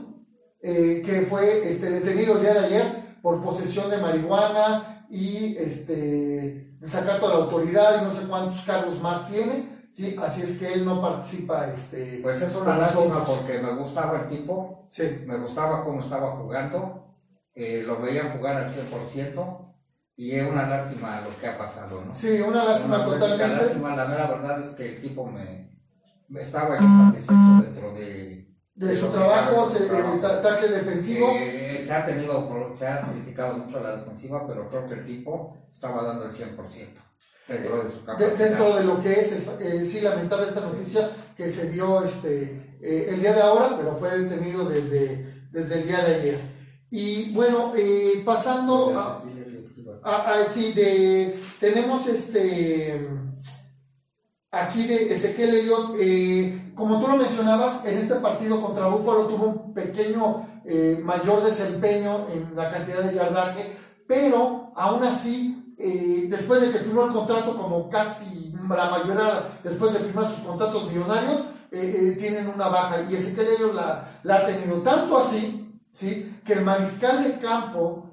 eh, 0.61 1.01
que 1.05 1.21
fue 1.21 1.69
este, 1.69 1.89
detenido 1.89 2.35
el 2.35 2.41
día 2.41 2.53
de 2.53 2.59
ayer 2.59 3.15
por 3.21 3.43
posesión 3.43 3.89
de 3.89 3.97
marihuana 3.97 5.05
y 5.09 5.55
este, 5.57 6.75
desacato 6.79 7.27
a 7.27 7.29
la 7.29 7.35
autoridad 7.35 8.01
y 8.01 8.05
no 8.05 8.13
sé 8.13 8.27
cuántos 8.27 8.63
cargos 8.63 9.01
más 9.01 9.29
tiene. 9.29 9.89
Sí, 9.91 10.15
así 10.21 10.43
es 10.43 10.59
que 10.59 10.71
él 10.73 10.85
no 10.85 11.01
participa. 11.01 11.67
Este, 11.67 12.19
pues 12.21 12.41
es 12.41 12.55
una 12.55 12.77
lástima 12.77 13.23
porque 13.25 13.59
me 13.59 13.75
gustaba 13.75 14.21
el 14.21 14.29
tipo, 14.29 14.85
sí. 14.89 15.23
me 15.25 15.37
gustaba 15.37 15.83
cómo 15.83 16.01
estaba 16.01 16.37
jugando, 16.37 17.15
lo 17.55 18.01
veía 18.01 18.31
jugar 18.37 18.57
al 18.57 18.69
100%, 18.69 19.69
y 20.19 20.35
es 20.35 20.45
una 20.45 20.67
lástima 20.67 21.21
lo 21.21 21.39
que 21.39 21.47
ha 21.47 21.57
pasado, 21.57 22.03
¿no? 22.03 22.13
Sí, 22.13 22.41
una 22.41 22.65
lástima 22.65 23.05
totalmente. 23.05 23.47
La 23.47 23.61
lástima, 23.61 23.95
la 23.95 24.05
mera 24.05 24.27
verdad 24.27 24.59
es 24.59 24.71
que 24.71 24.97
el 24.97 25.01
tipo 25.01 25.25
me, 25.25 25.69
estaba 26.41 26.77
insatisfecho 26.77 27.61
dentro 27.63 27.93
de, 27.93 28.48
de, 28.87 28.95
su 28.95 29.07
trabajo, 29.07 29.69
el 29.77 30.25
ataque 30.25 30.67
defensivo. 30.67 31.31
Eh, 31.35 31.83
se 31.85 31.93
ha 31.93 32.05
tenido, 32.05 32.73
se 32.77 32.87
ha 32.87 33.01
criticado 33.01 33.57
mucho 33.57 33.81
la 33.81 33.97
defensiva, 33.97 34.47
pero 34.47 34.69
creo 34.69 34.87
que 34.87 34.93
el 34.95 35.05
tipo 35.05 35.57
estaba 35.71 36.03
dando 36.03 36.25
el 36.25 36.31
100% 36.31 36.87
dentro 37.47 37.83
de 37.83 37.89
su 37.89 38.05
capacidad. 38.05 38.37
Dentro 38.37 38.75
de 38.75 38.83
lo 38.85 39.01
que 39.01 39.19
es, 39.19 39.49
eh, 39.59 39.85
sí, 39.85 39.99
lamentable 39.99 40.47
esta 40.47 40.61
noticia 40.61 41.09
que 41.35 41.49
se 41.49 41.71
dio 41.71 42.03
este, 42.03 42.77
eh, 42.81 43.07
el 43.09 43.19
día 43.19 43.33
de 43.33 43.41
ahora, 43.41 43.75
pero 43.75 43.97
fue 43.97 44.17
detenido 44.17 44.63
desde, 44.69 45.45
desde 45.51 45.81
el 45.81 45.87
día 45.87 46.01
de 46.01 46.15
ayer. 46.15 46.39
Y 46.89 47.33
bueno, 47.33 47.73
pasando 48.23 48.97
a... 48.97 49.23
Ah, 50.03 50.43
sí, 50.49 50.71
de, 50.71 51.37
tenemos 51.59 52.07
este, 52.07 53.07
aquí 54.51 54.87
de 54.87 55.13
Ezequiel 55.13 55.55
Elliott, 55.55 55.95
eh, 55.99 56.71
como 56.75 56.99
tú 56.99 57.07
lo 57.07 57.17
mencionabas, 57.17 57.85
en 57.85 57.97
este 57.97 58.15
partido 58.15 58.61
contra 58.61 58.87
Búfalo 58.87 59.27
tuvo 59.27 59.45
un 59.45 59.73
pequeño 59.73 60.47
eh, 60.65 60.99
mayor 61.03 61.43
desempeño 61.43 62.27
en 62.33 62.55
la 62.55 62.71
cantidad 62.71 63.03
de 63.03 63.15
yardaje, 63.15 63.77
pero 64.07 64.71
aún 64.75 65.03
así, 65.03 65.75
eh, 65.77 66.27
después 66.29 66.61
de 66.61 66.71
que 66.71 66.79
firmó 66.79 67.05
el 67.05 67.13
contrato, 67.13 67.55
como 67.55 67.89
casi 67.89 68.51
la 68.67 68.89
mayoría, 68.89 69.49
después 69.63 69.93
de 69.93 69.99
firmar 69.99 70.29
sus 70.29 70.43
contratos 70.45 70.87
millonarios, 70.87 71.43
tienen 71.71 72.47
una 72.47 72.67
baja 72.67 73.03
y 73.07 73.15
Ezequiel 73.15 73.49
Elliott 73.49 73.75
la, 73.75 74.19
la 74.23 74.37
ha 74.37 74.45
tenido 74.47 74.81
tanto 74.81 75.19
así, 75.19 75.79
¿sí? 75.91 76.39
que 76.43 76.53
el 76.53 76.61
mariscal 76.61 77.23
de 77.23 77.37
campo 77.37 78.09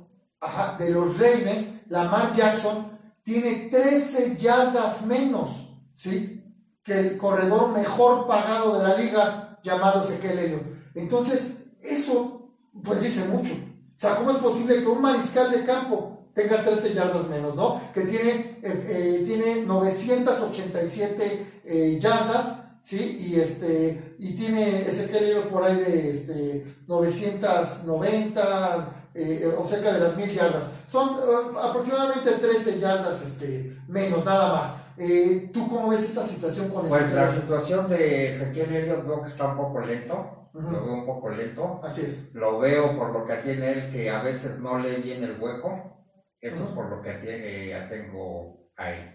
de 0.78 0.90
los 0.90 1.18
Ravens, 1.18 1.70
Lamar 1.88 2.34
Jackson, 2.34 2.86
tiene 3.24 3.68
13 3.70 4.36
yardas 4.36 5.06
menos, 5.06 5.70
¿sí? 5.96 6.44
Que 6.84 7.00
el 7.00 7.18
corredor 7.18 7.70
mejor 7.70 8.28
pagado 8.28 8.78
de 8.78 8.88
la 8.88 8.96
liga, 8.96 9.58
llamado 9.64 10.04
Ezequiel 10.04 10.38
Elliott. 10.38 10.62
Entonces, 10.94 11.56
eso, 11.82 12.52
pues 12.84 13.02
dice 13.02 13.24
mucho. 13.24 13.54
O 13.54 13.98
sea, 13.98 14.14
¿cómo 14.14 14.30
es 14.30 14.36
posible 14.36 14.80
que 14.80 14.86
un 14.86 15.02
mariscal 15.02 15.50
de 15.50 15.64
campo 15.64 16.28
tenga 16.34 16.64
13 16.64 16.94
yardas 16.94 17.28
menos, 17.28 17.56
¿no? 17.56 17.80
Que 17.92 18.02
tiene, 18.02 18.60
eh, 18.62 18.64
eh, 18.88 19.24
tiene 19.26 19.62
987 19.62 21.62
eh, 21.64 21.98
yardas, 21.98 22.60
¿sí? 22.82 23.26
Y, 23.28 23.40
este, 23.40 24.14
y 24.20 24.34
tiene 24.34 24.82
Ezequiel 24.82 25.24
Elliott 25.24 25.48
por 25.48 25.64
ahí 25.64 25.76
de 25.76 26.10
este, 26.10 26.76
990, 26.86 28.92
eh, 29.18 29.50
o 29.58 29.66
cerca 29.66 29.94
de 29.94 30.00
las 30.00 30.14
mil 30.14 30.30
yardas. 30.30 30.72
Son 30.86 31.16
eh, 31.16 31.58
aproximadamente 31.58 32.32
13 32.32 32.78
yardas 32.78 33.22
este, 33.22 33.74
menos, 33.88 34.26
nada 34.26 34.52
más. 34.52 34.76
Eh, 34.98 35.50
¿Tú 35.52 35.68
cómo 35.68 35.90
ves 35.90 36.04
esta 36.04 36.24
situación 36.24 36.70
con 36.70 36.88
Pues 36.88 37.12
la 37.12 37.28
situación 37.28 37.88
de 37.88 38.34
Ezequiel 38.34 38.74
Elliott 38.74 39.06
veo 39.06 39.20
que 39.20 39.28
está 39.28 39.48
un 39.48 39.56
poco 39.56 39.80
lento, 39.80 40.48
lo 40.54 40.84
veo 40.84 40.94
un 40.94 41.06
poco 41.06 41.28
lento. 41.30 41.80
Así 41.84 42.02
es. 42.02 42.34
Lo 42.34 42.58
veo 42.58 42.96
por 42.96 43.10
lo 43.10 43.26
que 43.26 43.34
tiene 43.36 43.72
él 43.72 43.92
que 43.92 44.10
a 44.10 44.22
veces 44.22 44.60
no 44.60 44.78
lee 44.78 45.02
bien 45.02 45.22
el 45.24 45.40
hueco, 45.40 45.96
eso 46.40 46.64
es 46.64 46.70
por 46.70 46.88
lo 46.88 47.02
que 47.02 47.12
tiene, 47.14 47.68
ya 47.68 47.88
tengo 47.88 48.70
ahí. 48.76 49.12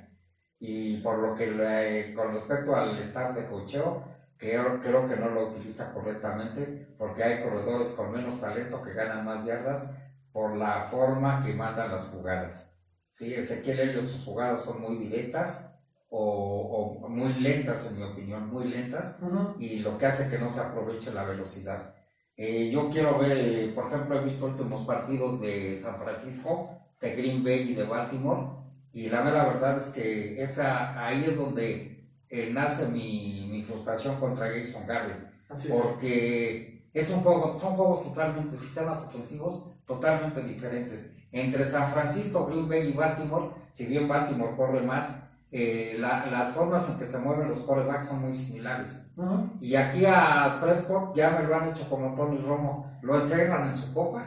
Y 0.59 0.97
por 1.01 1.17
lo 1.17 1.35
que 1.35 2.13
con 2.15 2.33
respecto 2.35 2.75
al 2.75 2.97
staff 2.99 3.35
de 3.35 3.47
cocheo, 3.47 4.03
creo, 4.37 4.79
creo 4.81 5.09
que 5.09 5.15
no 5.15 5.29
lo 5.29 5.49
utiliza 5.49 5.91
correctamente 5.93 6.87
porque 6.97 7.23
hay 7.23 7.43
corredores 7.43 7.89
con 7.89 8.11
menos 8.11 8.39
talento 8.39 8.81
que 8.81 8.93
ganan 8.93 9.25
más 9.25 9.45
yardas 9.45 9.89
por 10.31 10.55
la 10.55 10.87
forma 10.91 11.43
que 11.43 11.53
mandan 11.53 11.91
las 11.91 12.03
jugadas. 12.05 12.77
Sí, 13.09 13.33
Ezequiel 13.33 13.79
Elliott, 13.79 14.07
sus 14.07 14.23
jugadas 14.23 14.61
son 14.61 14.81
muy 14.81 14.97
directas 14.97 15.70
o, 16.13 16.99
o, 17.01 17.09
muy 17.09 17.33
lentas, 17.35 17.87
en 17.87 17.97
mi 17.97 18.03
opinión, 18.03 18.51
muy 18.51 18.67
lentas, 18.67 19.19
y 19.57 19.79
lo 19.79 19.97
que 19.97 20.05
hace 20.05 20.29
que 20.29 20.37
no 20.37 20.51
se 20.51 20.59
aproveche 20.59 21.13
la 21.13 21.23
velocidad. 21.23 21.95
Eh, 22.35 22.69
yo 22.71 22.89
quiero 22.89 23.17
ver, 23.17 23.73
por 23.73 23.87
ejemplo, 23.87 24.19
he 24.19 24.25
visto 24.25 24.45
últimos 24.45 24.85
partidos 24.85 25.39
de 25.39 25.77
San 25.79 25.97
Francisco, 25.97 26.69
de 26.99 27.15
Green 27.15 27.43
Bay 27.43 27.71
y 27.71 27.75
de 27.75 27.83
Baltimore, 27.85 28.47
y 28.93 29.09
la 29.09 29.21
verdad 29.21 29.77
es 29.77 29.89
que 29.89 30.43
esa, 30.43 31.05
ahí 31.05 31.23
es 31.25 31.37
donde 31.37 31.97
eh, 32.29 32.49
nace 32.51 32.89
mi, 32.89 33.47
mi, 33.49 33.63
frustración 33.63 34.19
contra 34.19 34.49
Jason 34.49 34.85
Garrett. 34.85 35.31
porque 35.69 36.89
es. 36.93 37.09
un 37.09 37.21
juego, 37.21 37.57
son 37.57 37.75
juegos 37.75 38.03
totalmente, 38.03 38.57
sistemas 38.57 39.03
ofensivos 39.03 39.71
totalmente 39.87 40.41
diferentes. 40.41 41.15
Entre 41.31 41.65
San 41.65 41.91
Francisco, 41.93 42.45
Green 42.45 42.67
Bay 42.67 42.89
y 42.89 42.93
Baltimore, 42.93 43.51
si 43.71 43.85
bien 43.85 44.09
Baltimore 44.09 44.55
corre 44.57 44.81
más, 44.81 45.30
eh, 45.51 45.97
las 45.99 46.53
formas 46.53 46.89
en 46.89 46.97
que 46.97 47.05
se 47.05 47.19
mueven 47.19 47.49
los 47.49 47.59
quarterbacks 47.59 48.07
son 48.07 48.21
muy 48.21 48.35
similares. 48.35 49.11
Y 49.59 49.75
aquí 49.75 50.05
a 50.05 50.59
Prescott 50.61 51.15
ya 51.15 51.31
me 51.31 51.47
lo 51.47 51.55
han 51.55 51.69
hecho 51.69 51.89
como 51.89 52.15
Tony 52.15 52.37
Romo, 52.37 52.89
lo 53.01 53.21
encerran 53.21 53.67
en 53.67 53.75
su 53.75 53.93
copa, 53.93 54.25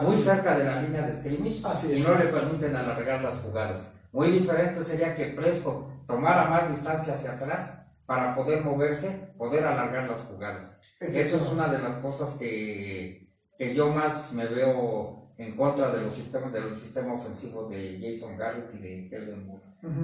muy 0.00 0.16
cerca 0.16 0.56
de 0.56 0.64
la 0.64 0.80
línea 0.80 1.02
de 1.02 1.12
scrimmage, 1.12 1.62
y 1.92 2.00
no 2.00 2.14
le 2.14 2.26
permiten 2.26 2.76
alargar 2.76 3.20
las 3.20 3.38
jugadas. 3.38 3.94
Muy 4.12 4.30
diferente 4.30 4.82
sería 4.82 5.16
que 5.16 5.26
Prescott 5.26 6.06
tomara 6.06 6.44
más 6.44 6.70
distancia 6.70 7.14
hacia 7.14 7.32
atrás 7.32 7.82
para 8.06 8.34
poder 8.34 8.64
moverse, 8.64 9.32
poder 9.38 9.64
alargar 9.66 10.08
las 10.08 10.20
jugadas. 10.22 10.80
Eso 11.00 11.36
es 11.36 11.48
una 11.50 11.68
de 11.68 11.78
las 11.78 11.96
cosas 11.96 12.36
que, 12.38 13.28
que 13.58 13.74
yo 13.74 13.88
más 13.90 14.32
me 14.32 14.46
veo 14.46 15.19
en 15.40 15.56
contra 15.56 15.90
de 15.90 16.02
los 16.02 16.12
sistemas 16.12 16.52
del 16.52 16.78
sistema 16.78 17.14
ofensivo 17.14 17.66
de 17.70 17.98
Jason 17.98 18.36
Garrett 18.36 18.74
y 18.74 18.78
de 18.78 19.08
Kevin 19.08 19.46
Moore. 19.46 19.62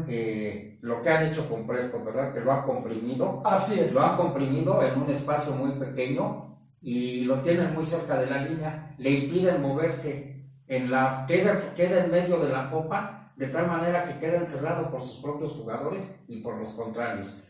Eh, 0.09 0.79
lo 0.81 1.03
que 1.03 1.11
han 1.11 1.27
hecho 1.27 1.47
con 1.47 1.67
Prescott, 1.67 2.07
¿verdad? 2.07 2.33
Que 2.33 2.41
lo 2.41 2.53
han 2.53 2.63
comprimido. 2.63 3.43
Así 3.45 3.79
es. 3.79 3.93
Lo 3.93 4.01
han 4.01 4.17
comprimido 4.17 4.83
en 4.83 4.99
un 4.99 5.11
espacio 5.11 5.53
muy 5.53 5.73
pequeño 5.73 6.57
y 6.81 7.21
lo 7.25 7.39
tienen 7.43 7.75
muy 7.75 7.85
cerca 7.85 8.19
de 8.19 8.31
la 8.31 8.39
línea. 8.39 8.95
Le 8.97 9.11
impiden 9.11 9.61
moverse 9.61 10.43
en 10.67 10.91
la 10.91 11.27
queda, 11.29 11.61
queda 11.75 12.07
en 12.07 12.11
medio 12.11 12.39
de 12.39 12.51
la 12.51 12.71
copa 12.71 13.35
de 13.37 13.49
tal 13.49 13.67
manera 13.67 14.07
que 14.07 14.19
queda 14.19 14.39
encerrado 14.39 14.91
por 14.91 15.03
sus 15.03 15.21
propios 15.21 15.53
jugadores 15.53 16.25
y 16.29 16.41
por 16.41 16.57
los 16.57 16.71
contrarios. 16.71 17.45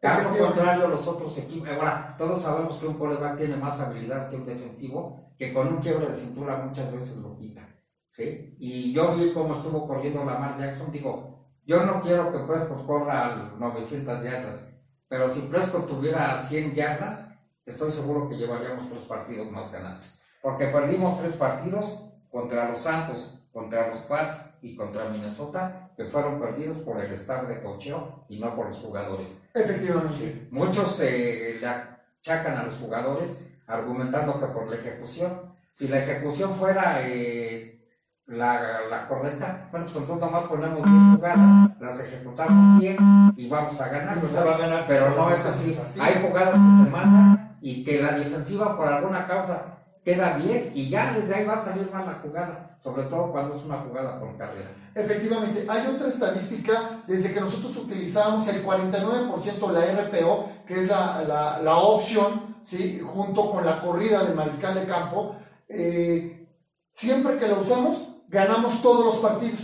Caso 0.00 0.36
contrario, 0.36 0.88
los 0.88 1.06
otros 1.06 1.38
equipos, 1.38 1.68
ahora 1.68 2.16
todos 2.18 2.42
sabemos 2.42 2.76
que 2.78 2.88
un 2.88 2.94
quarterback 2.94 3.38
tiene 3.38 3.54
más 3.54 3.78
habilidad 3.78 4.30
que 4.30 4.36
un 4.36 4.46
defensivo, 4.46 5.29
que 5.40 5.54
con 5.54 5.68
un 5.68 5.80
quiebre 5.80 6.10
de 6.10 6.16
cintura 6.16 6.58
muchas 6.58 6.92
veces 6.92 7.16
lo 7.16 7.34
quita. 7.38 7.62
¿sí? 8.10 8.54
Y 8.58 8.92
yo 8.92 9.16
vi 9.16 9.32
cómo 9.32 9.54
estuvo 9.54 9.88
corriendo 9.88 10.22
Lamar 10.22 10.58
Jackson, 10.58 10.92
digo, 10.92 11.46
yo 11.64 11.82
no 11.86 12.02
quiero 12.02 12.30
que 12.30 12.40
Prescott 12.40 12.84
corra 12.86 13.24
a 13.24 13.54
900 13.58 14.22
yardas, 14.22 14.78
pero 15.08 15.30
si 15.30 15.40
Prescott 15.40 15.88
tuviera 15.88 16.38
100 16.38 16.74
yardas, 16.74 17.38
estoy 17.64 17.90
seguro 17.90 18.28
que 18.28 18.36
llevaríamos 18.36 18.90
tres 18.90 19.04
partidos 19.04 19.50
más 19.50 19.72
ganados. 19.72 20.20
Porque 20.42 20.66
perdimos 20.66 21.18
tres 21.18 21.32
partidos 21.36 22.04
contra 22.30 22.68
los 22.68 22.82
Santos, 22.82 23.40
contra 23.50 23.88
los 23.88 24.00
Pats 24.00 24.44
y 24.60 24.76
contra 24.76 25.08
Minnesota, 25.08 25.90
que 25.96 26.04
fueron 26.04 26.38
perdidos 26.38 26.76
por 26.82 27.02
el 27.02 27.14
staff 27.14 27.48
de 27.48 27.62
cocheo 27.62 28.26
y 28.28 28.38
no 28.38 28.54
por 28.54 28.68
los 28.68 28.78
jugadores. 28.78 29.42
Efectivamente. 29.54 30.48
Muchos 30.50 31.00
eh, 31.00 31.56
le 31.58 31.66
achacan 31.66 32.58
a 32.58 32.64
los 32.64 32.74
jugadores 32.74 33.49
argumentando 33.70 34.40
que 34.40 34.46
por 34.46 34.68
la 34.68 34.76
ejecución. 34.76 35.32
Si 35.72 35.88
la 35.88 35.98
ejecución 35.98 36.54
fuera 36.54 37.00
eh, 37.02 37.80
la, 38.26 38.82
la, 38.90 39.08
correcta, 39.08 39.68
bueno, 39.70 39.86
pues 39.86 39.96
entonces 39.96 40.24
nomás 40.24 40.44
ponemos 40.44 40.84
10 40.84 41.16
jugadas, 41.16 41.80
las 41.80 42.00
ejecutamos 42.00 42.80
bien 42.80 42.96
y 43.36 43.48
vamos 43.48 43.80
a 43.80 43.88
ganar. 43.88 44.18
se 44.28 44.44
va 44.44 44.54
a 44.54 44.58
ganar 44.58 44.84
pero 44.86 45.10
no 45.16 45.32
es 45.32 45.46
así. 45.46 45.76
Hay 46.00 46.26
jugadas 46.26 46.54
que 46.54 46.84
se 46.84 46.90
mandan 46.90 47.58
y 47.60 47.84
que 47.84 48.02
la 48.02 48.12
defensiva 48.12 48.76
por 48.76 48.88
alguna 48.88 49.26
causa 49.26 49.78
queda 50.04 50.36
bien 50.36 50.72
y 50.74 50.88
ya 50.88 51.12
desde 51.12 51.34
ahí 51.34 51.44
va 51.44 51.54
a 51.54 51.60
salir 51.60 51.90
mal 51.92 52.06
la 52.06 52.14
jugada, 52.14 52.76
sobre 52.82 53.04
todo 53.04 53.30
cuando 53.30 53.54
es 53.54 53.64
una 53.64 53.78
jugada 53.78 54.18
con 54.18 54.36
carrera. 54.36 54.70
Efectivamente, 54.94 55.64
hay 55.68 55.86
otra 55.86 56.08
estadística, 56.08 56.98
desde 57.06 57.32
que 57.32 57.40
nosotros 57.40 57.76
utilizamos 57.76 58.48
el 58.48 58.64
49% 58.64 59.72
de 59.72 59.72
la 59.72 60.02
RPO, 60.02 60.48
que 60.66 60.80
es 60.80 60.88
la, 60.88 61.60
la, 61.62 61.76
opción, 61.76 62.49
¿sí? 62.64 63.00
junto 63.00 63.50
con 63.50 63.64
la 63.64 63.80
corrida 63.80 64.24
de 64.24 64.34
mariscal 64.34 64.74
de 64.74 64.86
campo, 64.86 65.36
eh, 65.68 66.46
siempre 66.94 67.38
que 67.38 67.48
la 67.48 67.58
usamos, 67.58 68.08
ganamos 68.28 68.82
todos 68.82 69.04
los 69.04 69.16
partidos. 69.18 69.60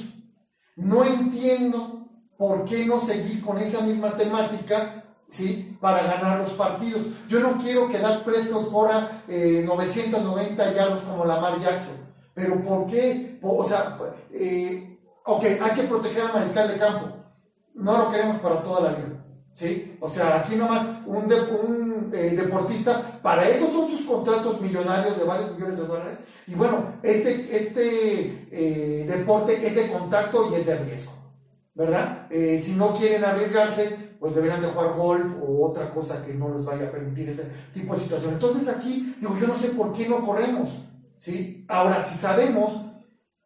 No 0.76 1.04
entiendo 1.04 2.06
¿por 2.36 2.64
qué 2.64 2.84
no 2.84 3.00
seguir 3.00 3.42
con 3.42 3.58
esa 3.58 3.80
misma 3.80 4.10
temática 4.16 5.04
¿sí? 5.28 5.76
Para 5.80 6.02
ganar 6.02 6.38
los 6.38 6.50
partidos. 6.50 7.06
Yo 7.28 7.40
no 7.40 7.56
quiero 7.58 7.88
que 7.88 7.98
Dak 7.98 8.24
Prescott 8.24 8.70
corra 8.70 9.22
990 9.28 10.72
yardas 10.72 11.00
como 11.00 11.24
Lamar 11.24 11.60
Jackson. 11.60 11.96
Pero 12.34 12.62
¿por 12.62 12.86
qué? 12.86 13.38
O 13.42 13.64
sea, 13.64 13.96
eh, 14.32 14.98
ok, 15.24 15.44
hay 15.44 15.70
que 15.74 15.84
proteger 15.84 16.22
al 16.22 16.34
mariscal 16.34 16.68
de 16.68 16.78
campo. 16.78 17.08
No 17.74 17.96
lo 17.98 18.10
queremos 18.10 18.38
para 18.40 18.62
toda 18.62 18.90
la 18.90 18.96
vida. 18.96 19.24
¿Sí? 19.54 19.96
O 20.00 20.08
sea, 20.08 20.36
aquí 20.36 20.54
nomás 20.54 20.86
un, 21.06 21.32
un 21.66 21.85
eh, 22.12 22.36
deportista, 22.36 23.20
para 23.22 23.48
eso 23.48 23.70
son 23.70 23.88
sus 23.88 24.06
contratos 24.06 24.60
millonarios 24.60 25.18
de 25.18 25.24
varios 25.24 25.52
millones 25.52 25.78
de 25.78 25.86
dólares. 25.86 26.18
Y 26.46 26.54
bueno, 26.54 26.92
este, 27.02 27.56
este 27.56 28.46
eh, 28.50 29.06
deporte 29.06 29.66
es 29.66 29.74
de 29.74 29.90
contacto 29.90 30.50
y 30.50 30.54
es 30.56 30.66
de 30.66 30.76
riesgo. 30.78 31.12
¿Verdad? 31.74 32.26
si 32.30 32.72
no 32.72 32.94
quieren 32.94 33.22
arriesgarse, 33.22 34.16
pues 34.18 34.34
deberían 34.34 34.62
de 34.62 34.68
jugar 34.68 34.96
golf 34.96 35.26
o 35.42 35.66
otra 35.66 35.90
cosa 35.90 36.24
que 36.24 36.32
no 36.32 36.54
les 36.54 36.64
vaya 36.64 36.86
a 36.86 36.90
permitir 36.90 37.28
ese 37.28 37.50
tipo 37.74 37.94
de 37.94 38.00
situación. 38.00 38.32
Entonces 38.32 38.68
aquí, 38.68 39.14
digo, 39.20 39.36
yo 39.38 39.46
no 39.46 39.58
sé 39.58 39.68
por 39.68 39.92
qué 39.92 40.08
no 40.08 40.24
corremos, 40.24 40.78
¿sí? 41.18 41.66
Ahora, 41.68 42.02
si 42.02 42.16
sabemos 42.16 42.80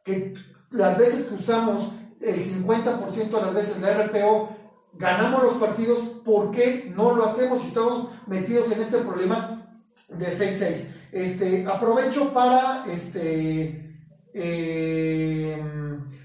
que 0.05 0.35
las 0.71 0.97
veces 0.97 1.27
que 1.27 1.35
usamos 1.35 1.93
el 2.21 2.45
50% 2.45 3.31
de 3.31 3.43
las 3.43 3.55
veces 3.55 3.81
la 3.81 4.05
RPO, 4.05 4.49
ganamos 4.95 5.43
los 5.43 5.55
partidos, 5.55 6.01
¿por 6.25 6.51
qué 6.51 6.93
no 6.95 7.15
lo 7.15 7.25
hacemos 7.25 7.63
si 7.63 7.69
estamos 7.69 8.09
metidos 8.27 8.71
en 8.73 8.83
este 8.83 8.99
problema 8.99 9.67
de 10.09 10.27
6-6? 10.27 10.89
Este, 11.13 11.67
aprovecho 11.67 12.33
para 12.33 12.85
este, 12.87 13.99
eh, 14.33 15.63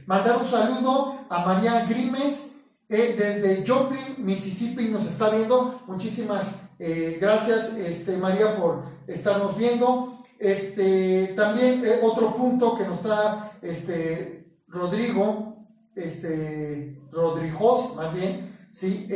mandar 0.06 0.38
un 0.38 0.47
saludo 0.47 1.15
a 1.30 1.45
María 1.45 1.86
Grimes, 1.86 2.51
eh, 2.88 3.15
desde 3.17 3.67
Joplin, 3.67 4.23
Mississippi 4.23 4.89
nos 4.89 5.08
está 5.08 5.30
viendo. 5.30 5.82
Muchísimas 5.88 6.62
eh, 6.78 7.17
gracias, 7.19 7.75
este, 7.78 8.17
María, 8.17 8.56
por 8.58 8.84
estarnos 9.08 9.58
viendo. 9.58 10.23
Este, 10.38 11.34
también 11.36 11.84
eh, 11.86 11.99
otro 12.04 12.36
punto 12.36 12.78
que 12.78 12.84
nos 12.84 12.97
está 12.97 13.54
este, 13.62 14.45
Rodrigo, 14.67 15.58
este, 15.95 16.99
Rodrijos, 17.12 17.95
más 17.95 18.13
bien, 18.13 18.55
¿sí? 18.76 19.08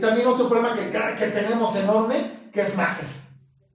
también 0.00 0.28
otro 0.28 0.48
problema 0.48 0.76
que, 0.76 0.90
que 0.90 1.26
tenemos 1.28 1.74
enorme, 1.76 2.50
que 2.52 2.60
es 2.62 2.76
Mager. 2.76 3.06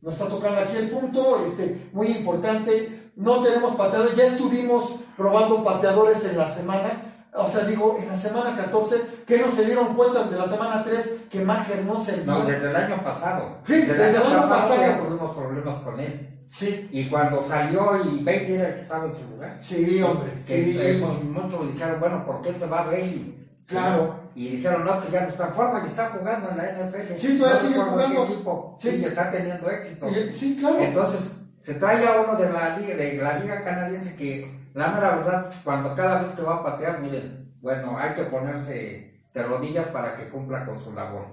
Nos 0.02 0.13
está 0.13 0.28
tocando 0.28 0.62
aquí 0.62 0.78
el 0.78 0.89
punto, 0.89 1.43
este, 1.45 1.89
muy 1.91 2.08
importante. 2.08 3.12
No 3.15 3.41
tenemos 3.41 3.76
pateadores, 3.76 4.15
ya 4.15 4.26
estuvimos 4.26 5.00
probando 5.17 5.63
pateadores 5.63 6.24
en 6.26 6.38
la 6.38 6.48
semana 6.48 7.15
o 7.38 7.50
sea, 7.50 7.65
digo, 7.65 7.98
en 8.02 8.08
la 8.08 8.15
semana 8.15 8.56
14, 8.56 9.02
que 9.28 9.39
no 9.39 9.52
se 9.52 9.65
dieron 9.65 9.93
cuenta 9.93 10.24
desde 10.24 10.38
la 10.38 10.48
semana 10.48 10.84
3 10.84 11.26
que 11.30 11.41
Mager 11.43 11.84
no 11.84 12.04
servía. 12.04 12.34
No, 12.34 12.45
desde 12.45 12.69
el 12.69 12.76
año 12.76 13.04
pasado. 13.04 13.58
Sí, 13.67 13.74
desde, 13.74 13.93
el 13.93 14.15
año, 14.15 14.50
pasado, 14.50 14.76
ya 14.76 15.00
tuvimos 15.00 15.36
problemas 15.36 15.76
con 15.78 16.00
él. 16.00 16.30
Sí. 16.48 16.88
Y 16.91 17.10
cuando 17.10 17.41
salió 17.41 17.98
y 18.06 18.24
Bailey 18.24 18.54
era 18.54 18.69
el 18.69 18.76
que 18.76 18.82
estaba 18.82 19.06
en 19.06 19.15
su 19.15 19.28
lugar. 19.30 19.56
Sí, 19.60 20.02
hombre. 20.02 20.34
Que 20.36 20.41
sí. 20.41 21.04
muchos 21.24 21.74
dijeron, 21.74 22.00
bueno, 22.00 22.26
¿por 22.26 22.41
qué 22.41 22.54
se 22.54 22.67
va 22.67 22.84
Bailey? 22.84 23.44
Claro. 23.67 24.19
Y 24.36 24.58
dijeron, 24.58 24.86
no, 24.86 24.93
es 24.93 24.99
que 24.99 25.12
ya 25.12 25.21
no 25.21 25.30
está 25.30 25.47
en 25.47 25.54
forma 25.54 25.82
y 25.82 25.86
está 25.86 26.10
jugando 26.10 26.49
en 26.51 26.58
la 26.58 26.63
NFL. 26.63 27.15
Sí, 27.15 27.38
todavía 27.38 27.62
sigue 27.62 27.80
jugando. 27.80 28.25
Equipo, 28.25 28.78
sí. 28.80 28.89
y 29.01 29.06
está 29.06 29.32
teniendo 29.32 29.69
éxito. 29.69 30.08
sí, 30.32 30.58
claro. 30.60 30.80
Entonces, 30.80 31.45
se 31.62 31.75
trae 31.75 32.06
a 32.06 32.21
uno 32.21 32.36
de 32.36 32.51
la 32.51 32.78
liga, 32.78 32.95
de 32.95 33.13
la 33.17 33.39
liga 33.39 33.63
canadiense 33.63 34.15
que, 34.15 34.69
la 34.73 34.91
verdad, 34.91 35.51
cuando 35.63 35.95
cada 35.95 36.21
vez 36.21 36.32
que 36.32 36.41
va 36.43 36.58
a 36.58 36.63
patear, 36.63 36.99
miren, 36.99 37.56
bueno, 37.62 37.97
hay 37.97 38.13
que 38.13 38.23
ponerse 38.23 39.23
de 39.34 39.43
rodillas 39.43 39.88
para 39.88 40.15
que 40.15 40.30
cumpla 40.30 40.65
con 40.65 40.78
su 40.78 40.93
labor. 40.93 41.25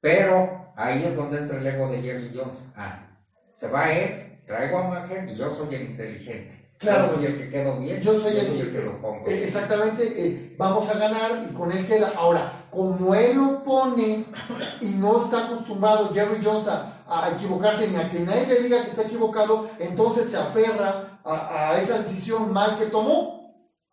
Pero 0.00 0.72
ahí 0.76 1.04
es 1.04 1.16
donde 1.16 1.38
entra 1.38 1.58
el 1.58 1.66
ego 1.66 1.88
de 1.88 2.00
Jerry 2.00 2.32
Jones. 2.34 2.66
Ah, 2.76 3.06
se 3.56 3.68
va 3.68 3.92
él, 3.92 4.38
traigo 4.46 4.78
a 4.78 4.88
Mager 4.88 5.28
y 5.28 5.36
yo 5.36 5.50
soy 5.50 5.74
el 5.74 5.82
inteligente. 5.82 6.63
Claro. 6.84 7.06
Yo 7.06 7.14
soy 7.14 7.26
el 7.26 7.38
que 7.38 7.50
quedo 7.50 7.80
bien. 7.80 8.00
Yo 8.00 8.14
soy, 8.14 8.36
el, 8.36 8.72
que 8.72 8.84
lo 8.84 8.92
pongo. 9.00 9.26
Eh, 9.26 9.44
exactamente, 9.44 10.04
eh, 10.16 10.54
vamos 10.56 10.88
a 10.90 10.98
ganar 10.98 11.44
y 11.50 11.52
con 11.54 11.72
él 11.72 11.86
queda. 11.86 12.12
Ahora, 12.16 12.52
como 12.70 13.14
él 13.14 13.36
lo 13.36 13.64
pone 13.64 14.26
y 14.80 14.86
no 14.90 15.18
está 15.18 15.46
acostumbrado 15.46 16.12
Jerry 16.14 16.40
Jones 16.44 16.68
a, 16.68 17.30
equivocarse 17.34 17.88
ni 17.88 17.96
a 17.96 18.10
que 18.10 18.20
nadie 18.20 18.46
le 18.46 18.62
diga 18.62 18.82
que 18.82 18.90
está 18.90 19.02
equivocado, 19.02 19.68
entonces 19.78 20.28
se 20.28 20.36
aferra 20.36 21.18
a, 21.24 21.70
a 21.70 21.78
esa 21.78 21.98
decisión 21.98 22.52
mal 22.52 22.78
que 22.78 22.86
tomó 22.86 23.34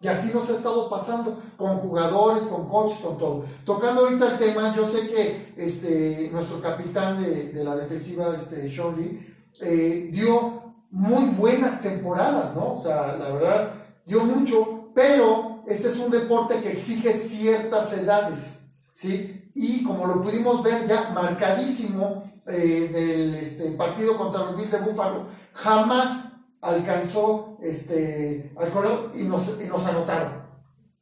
y 0.01 0.07
así 0.07 0.31
nos 0.33 0.49
ha 0.49 0.55
estado 0.55 0.89
pasando 0.89 1.39
con 1.55 1.77
jugadores, 1.77 2.45
con 2.45 2.67
coaches, 2.67 2.99
con 2.99 3.19
todo. 3.19 3.45
Tocando 3.63 4.01
ahorita 4.01 4.31
el 4.31 4.39
tema, 4.39 4.75
yo 4.75 4.85
sé 4.85 5.07
que 5.07 5.53
este, 5.55 6.29
nuestro 6.31 6.59
capitán 6.59 7.21
de, 7.21 7.63
la 7.63 7.75
defensiva, 7.75 8.35
este, 8.35 8.71
Sean 8.71 8.95
Lee, 8.97 9.19
eh, 9.61 10.09
dio 10.11 10.70
muy 10.91 11.25
buenas 11.31 11.81
temporadas, 11.81 12.53
¿no? 12.55 12.75
O 12.75 12.81
sea, 12.81 13.15
la 13.17 13.29
verdad, 13.29 13.73
dio 14.05 14.23
mucho, 14.23 14.91
pero 14.93 15.63
este 15.67 15.89
es 15.89 15.97
un 15.97 16.11
deporte 16.11 16.61
que 16.61 16.73
exige 16.73 17.13
ciertas 17.13 17.93
edades, 17.93 18.61
¿sí? 18.93 19.49
Y 19.53 19.83
como 19.83 20.05
lo 20.05 20.21
pudimos 20.21 20.61
ver 20.63 20.87
ya 20.87 21.09
marcadísimo 21.09 22.23
eh, 22.47 22.89
del 22.91 23.35
este, 23.35 23.71
partido 23.71 24.17
contra 24.17 24.43
los 24.45 24.57
Bills 24.57 24.71
de 24.71 24.79
Buffalo, 24.79 25.27
jamás 25.53 26.33
alcanzó 26.61 27.57
este, 27.61 28.51
al 28.57 28.71
corredor 28.71 29.11
y 29.15 29.23
nos, 29.23 29.59
y 29.61 29.67
nos 29.67 29.85
anotaron. 29.85 30.41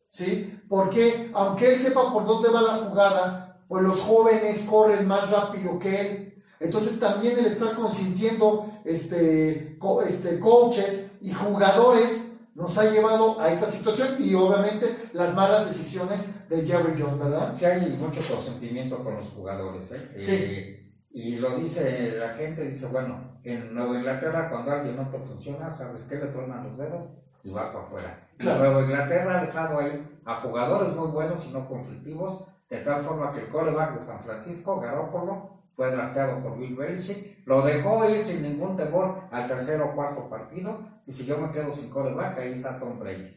¿Sí? 0.09 0.59
Porque 0.67 1.29
aunque 1.33 1.73
él 1.73 1.79
sepa 1.79 2.11
por 2.11 2.25
dónde 2.25 2.49
va 2.49 2.61
la 2.61 2.77
jugada, 2.77 3.63
pues 3.67 3.83
los 3.83 3.99
jóvenes 3.99 4.63
corren 4.63 5.07
más 5.07 5.29
rápido 5.29 5.77
que 5.77 6.01
él. 6.01 6.28
Entonces 6.59 6.99
también 6.99 7.39
él 7.39 7.45
está 7.45 7.73
consintiendo 7.75 8.71
este, 8.83 9.77
este, 10.07 10.39
coaches 10.39 11.11
y 11.21 11.31
jugadores 11.31 12.25
nos 12.53 12.77
ha 12.77 12.91
llevado 12.91 13.39
a 13.39 13.51
esta 13.51 13.67
situación 13.67 14.15
y 14.19 14.35
obviamente 14.35 15.09
las 15.13 15.33
malas 15.33 15.67
decisiones 15.67 16.27
de 16.49 16.61
Jerry 16.63 17.01
Jones, 17.01 17.19
¿verdad? 17.19 17.55
Que 17.55 17.65
hay 17.65 17.89
mucho 17.91 18.21
consentimiento 18.21 19.01
con 19.01 19.15
los 19.15 19.29
jugadores, 19.29 19.89
¿eh? 19.93 20.09
Sí. 20.19 20.35
Eh, 20.35 20.79
y 21.11 21.37
lo 21.37 21.57
dice 21.57 22.11
la 22.17 22.33
gente, 22.35 22.65
dice, 22.65 22.87
bueno, 22.87 23.39
en 23.43 23.73
Nueva 23.73 23.97
Inglaterra 23.97 24.49
cuando 24.49 24.71
alguien 24.71 24.95
no 24.97 25.09
te 25.09 25.17
funciona, 25.17 25.71
¿sabes 25.71 26.03
qué? 26.03 26.15
Le 26.15 26.27
tornan 26.27 26.67
los 26.67 26.77
dedos 26.77 27.09
y 27.43 27.51
va 27.51 27.71
para 27.71 27.85
afuera. 27.85 28.27
Nueva 28.39 28.81
Inglaterra 28.81 29.39
ha 29.39 29.45
dejado 29.45 29.79
ahí 29.79 30.05
a 30.25 30.35
jugadores 30.41 30.93
muy 30.93 31.07
buenos 31.07 31.45
y 31.45 31.51
no 31.51 31.67
conflictivos, 31.67 32.45
de 32.69 32.77
tal 32.79 33.03
forma 33.03 33.33
que 33.33 33.39
el 33.39 33.47
coreback 33.47 33.95
de 33.95 34.01
San 34.01 34.19
Francisco, 34.19 34.79
Garoppolo, 34.79 35.58
fue 35.79 35.91
drafteado 35.91 36.43
por 36.43 36.59
Bill 36.59 36.75
Belichick, 36.75 37.37
lo 37.45 37.61
dejó 37.61 38.03
ir 38.09 38.21
sin 38.21 38.41
ningún 38.41 38.75
temor 38.75 39.21
al 39.31 39.47
tercer 39.47 39.81
o 39.81 39.95
cuarto 39.95 40.29
partido, 40.29 40.77
y 41.07 41.11
si 41.13 41.25
yo 41.25 41.37
me 41.37 41.53
quedo 41.53 41.73
sin 41.73 41.89
coreback, 41.89 42.37
ahí 42.37 42.51
está 42.51 42.77
Tom 42.77 42.99
Brady. 42.99 43.33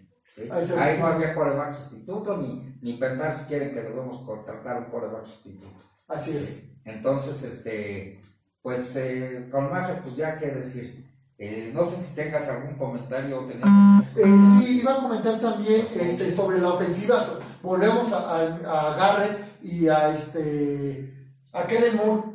Ahí, 0.51 0.99
no 0.99 1.07
había 1.07 1.37
coreback 1.37 1.77
sustituto, 1.77 2.37
ni, 2.39 2.77
ni 2.83 2.95
pensar 2.95 3.33
si 3.33 3.45
quieren 3.45 3.73
que 3.73 3.83
debemos 3.83 4.27
contratar 4.27 4.79
un 4.79 4.87
coreback 4.87 5.25
sustituto. 5.25 5.69
Así 6.09 6.37
es. 6.37 6.69
Entonces, 6.85 7.45
este, 7.45 8.21
pues 8.61 8.97
eh, 8.97 9.49
con 9.53 9.71
Mario, 9.71 10.01
pues 10.03 10.17
ya 10.17 10.37
qué 10.37 10.47
decir. 10.49 11.07
Eh, 11.39 11.71
no 11.73 11.85
sé 11.85 12.03
si 12.03 12.13
tengas 12.17 12.49
algún 12.49 12.75
comentario. 12.77 13.49
Eh, 13.49 14.61
sí, 14.61 14.81
iba 14.81 14.95
a 14.95 15.03
comentar 15.03 15.41
también 15.41 15.87
este, 15.95 16.33
sobre 16.33 16.59
la 16.59 16.71
ofensiva. 16.71 17.25
Volvemos 17.63 18.13
a, 18.13 18.97
Garrett 18.99 19.63
y 19.63 19.87
a, 19.87 20.11
este, 20.11 21.31
a 21.53 21.69
Kellen 21.69 21.97
Moore. 21.99 22.32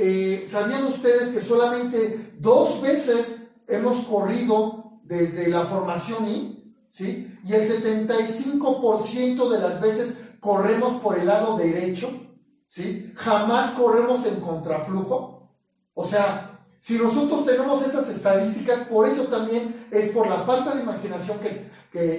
Eh, 0.00 0.46
¿Sabían 0.48 0.84
ustedes 0.84 1.30
que 1.30 1.40
solamente 1.40 2.34
dos 2.38 2.80
veces 2.80 3.42
hemos 3.66 4.04
corrido 4.06 5.00
desde 5.02 5.48
la 5.48 5.66
formación 5.66 6.26
I? 6.26 6.74
¿sí? 6.90 7.36
Y 7.44 7.52
el 7.52 7.68
75% 7.68 9.48
de 9.50 9.58
las 9.58 9.80
veces 9.80 10.20
corremos 10.40 11.00
por 11.00 11.18
el 11.18 11.26
lado 11.26 11.56
derecho 11.56 12.10
¿sí? 12.68 13.12
Jamás 13.16 13.72
corremos 13.72 14.24
en 14.26 14.40
contraflujo. 14.40 15.50
O 15.94 16.04
sea, 16.04 16.60
si 16.78 16.96
nosotros 16.96 17.44
tenemos 17.44 17.84
esas 17.84 18.08
estadísticas, 18.08 18.86
por 18.86 19.08
eso 19.08 19.24
también 19.24 19.88
es 19.90 20.10
por 20.10 20.28
la 20.28 20.42
falta 20.44 20.74
de 20.74 20.82
imaginación 20.82 21.38
que, 21.40 21.68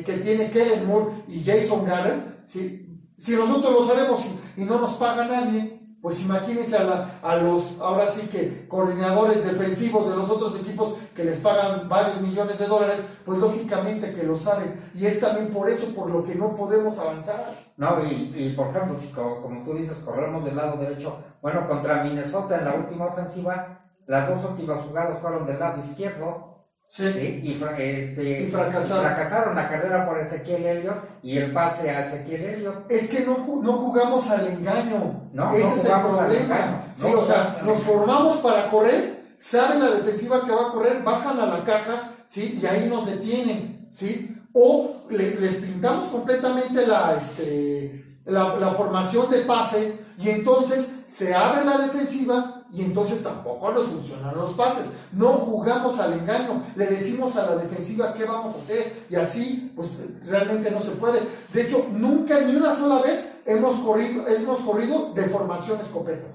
que, 0.04 0.14
tiene 0.18 0.52
Kellen 0.52 0.86
Moore 0.86 1.24
y 1.30 1.44
Jason 1.44 1.86
Garrett, 1.86 2.46
¿sí? 2.46 2.86
Si 3.16 3.36
nosotros 3.36 3.74
lo 3.74 3.88
sabemos 3.88 4.26
y, 4.58 4.64
no 4.64 4.80
nos 4.80 4.96
paga 4.96 5.26
nadie, 5.26 5.80
pues 6.02 6.22
imagínense 6.24 6.78
a, 6.78 7.20
a, 7.22 7.36
los, 7.36 7.80
ahora 7.82 8.08
sí 8.08 8.28
que, 8.28 8.68
coordinadores 8.68 9.44
defensivos 9.44 10.10
de 10.10 10.16
los 10.16 10.30
otros 10.30 10.60
equipos 10.62 10.96
que 11.14 11.26
les 11.26 11.42
pagan 11.42 11.90
varios 11.90 12.22
millones 12.22 12.58
de 12.60 12.68
dólares, 12.68 13.06
pues 13.26 13.38
lógicamente 13.38 14.14
que 14.14 14.24
lo 14.24 14.38
saben. 14.38 14.80
Y 14.96 15.06
es 15.06 15.20
también 15.20 15.50
por 15.50 15.70
eso 15.70 15.94
por 15.94 16.10
lo 16.10 16.24
que 16.24 16.36
no 16.36 16.56
podemos 16.56 16.98
avanzar. 17.00 17.54
No, 17.76 18.04
y, 18.06 18.54
por 18.56 18.68
ejemplo, 18.68 18.98
si 18.98 19.10
como, 19.10 19.64
tú 19.66 19.74
dices, 19.74 19.98
corremos 19.98 20.46
del 20.46 20.56
lado 20.56 20.78
derecho, 20.78 21.18
bueno, 21.42 21.68
contra 21.68 22.04
Minnesota 22.04 22.58
en 22.60 22.66
la 22.66 22.76
última 22.76 23.06
ofensiva, 23.08 23.80
las 24.08 24.30
dos 24.30 24.44
últimas 24.52 24.82
jugadas 24.82 25.20
fueron 25.20 25.46
del 25.46 25.60
lado 25.60 25.80
izquierdo, 25.80 26.49
Sí. 26.92 27.06
Y, 27.44 27.64
este, 27.78 28.42
y 28.42 28.52
fracasaron. 28.52 29.04
fracasaron 29.04 29.56
la 29.56 29.70
carrera 29.70 30.08
por 30.08 30.20
Ezequiel 30.20 30.66
Elliott 30.66 30.98
y 31.22 31.38
el 31.38 31.54
pase 31.54 31.92
a 31.92 32.02
Ezequiel 32.02 32.44
Elliott. 32.46 32.86
Es 32.92 33.10
que 33.10 33.20
no, 33.26 33.38
no 33.62 33.74
jugamos 33.74 34.30
al 34.32 34.48
engaño. 34.48 35.22
No, 35.34 35.52
Ese 35.54 35.62
no 35.64 35.68
es 35.70 35.76
el 35.76 35.82
jugamos 35.84 36.20
al 36.20 36.26
problema. 36.26 36.56
engaño. 36.56 36.84
Sí, 36.96 37.08
No 37.14 37.20
o 37.20 37.26
sea, 37.26 37.44
jugamos 37.44 37.64
nos 37.64 37.84
formamos 37.84 38.38
para 38.38 38.70
correr, 38.72 39.20
saben 39.38 39.80
la 39.82 39.92
defensiva 39.92 40.44
que 40.46 40.52
va 40.52 40.70
a 40.70 40.72
correr, 40.72 41.04
bajan 41.04 41.40
a 41.40 41.46
la 41.46 41.64
caja, 41.64 42.12
¿sí? 42.28 42.60
Y 42.62 42.66
ahí 42.66 42.88
nos 42.90 43.06
detienen, 43.06 43.88
¿sí? 43.94 44.36
O 44.54 45.04
le- 45.12 45.40
les 45.40 45.56
pintamos 45.58 46.08
completamente 46.08 46.88
la, 46.88 47.16
este, 47.16 48.04
la, 48.26 48.56
la 48.56 48.70
formación 48.72 49.30
de 49.30 49.40
pase 49.42 49.94
y 50.18 50.30
entonces 50.30 51.02
se 51.08 51.36
abre 51.36 51.64
la 51.66 51.78
defensiva 51.78 52.59
y 52.72 52.84
entonces 52.84 53.24
tampoco 53.24 53.72
nos 53.72 53.86
funcionan 53.86 54.36
los 54.36 54.52
pases. 54.52 54.94
No 55.12 55.30
jugamos 55.34 56.00
al 56.00 56.14
engaño, 56.14 56.64
le 56.76 56.88
decimos 56.88 57.36
a 57.36 57.46
la 57.46 57.56
defensiva 57.58 58.14
qué 58.14 58.26
vamos 58.26 58.56
a 58.56 58.60
hacer 58.60 59.06
y 59.10 59.16
así 59.16 59.72
pues 59.76 59.90
realmente 60.26 60.72
no 60.72 60.82
se 60.82 60.92
puede. 60.92 61.22
De 61.54 61.62
hecho, 61.64 61.88
nunca 61.92 62.40
ni 62.42 62.56
una 62.56 62.76
sola 62.76 63.02
vez 63.02 63.42
hemos 63.46 63.76
corrido, 63.80 64.28
hemos 64.28 64.60
corrido 64.62 65.14
de 65.14 65.24
formación 65.24 65.80
escopeta 65.82 66.26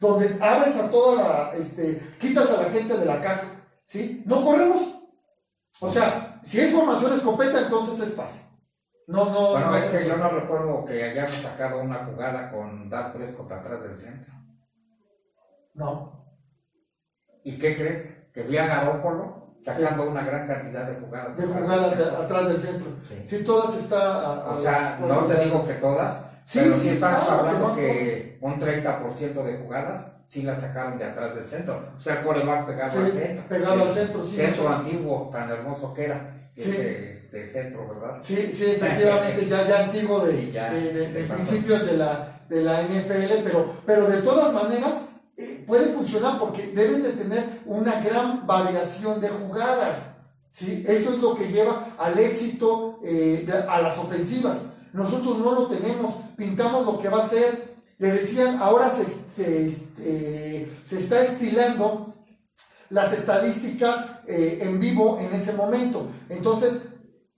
donde 0.00 0.36
abres 0.40 0.76
a 0.76 0.90
toda 0.90 1.22
la, 1.22 1.54
este, 1.54 1.98
quitas 2.20 2.50
a 2.50 2.62
la 2.62 2.70
gente 2.70 2.96
de 2.96 3.04
la 3.04 3.20
caja, 3.20 3.44
¿sí? 3.84 4.22
No 4.26 4.44
corremos. 4.44 4.82
O 5.80 5.90
sea, 5.90 6.40
si 6.42 6.60
es 6.60 6.72
formación 6.72 7.14
escopeta, 7.14 7.60
entonces 7.60 8.08
es 8.08 8.14
pase. 8.14 8.44
No, 9.06 9.26
no, 9.26 9.50
Bueno, 9.52 9.70
no 9.70 9.76
es 9.76 9.84
que 9.84 9.98
eso. 9.98 10.08
yo 10.08 10.16
no 10.16 10.30
recuerdo 10.30 10.84
que 10.84 11.02
hayamos 11.02 11.36
sacado 11.36 11.80
una 11.80 12.04
jugada 12.04 12.50
con 12.50 12.88
Dak 12.88 13.14
Prescott 13.14 13.50
atrás 13.52 13.82
del 13.82 13.98
centro. 13.98 14.32
No. 15.74 16.12
¿Y 17.44 17.58
qué 17.58 17.76
crees? 17.76 18.10
Que 18.32 18.42
vi 18.42 18.56
a 18.56 18.66
Garópolo 18.66 19.44
sacando 19.62 20.08
una 20.10 20.24
gran 20.24 20.46
cantidad 20.46 20.86
de 20.88 20.96
jugadas. 21.00 21.36
De 21.36 21.46
del 21.46 21.56
jugadas 21.56 22.00
atrás 22.00 22.48
del 22.48 22.60
centro. 22.60 22.90
Sí. 23.08 23.22
Sí, 23.26 23.44
todas 23.44 23.76
está 23.76 23.98
a- 24.20 24.34
a 24.46 24.50
O 24.52 24.56
sea, 24.56 24.72
las- 24.80 25.00
no 25.00 25.18
te 25.26 25.44
digo 25.44 25.66
que 25.66 25.74
todas, 25.74 26.26
Sí, 26.44 26.60
pero 26.62 26.74
sí, 26.76 26.88
estamos 26.90 27.24
claro, 27.24 27.40
hablando 27.40 27.74
que 27.74 27.82
que 27.82 28.38
un 28.42 28.58
30% 28.58 29.42
de 29.44 29.56
jugadas 29.56 30.12
sí 30.28 30.42
las 30.42 30.60
sacaron 30.60 30.98
de 30.98 31.04
atrás 31.04 31.34
del 31.34 31.46
centro. 31.46 31.82
O 31.96 32.00
sea, 32.00 32.18
el 32.18 32.24
coreback 32.26 32.66
pegado 32.66 33.00
al 33.00 33.10
centro. 33.10 33.44
pegado 33.48 33.82
al 33.84 33.92
centro, 33.92 34.26
sí, 34.26 34.36
Centro 34.36 34.68
no 34.68 34.76
antiguo, 34.76 35.30
tan 35.32 35.50
hermoso 35.50 35.94
que 35.94 36.04
era. 36.04 36.30
Sí. 36.54 36.70
Ese 36.70 37.28
de 37.32 37.46
centro, 37.48 37.88
¿verdad? 37.88 38.18
Sí, 38.20 38.52
sí, 38.52 38.64
efectivamente, 38.76 39.46
ya, 39.48 39.66
ya 39.66 39.84
antiguo 39.84 40.20
de, 40.20 40.32
Sí, 40.32 40.50
ya, 40.52 40.70
de- 40.72 41.08
de- 41.08 41.24
principios 41.24 41.86
de 41.86 41.96
la, 41.96 42.28
de 42.48 42.62
la 42.62 42.82
NFL, 42.82 43.42
pero, 43.42 43.72
pero 43.86 44.06
de 44.06 44.18
todas 44.22 44.52
maneras 44.52 45.08
puede 45.66 45.92
funcionar 45.92 46.38
porque 46.38 46.68
deben 46.68 47.02
de 47.02 47.12
tener 47.12 47.62
una 47.66 48.00
gran 48.00 48.46
variación 48.46 49.20
de 49.20 49.28
jugadas. 49.28 50.14
¿sí? 50.50 50.84
Eso 50.86 51.12
es 51.12 51.18
lo 51.18 51.34
que 51.34 51.48
lleva 51.48 51.94
al 51.98 52.18
éxito 52.18 53.00
eh, 53.04 53.46
a 53.68 53.82
las 53.82 53.98
ofensivas. 53.98 54.70
Nosotros 54.92 55.38
no 55.38 55.52
lo 55.52 55.66
tenemos, 55.66 56.14
pintamos 56.36 56.86
lo 56.86 57.00
que 57.00 57.08
va 57.08 57.22
a 57.22 57.28
ser. 57.28 57.74
Le 57.98 58.12
decían, 58.12 58.58
ahora 58.60 58.90
se, 58.90 59.04
se, 59.34 59.66
este, 59.66 60.70
se 60.86 60.98
está 60.98 61.22
estilando 61.22 62.14
las 62.90 63.12
estadísticas 63.12 64.20
eh, 64.26 64.60
en 64.62 64.78
vivo 64.78 65.18
en 65.20 65.34
ese 65.34 65.52
momento. 65.54 66.08
Entonces, 66.28 66.82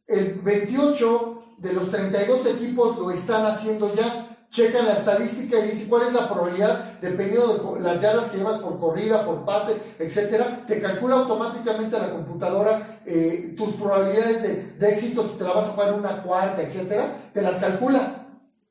el 0.06 0.34
28 0.34 1.44
de 1.58 1.72
los 1.72 1.90
32 1.90 2.46
equipos 2.46 2.98
lo 2.98 3.10
están 3.10 3.46
haciendo 3.46 3.94
ya. 3.94 4.35
Checan 4.50 4.86
la 4.86 4.94
estadística 4.94 5.58
y 5.58 5.70
dicen 5.70 5.88
cuál 5.88 6.06
es 6.06 6.12
la 6.12 6.28
probabilidad, 6.28 6.98
dependiendo 7.00 7.74
de 7.74 7.80
las 7.80 8.00
yardas 8.00 8.30
que 8.30 8.38
llevas 8.38 8.60
por 8.60 8.78
corrida, 8.80 9.26
por 9.26 9.44
pase, 9.44 9.76
etcétera. 9.98 10.64
Te 10.66 10.80
calcula 10.80 11.16
automáticamente 11.16 11.98
la 11.98 12.10
computadora 12.10 13.00
eh, 13.04 13.54
tus 13.56 13.74
probabilidades 13.74 14.42
de, 14.42 14.72
de 14.78 14.88
éxito 14.94 15.24
si 15.24 15.36
te 15.36 15.44
la 15.44 15.52
vas 15.52 15.68
a 15.68 15.72
jugar 15.72 15.92
una 15.94 16.22
cuarta, 16.22 16.62
etcétera. 16.62 17.30
Te 17.32 17.42
las 17.42 17.56
calcula. 17.56 18.26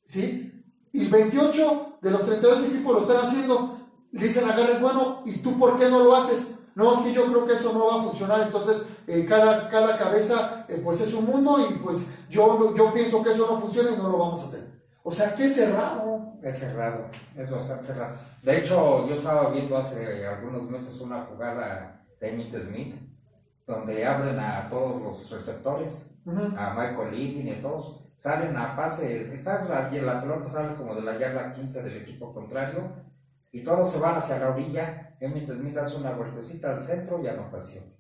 ¿Sí? 0.05 0.63
Y 0.91 1.01
el 1.05 1.09
28 1.09 1.97
de 2.01 2.11
los 2.11 2.25
32 2.25 2.65
equipos 2.65 2.93
lo 2.93 3.01
están 3.01 3.25
haciendo. 3.25 3.79
Dicen 4.11 4.49
a 4.49 4.55
Garrett, 4.55 4.79
bueno, 4.79 5.21
¿y 5.25 5.39
tú 5.39 5.59
por 5.59 5.77
qué 5.77 5.89
no 5.89 5.99
lo 5.99 6.15
haces? 6.15 6.55
No, 6.75 6.93
es 6.93 6.99
que 7.01 7.13
yo 7.13 7.25
creo 7.25 7.45
que 7.45 7.53
eso 7.53 7.73
no 7.73 7.88
va 7.88 8.01
a 8.01 8.03
funcionar, 8.03 8.41
entonces 8.41 8.85
eh, 9.07 9.25
cada, 9.27 9.69
cada 9.69 9.97
cabeza 9.97 10.65
eh, 10.67 10.81
pues 10.83 10.99
es 10.99 11.13
un 11.13 11.25
mundo 11.25 11.57
y 11.69 11.73
pues 11.75 12.07
yo, 12.29 12.75
yo 12.75 12.93
pienso 12.93 13.23
que 13.23 13.31
eso 13.31 13.47
no 13.49 13.61
funciona 13.61 13.91
y 13.91 13.97
no 13.97 14.09
lo 14.09 14.17
vamos 14.17 14.41
a 14.41 14.45
hacer. 14.45 14.74
O 15.07 15.11
sea, 15.11 15.35
qué 15.35 15.47
cerrado. 15.47 16.33
Es 16.41 16.57
cerrado, 16.57 17.05
es 17.37 17.49
bastante 17.49 17.85
cerrado. 17.85 18.17
De 18.41 18.57
hecho, 18.57 19.07
yo 19.07 19.15
estaba 19.15 19.51
viendo 19.51 19.77
hace 19.77 20.25
algunos 20.25 20.63
meses 20.63 20.99
una 20.99 21.21
jugada 21.25 22.03
de 22.19 22.29
Emmitt 22.29 22.55
Smith, 22.55 22.95
donde 23.67 24.03
abren 24.03 24.39
a 24.39 24.67
todos 24.67 24.99
los 25.03 25.31
receptores, 25.31 26.09
a 26.25 26.73
Michael 26.73 27.15
Living 27.15 27.45
y 27.45 27.51
a 27.51 27.61
todos, 27.61 28.03
salen 28.19 28.57
a 28.57 28.75
pase, 28.75 29.31
está 29.31 29.63
la, 29.65 29.91
la 29.91 30.21
pelota 30.21 30.49
sale 30.49 30.75
como 30.75 30.95
de 30.95 31.01
la 31.03 31.19
yarda 31.19 31.53
15 31.53 31.83
del 31.83 31.97
equipo 32.01 32.33
contrario, 32.33 32.91
y 33.51 33.63
todos 33.63 33.91
se 33.91 33.99
van 33.99 34.15
hacia 34.15 34.39
la 34.39 34.49
orilla, 34.49 35.15
Emmitt 35.19 35.51
Smith 35.51 35.77
hace 35.77 35.97
una 35.97 36.13
vueltecita 36.13 36.75
al 36.75 36.83
centro 36.83 37.21
y 37.23 37.27
anotación. 37.27 37.94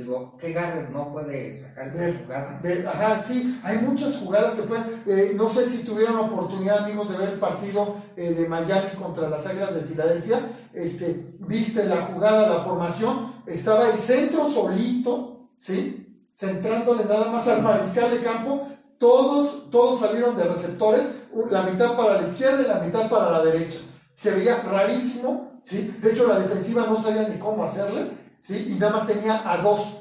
Digo, 0.00 0.32
¿qué 0.40 0.54
Garrett 0.54 0.88
no 0.88 1.12
puede 1.12 1.58
sacar 1.58 1.88
esa 1.88 2.18
jugada? 2.22 2.58
Ajá, 2.90 3.22
sí, 3.22 3.60
hay 3.62 3.78
muchas 3.78 4.16
jugadas 4.16 4.54
que 4.54 4.62
pueden. 4.62 5.02
eh, 5.06 5.32
no 5.36 5.46
sé 5.46 5.66
si 5.66 5.84
tuvieron 5.84 6.16
oportunidad, 6.16 6.84
amigos, 6.84 7.10
de 7.10 7.18
ver 7.18 7.28
el 7.30 7.38
partido 7.38 7.96
eh, 8.16 8.32
de 8.32 8.48
Miami 8.48 8.92
contra 8.98 9.28
las 9.28 9.46
Águilas 9.46 9.74
de 9.74 9.82
Filadelfia. 9.82 10.40
Este, 10.72 11.34
viste 11.40 11.84
la 11.84 12.06
jugada, 12.06 12.48
la 12.48 12.64
formación, 12.64 13.30
estaba 13.46 13.90
el 13.90 13.98
centro 13.98 14.48
solito, 14.48 15.48
¿sí? 15.58 16.06
Centrándole 16.34 17.04
nada 17.04 17.30
más 17.30 17.46
al 17.48 17.60
mariscal 17.60 18.10
de 18.10 18.22
campo. 18.22 18.68
Todos, 18.98 19.70
todos 19.70 20.00
salieron 20.00 20.34
de 20.34 20.44
receptores, 20.44 21.10
la 21.50 21.64
mitad 21.64 21.94
para 21.94 22.22
la 22.22 22.26
izquierda 22.26 22.62
y 22.62 22.68
la 22.68 22.80
mitad 22.80 23.10
para 23.10 23.32
la 23.32 23.44
derecha. 23.44 23.80
Se 24.14 24.30
veía 24.30 24.62
rarísimo, 24.62 25.60
¿sí? 25.62 25.94
De 26.00 26.12
hecho, 26.12 26.26
la 26.26 26.38
defensiva 26.38 26.86
no 26.86 27.02
sabía 27.02 27.28
ni 27.28 27.38
cómo 27.38 27.64
hacerle, 27.64 28.18
¿sí? 28.40 28.72
Y 28.74 28.78
nada 28.78 28.92
más 28.96 29.06
tenía 29.06 29.50
a 29.50 29.56
dos 29.58 29.98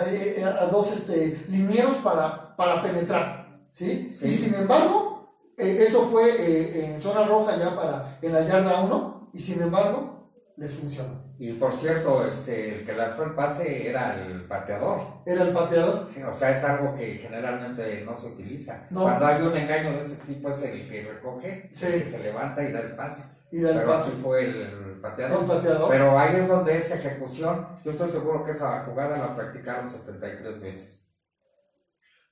eh, 0.00 0.36
eh, 0.38 0.44
a 0.44 0.66
dos 0.66 0.92
este, 0.92 1.44
linieros 1.48 1.96
para, 1.96 2.56
para 2.56 2.80
penetrar, 2.82 3.46
¿sí? 3.70 4.12
Sí. 4.14 4.28
Y 4.28 4.34
sin 4.34 4.54
embargo, 4.54 5.34
eh, 5.58 5.84
eso 5.86 6.08
fue 6.08 6.30
eh, 6.30 6.86
en 6.94 7.00
zona 7.00 7.24
roja 7.26 7.56
ya 7.58 7.76
para, 7.76 8.18
en 8.22 8.32
la 8.32 8.42
yarda 8.42 8.80
1, 8.80 9.30
y 9.34 9.40
sin 9.40 9.60
embargo, 9.60 10.28
les 10.56 10.72
funcionó. 10.72 11.20
Y 11.38 11.52
por 11.54 11.76
cierto, 11.76 12.26
este, 12.26 12.78
el 12.78 12.86
que 12.86 12.92
lanzó 12.94 13.24
el 13.24 13.34
pase 13.34 13.88
era 13.88 14.14
el 14.24 14.42
pateador. 14.42 15.02
Era 15.26 15.42
el 15.42 15.52
pateador, 15.52 16.06
Sí, 16.08 16.22
o 16.22 16.32
sea, 16.32 16.50
es 16.56 16.64
algo 16.64 16.94
que 16.94 17.18
generalmente 17.18 18.02
no 18.06 18.16
se 18.16 18.28
utiliza. 18.28 18.86
No. 18.90 19.02
Cuando 19.02 19.26
hay 19.26 19.42
un 19.42 19.56
engaño 19.56 19.92
de 19.92 20.00
ese 20.00 20.16
tipo 20.24 20.48
es 20.50 20.62
el 20.62 20.88
que 20.88 21.02
recoge, 21.02 21.70
Sí. 21.74 21.86
el 21.86 22.02
que 22.02 22.08
se 22.08 22.22
levanta 22.22 22.62
y 22.62 22.72
da 22.72 22.80
el 22.80 22.94
pase. 22.94 23.24
Y 23.52 23.60
da 23.60 23.70
el 23.70 23.76
Pero 23.76 23.88
pase. 23.92 24.10
así 24.10 24.20
fue 24.22 24.44
el, 24.46 24.98
pateador. 25.00 25.46
pateador. 25.46 25.88
Pero 25.90 26.18
ahí 26.18 26.36
es 26.36 26.48
donde 26.48 26.76
esa 26.76 26.96
ejecución, 26.96 27.66
yo 27.84 27.90
estoy 27.92 28.10
seguro 28.10 28.44
que 28.44 28.52
esa 28.52 28.84
jugada 28.84 29.18
la 29.18 29.36
practicaron 29.36 29.88
73 29.88 30.60
veces. 30.60 31.06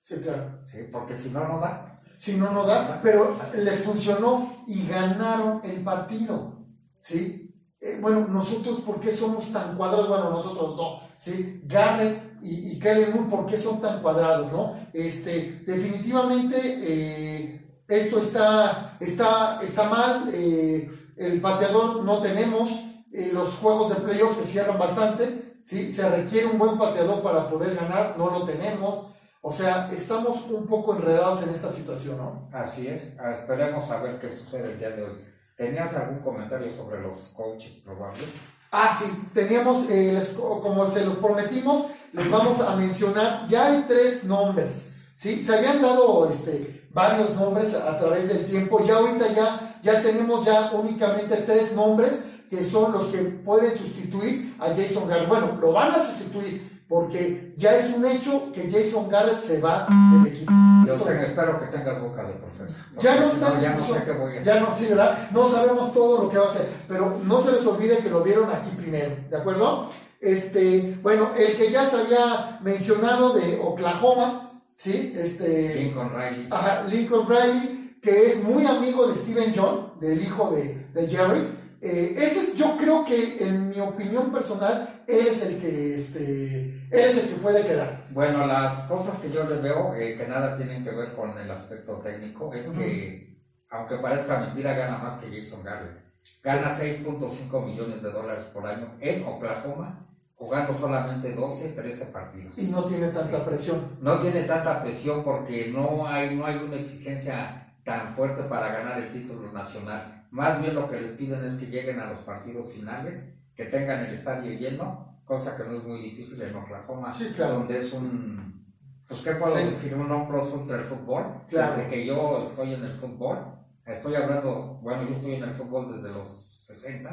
Sí, 0.01 0.17
claro. 0.17 0.61
¿sí? 0.67 0.89
Porque 0.91 1.17
si 1.17 1.31
no, 1.31 1.47
no 1.47 1.61
da. 1.61 2.01
Si 2.19 2.37
no, 2.37 2.51
no 2.51 2.67
da, 2.67 3.01
pero 3.03 3.37
les 3.55 3.83
funcionó 3.83 4.65
y 4.67 4.87
ganaron 4.87 5.63
el 5.65 5.83
partido, 5.83 6.53
¿sí? 7.01 7.51
Eh, 7.81 7.99
bueno, 8.01 8.27
nosotros, 8.29 8.81
¿por 8.83 9.01
qué 9.01 9.11
somos 9.11 9.51
tan 9.53 9.75
cuadrados? 9.75 10.09
Bueno, 10.09 10.29
nosotros 10.31 10.77
no, 10.77 11.01
¿sí? 11.19 11.63
Garrett 11.65 12.23
y, 12.43 12.73
y 12.73 12.79
Kellen 12.79 13.15
Moore, 13.15 13.31
¿por 13.31 13.47
qué 13.47 13.57
son 13.57 13.81
tan 13.81 14.03
cuadrados, 14.03 14.53
no? 14.53 14.77
Este, 14.93 15.63
definitivamente, 15.67 16.59
eh, 16.63 17.83
esto 17.89 18.19
está, 18.19 18.99
está, 19.01 19.59
está 19.63 19.89
mal, 19.89 20.31
eh, 20.35 20.91
el 21.27 21.41
pateador 21.41 22.03
no 22.05 22.23
tenemos, 22.23 22.71
eh, 23.13 23.31
los 23.33 23.55
juegos 23.57 23.91
de 23.91 23.97
playoffs 24.03 24.39
se 24.39 24.45
cierran 24.45 24.79
bastante, 24.79 25.55
¿sí? 25.65 25.93
Se 25.93 26.09
requiere 26.09 26.47
un 26.47 26.59
buen 26.59 26.79
pateador 26.79 27.23
para 27.23 27.49
poder 27.51 27.75
ganar, 27.77 28.15
no 28.17 28.31
lo 28.31 28.45
tenemos. 28.47 29.07
O 29.43 29.53
sea, 29.53 29.89
estamos 29.93 30.45
un 30.51 30.67
poco 30.67 30.95
enredados 30.95 31.43
en 31.43 31.51
esta 31.51 31.71
situación, 31.71 32.17
¿no? 32.19 32.49
Así 32.53 32.87
es. 32.89 33.15
Esperemos 33.39 33.91
a 33.91 34.01
ver 34.03 34.19
qué 34.21 34.33
sucede 34.35 34.73
el 34.73 34.79
día 34.79 34.91
de 34.91 35.03
hoy. 35.03 35.13
¿Tenías 35.57 35.95
algún 35.95 36.19
comentario 36.21 36.73
sobre 36.75 37.01
los 37.03 37.33
coaches 37.37 37.73
probables? 37.85 38.27
Ah, 38.73 38.97
sí, 38.99 39.07
teníamos, 39.35 39.89
eh, 39.91 40.13
les- 40.13 40.29
como 40.29 40.87
se 40.87 41.05
los 41.05 41.17
prometimos, 41.17 41.87
les 42.13 42.31
vamos 42.31 42.61
a 42.61 42.77
mencionar, 42.77 43.47
ya 43.49 43.67
hay 43.67 43.85
tres 43.89 44.25
nombres, 44.25 44.93
¿sí? 45.17 45.43
Se 45.43 45.55
habían 45.57 45.83
dado 45.83 46.29
este, 46.31 46.83
varios 46.93 47.35
nombres 47.35 47.75
a 47.75 47.99
través 47.99 48.29
del 48.29 48.47
tiempo, 48.47 48.85
ya 48.85 48.97
ahorita 48.97 49.29
ya, 49.35 49.70
ya 49.83 50.03
tenemos 50.03 50.45
ya 50.45 50.71
únicamente 50.73 51.37
tres 51.39 51.75
nombres 51.75 52.27
que 52.51 52.65
son 52.65 52.93
los 52.93 53.07
que 53.07 53.19
pueden 53.19 53.79
sustituir 53.79 54.55
a 54.59 54.69
Jason 54.69 55.09
Garrett. 55.09 55.29
Bueno, 55.29 55.59
lo 55.61 55.73
van 55.73 55.93
a 55.93 56.03
sustituir, 56.03 56.83
porque 56.89 57.55
ya 57.57 57.77
es 57.77 57.95
un 57.95 58.05
hecho 58.05 58.53
que 58.53 58.71
Jason 58.71 59.09
Garrett 59.09 59.41
se 59.41 59.61
va 59.61 59.87
del 60.13 60.33
equipo. 60.33 60.53
Yo 60.85 60.95
espero 60.95 61.61
que 61.61 61.67
tengas 61.67 62.01
boca 62.03 62.25
de 62.25 62.33
profeta. 62.33 62.75
Ya 62.99 63.21
no 63.21 63.27
está 63.27 63.61
ya 63.61 63.77
no 63.77 63.85
sé 63.85 64.03
qué 64.05 64.13
voy 64.13 64.39
a. 64.39 64.43
Ya 64.43 64.61
no, 64.61 64.75
sí, 64.75 64.87
¿verdad? 64.87 65.19
No 65.33 65.49
sabemos 65.49 65.93
todo 65.93 66.25
lo 66.25 66.29
que 66.29 66.39
va 66.39 66.47
a 66.47 66.49
hacer, 66.49 66.69
pero 66.89 67.21
no 67.23 67.41
se 67.41 67.53
les 67.53 67.65
olvide 67.65 67.99
que 67.99 68.11
lo 68.11 68.23
vieron 68.23 68.51
aquí 68.51 68.71
primero, 68.77 69.15
¿de 69.31 69.37
acuerdo? 69.37 69.91
Este, 70.21 70.99
bueno, 71.03 71.31
el 71.37 71.57
que 71.57 71.71
ya 71.71 71.87
se 71.87 71.97
había 71.97 72.59
mencionado 72.63 73.33
de 73.35 73.59
Oklahoma, 73.63 74.61
¿sí? 74.75 75.15
Este, 75.17 75.77
Lincoln 75.77 76.11
Riley. 76.15 76.49
Ajá, 76.51 76.83
Lincoln 76.89 77.27
Riley, 77.29 77.80
que 78.01 78.27
es 78.27 78.43
muy 78.45 78.67
amigo 78.67 79.07
de 79.07 79.15
Steven 79.15 79.53
John, 79.55 79.93
del 80.01 80.21
hijo 80.21 80.51
de, 80.53 80.87
de 80.93 81.07
Jerry. 81.07 81.61
Eh, 81.83 82.15
ese 82.19 82.41
es, 82.41 82.57
yo 82.57 82.77
creo 82.77 83.05
que 83.05 83.39
en 83.41 83.71
mi 83.71 83.81
opinión 83.81 84.31
personal, 84.31 85.03
él 85.07 85.27
es 85.27 85.43
el 85.43 85.59
que, 85.59 85.95
este, 85.95 86.87
él 86.91 87.01
es 87.01 87.17
el 87.17 87.29
que 87.29 87.37
puede 87.37 87.67
quedar. 87.67 88.05
Bueno, 88.11 88.47
las 88.47 88.81
cosas 88.83 89.19
que 89.19 89.31
yo 89.31 89.45
le 89.45 89.57
veo, 89.57 89.95
eh, 89.95 90.17
que 90.17 90.29
nada 90.29 90.57
tienen 90.57 90.85
que 90.85 90.91
ver 90.91 91.15
con 91.15 91.39
el 91.39 91.51
aspecto 91.51 91.95
técnico, 91.95 92.53
es 92.53 92.69
que, 92.69 93.39
aunque 93.71 93.97
parezca 93.97 94.41
mentira, 94.41 94.75
gana 94.75 94.99
más 94.99 95.17
que 95.17 95.35
Jason 95.35 95.63
Garrett. 95.63 95.99
Gana 96.43 96.71
6.5 96.73 97.67
millones 97.67 98.03
de 98.03 98.11
dólares 98.11 98.45
por 98.53 98.67
año 98.67 98.95
en 99.01 99.25
Oklahoma, 99.25 99.99
jugando 100.35 100.73
solamente 100.75 101.33
12, 101.33 101.69
13 101.71 102.07
partidos. 102.07 102.59
Y 102.59 102.69
no 102.69 102.85
tiene 102.85 103.09
tanta 103.09 103.45
presión. 103.45 103.99
No 104.01 104.21
tiene 104.21 104.45
tanta 104.45 104.83
presión 104.83 105.23
porque 105.23 105.71
no 105.71 106.07
hay, 106.07 106.35
no 106.35 106.47
hay 106.47 106.57
una 106.57 106.77
exigencia 106.77 107.70
tan 107.91 108.15
fuerte 108.15 108.45
para 108.45 108.69
ganar 108.73 109.01
el 109.01 109.11
título 109.11 109.51
nacional. 109.51 110.25
Más 110.31 110.63
bien 110.63 110.77
lo 110.77 110.89
que 110.89 111.01
les 111.01 111.11
piden 111.13 111.45
es 111.45 111.57
que 111.57 111.67
lleguen 111.67 111.99
a 111.99 112.07
los 112.07 112.21
partidos 112.21 112.73
finales, 112.73 113.37
que 113.57 113.65
tengan 113.65 114.05
el 114.05 114.13
estadio 114.13 114.53
lleno, 114.53 115.21
cosa 115.25 115.57
que 115.57 115.69
no 115.69 115.79
es 115.79 115.83
muy 115.83 116.01
difícil 116.01 116.41
en 116.41 116.55
Oklahoma, 116.55 117.13
donde 117.37 117.79
es 117.79 117.93
un, 117.93 118.65
pues 119.09 119.23
qué 119.23 119.33
puedo 119.33 119.57
decir, 119.57 119.97
un 119.97 120.09
no 120.09 120.29
plus 120.29 120.69
del 120.69 120.85
fútbol. 120.85 121.25
Desde 121.51 121.89
que 121.89 122.07
yo 122.07 122.51
estoy 122.51 122.75
en 122.75 122.85
el 122.85 122.97
fútbol, 122.97 123.39
estoy 123.85 124.15
hablando, 124.15 124.79
bueno, 124.83 125.09
yo 125.09 125.17
estoy 125.17 125.35
en 125.35 125.43
el 125.43 125.55
fútbol 125.55 125.93
desde 125.93 126.13
los 126.13 126.29
60, 126.69 127.13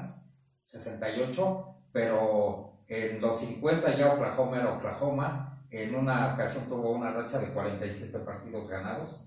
68, 0.67 1.75
pero 1.91 2.83
en 2.87 3.19
los 3.19 3.39
50 3.39 3.97
ya 3.97 4.13
Oklahoma 4.13 4.57
era 4.57 4.73
Oklahoma. 4.73 5.59
En 5.71 5.95
una 5.95 6.35
ocasión 6.35 6.69
tuvo 6.69 6.91
una 6.91 7.11
racha 7.13 7.39
de 7.39 7.51
47 7.51 8.19
partidos 8.19 8.69
ganados 8.69 9.26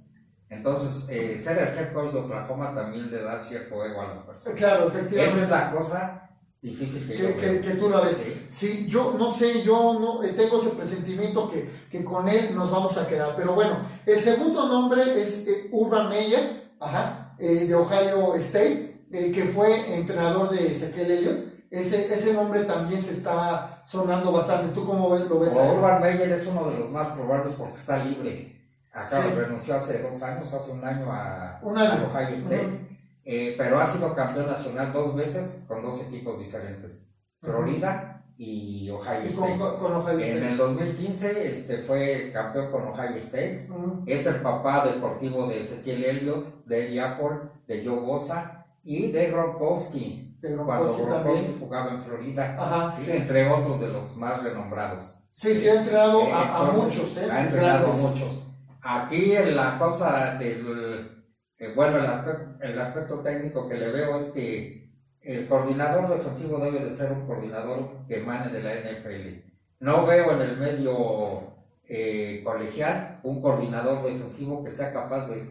entonces, 0.51 1.09
eh, 1.11 1.38
ser 1.38 1.59
el 1.59 1.78
head 1.78 1.92
coach 1.92 2.12
de 2.12 2.18
Oklahoma 2.18 2.74
también 2.74 3.09
le 3.09 3.22
da 3.22 3.38
cierto 3.38 3.84
ego 3.84 4.03
a 4.03 4.09
las 4.09 4.24
personas. 4.24 4.59
Claro, 4.59 4.88
efectivamente. 4.88 5.24
Esa 5.24 5.44
es 5.44 5.51
la 5.51 5.70
cosa 5.70 6.30
difícil 6.61 7.07
que, 7.07 7.16
que, 7.16 7.34
que, 7.34 7.61
que 7.61 7.70
tú 7.74 7.88
la 7.88 8.01
ves. 8.01 8.26
Sí. 8.48 8.88
yo 8.88 9.14
no 9.16 9.30
sé, 9.30 9.62
yo 9.62 9.98
no 9.98 10.24
eh, 10.24 10.32
tengo 10.32 10.61
ese 10.61 10.70
presentimiento 10.70 11.48
que, 11.48 11.70
que, 11.88 12.05
con 12.05 12.28
él 12.28 12.53
nos 12.53 12.68
vamos 12.68 12.98
a 12.98 13.07
quedar. 13.07 13.36
Pero 13.36 13.55
bueno, 13.55 13.76
el 14.05 14.18
segundo 14.18 14.66
nombre 14.66 15.22
es 15.22 15.46
eh, 15.46 15.68
Urban 15.70 16.09
Meyer, 16.09 16.72
ajá, 16.80 17.36
de 17.38 17.72
Ohio 17.74 18.34
State, 18.34 19.07
que 19.11 19.53
fue 19.55 19.94
entrenador 19.94 20.51
de 20.51 20.66
Ezequiel 20.66 21.11
Elliott. 21.12 21.51
Ese, 21.70 22.12
ese 22.12 22.34
nombre 22.34 22.64
también 22.64 23.01
se 23.01 23.12
está 23.12 23.84
sonando 23.86 24.32
bastante. 24.32 24.74
¿Tú 24.74 24.84
cómo 24.84 25.11
ves, 25.11 25.28
lo 25.28 25.38
ves? 25.38 25.55
Urban 25.55 26.03
Meyer 26.03 26.32
es 26.32 26.44
uno 26.48 26.68
de 26.68 26.80
los 26.80 26.90
más 26.90 27.09
probables 27.12 27.55
porque 27.57 27.76
está 27.76 28.05
libre. 28.05 28.59
Acá 28.93 29.22
renunció 29.36 29.76
hace 29.76 30.03
dos 30.03 30.20
años, 30.22 30.53
hace 30.53 30.72
un 30.72 30.84
año 30.84 31.12
a, 31.12 31.61
Ohio 31.62 32.34
State, 32.34 32.99
eh, 33.24 33.55
pero 33.57 33.80
ha 33.80 33.86
sido 33.86 34.14
campeón 34.14 34.47
nacional 34.47 34.93
dos 34.93 35.14
veces 35.14 35.64
con 35.68 35.82
dos 35.82 36.05
equipos 36.09 36.41
diferentes, 36.41 37.09
Florida 37.41 38.24
y 38.36 38.91
Ohio 38.91 39.28
State. 39.28 40.36
En 40.36 40.45
el 40.45 40.57
2015 40.57 41.51
este, 41.51 41.78
fue 41.78 42.30
campeón 42.32 42.72
con 42.72 42.88
Ohio 42.88 43.16
State, 43.18 43.68
es 44.07 44.26
el 44.26 44.41
papá 44.43 44.84
deportivo 44.86 45.47
de 45.47 45.61
Ezequiel 45.61 46.05
Elliott, 46.05 46.64
de 46.64 46.86
Eli 46.86 46.99
Apple, 46.99 47.38
de 47.68 47.86
Joe 47.86 48.01
Bosa 48.01 48.66
y 48.82 49.12
de 49.12 49.30
Gronkowski, 49.30 50.36
cuando 50.66 50.97
Gronkowski 50.97 51.57
jugaba 51.61 51.93
en 51.93 52.03
Florida, 52.03 52.93
entre 53.07 53.49
otros 53.49 53.80
de 53.80 53.88
los 53.88 54.16
más 54.16 54.43
renombrados. 54.43 55.16
Sí, 55.32 55.57
sí, 55.57 55.68
ha 55.68 55.80
entrenado 55.80 56.22
a, 56.34 56.72
muchos, 56.72 57.16
¿eh? 57.18 57.30
Ha 57.30 57.45
entrenado 57.45 57.93
a 57.93 57.97
muchos. 57.97 58.49
Aquí 58.83 59.35
la 59.35 59.78
cosa 59.78 60.37
del, 60.39 61.20
eh, 61.59 61.72
bueno, 61.74 61.99
el 61.99 62.78
aspecto, 62.78 63.20
técnico 63.20 63.68
que 63.68 63.76
le 63.76 63.91
veo 63.91 64.16
es 64.16 64.31
que 64.31 64.91
el 65.20 65.47
coordinador 65.47 66.09
defensivo 66.09 66.59
debe 66.59 66.85
de 66.85 66.91
ser 66.91 67.12
un 67.12 67.26
coordinador 67.26 68.07
que 68.09 68.20
emane 68.20 68.51
de 68.51 68.62
la 68.62 68.74
NFL. 68.74 69.51
No 69.81 70.07
veo 70.07 70.33
en 70.33 70.41
el 70.41 70.57
medio 70.57 71.53
eh, 71.85 72.41
colegial 72.43 73.20
un 73.22 73.43
coordinador 73.43 74.03
defensivo 74.03 74.64
que 74.64 74.70
sea 74.70 74.93
capaz 74.93 75.28
de, 75.28 75.47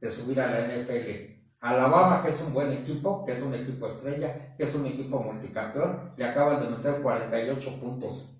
de 0.00 0.10
subir 0.10 0.40
a 0.40 0.50
la 0.50 0.60
NFL. 0.66 1.36
Alabama, 1.60 2.22
que 2.22 2.28
es 2.28 2.42
un 2.42 2.52
buen 2.52 2.70
equipo, 2.72 3.24
que 3.24 3.32
es 3.32 3.42
un 3.42 3.54
equipo 3.54 3.88
estrella, 3.88 4.54
que 4.56 4.64
es 4.64 4.74
un 4.74 4.86
equipo 4.86 5.18
multicampeón, 5.20 6.12
le 6.16 6.24
acaban 6.26 6.62
de 6.62 6.76
meter 6.76 7.00
48 7.00 7.80
puntos. 7.80 8.32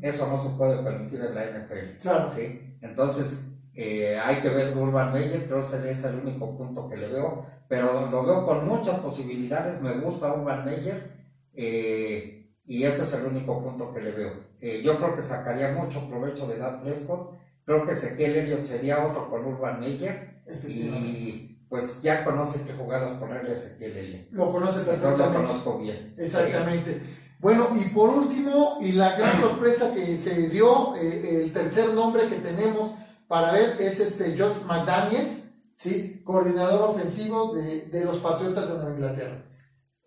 Eso 0.00 0.28
no 0.28 0.38
se 0.38 0.56
puede 0.56 0.82
permitir 0.82 1.20
en 1.20 1.34
la 1.34 1.44
NFL. 1.44 2.00
Claro. 2.00 2.30
¿sí? 2.30 2.63
Entonces, 2.84 3.50
eh, 3.74 4.18
hay 4.22 4.36
que 4.36 4.50
ver 4.50 4.76
Urban 4.76 5.12
Meyer, 5.12 5.46
creo 5.46 5.60
que 5.60 5.66
ese 5.66 5.90
es 5.90 6.04
el 6.04 6.20
único 6.20 6.56
punto 6.56 6.88
que 6.88 6.98
le 6.98 7.08
veo, 7.08 7.46
pero 7.66 8.10
lo 8.10 8.24
veo 8.24 8.44
con 8.44 8.68
muchas 8.68 9.00
posibilidades, 9.00 9.80
me 9.80 9.98
gusta 9.98 10.34
Urban 10.34 10.66
Meyer, 10.66 11.10
eh, 11.54 12.52
y 12.66 12.84
ese 12.84 13.04
es 13.04 13.14
el 13.14 13.26
único 13.26 13.62
punto 13.62 13.92
que 13.92 14.02
le 14.02 14.12
veo. 14.12 14.32
Eh, 14.60 14.82
yo 14.84 14.98
creo 14.98 15.16
que 15.16 15.22
sacaría 15.22 15.72
mucho 15.72 16.08
provecho 16.08 16.46
de 16.46 16.58
Dan 16.58 16.82
Prescott, 16.82 17.32
creo 17.64 17.86
que 17.86 17.92
Ezequiel 17.92 18.36
Elliott 18.36 18.64
sería 18.64 19.04
otro 19.06 19.30
con 19.30 19.46
Urban 19.46 19.80
Meyer, 19.80 20.42
y 20.68 21.66
pues 21.70 22.02
ya 22.02 22.22
conoce 22.22 22.66
qué 22.66 22.74
jugadas 22.74 23.14
ponerle 23.14 23.50
a 23.50 23.54
Ezequiel 23.54 23.96
Elliott. 23.96 24.30
Lo 24.30 24.52
conoce 24.52 24.84
perfectamente. 24.84 25.22
Yo 25.22 25.30
lo 25.30 25.34
conozco 25.34 25.78
bien. 25.78 26.14
Exactamente. 26.18 27.00
Bueno, 27.44 27.68
y 27.74 27.90
por 27.90 28.08
último, 28.08 28.78
y 28.80 28.92
la 28.92 29.16
gran 29.16 29.38
sorpresa 29.38 29.92
que 29.92 30.16
se 30.16 30.48
dio, 30.48 30.96
eh, 30.96 31.42
el 31.42 31.52
tercer 31.52 31.92
nombre 31.92 32.26
que 32.30 32.36
tenemos 32.36 32.94
para 33.28 33.52
ver 33.52 33.76
es 33.82 34.00
este 34.00 34.34
George 34.34 34.64
McDaniels, 34.64 35.52
¿sí? 35.76 36.22
coordinador 36.24 36.88
ofensivo 36.88 37.54
de, 37.54 37.82
de 37.82 38.04
los 38.06 38.16
Patriotas 38.20 38.70
de 38.70 38.74
Nueva 38.76 38.92
Inglaterra. 38.92 39.36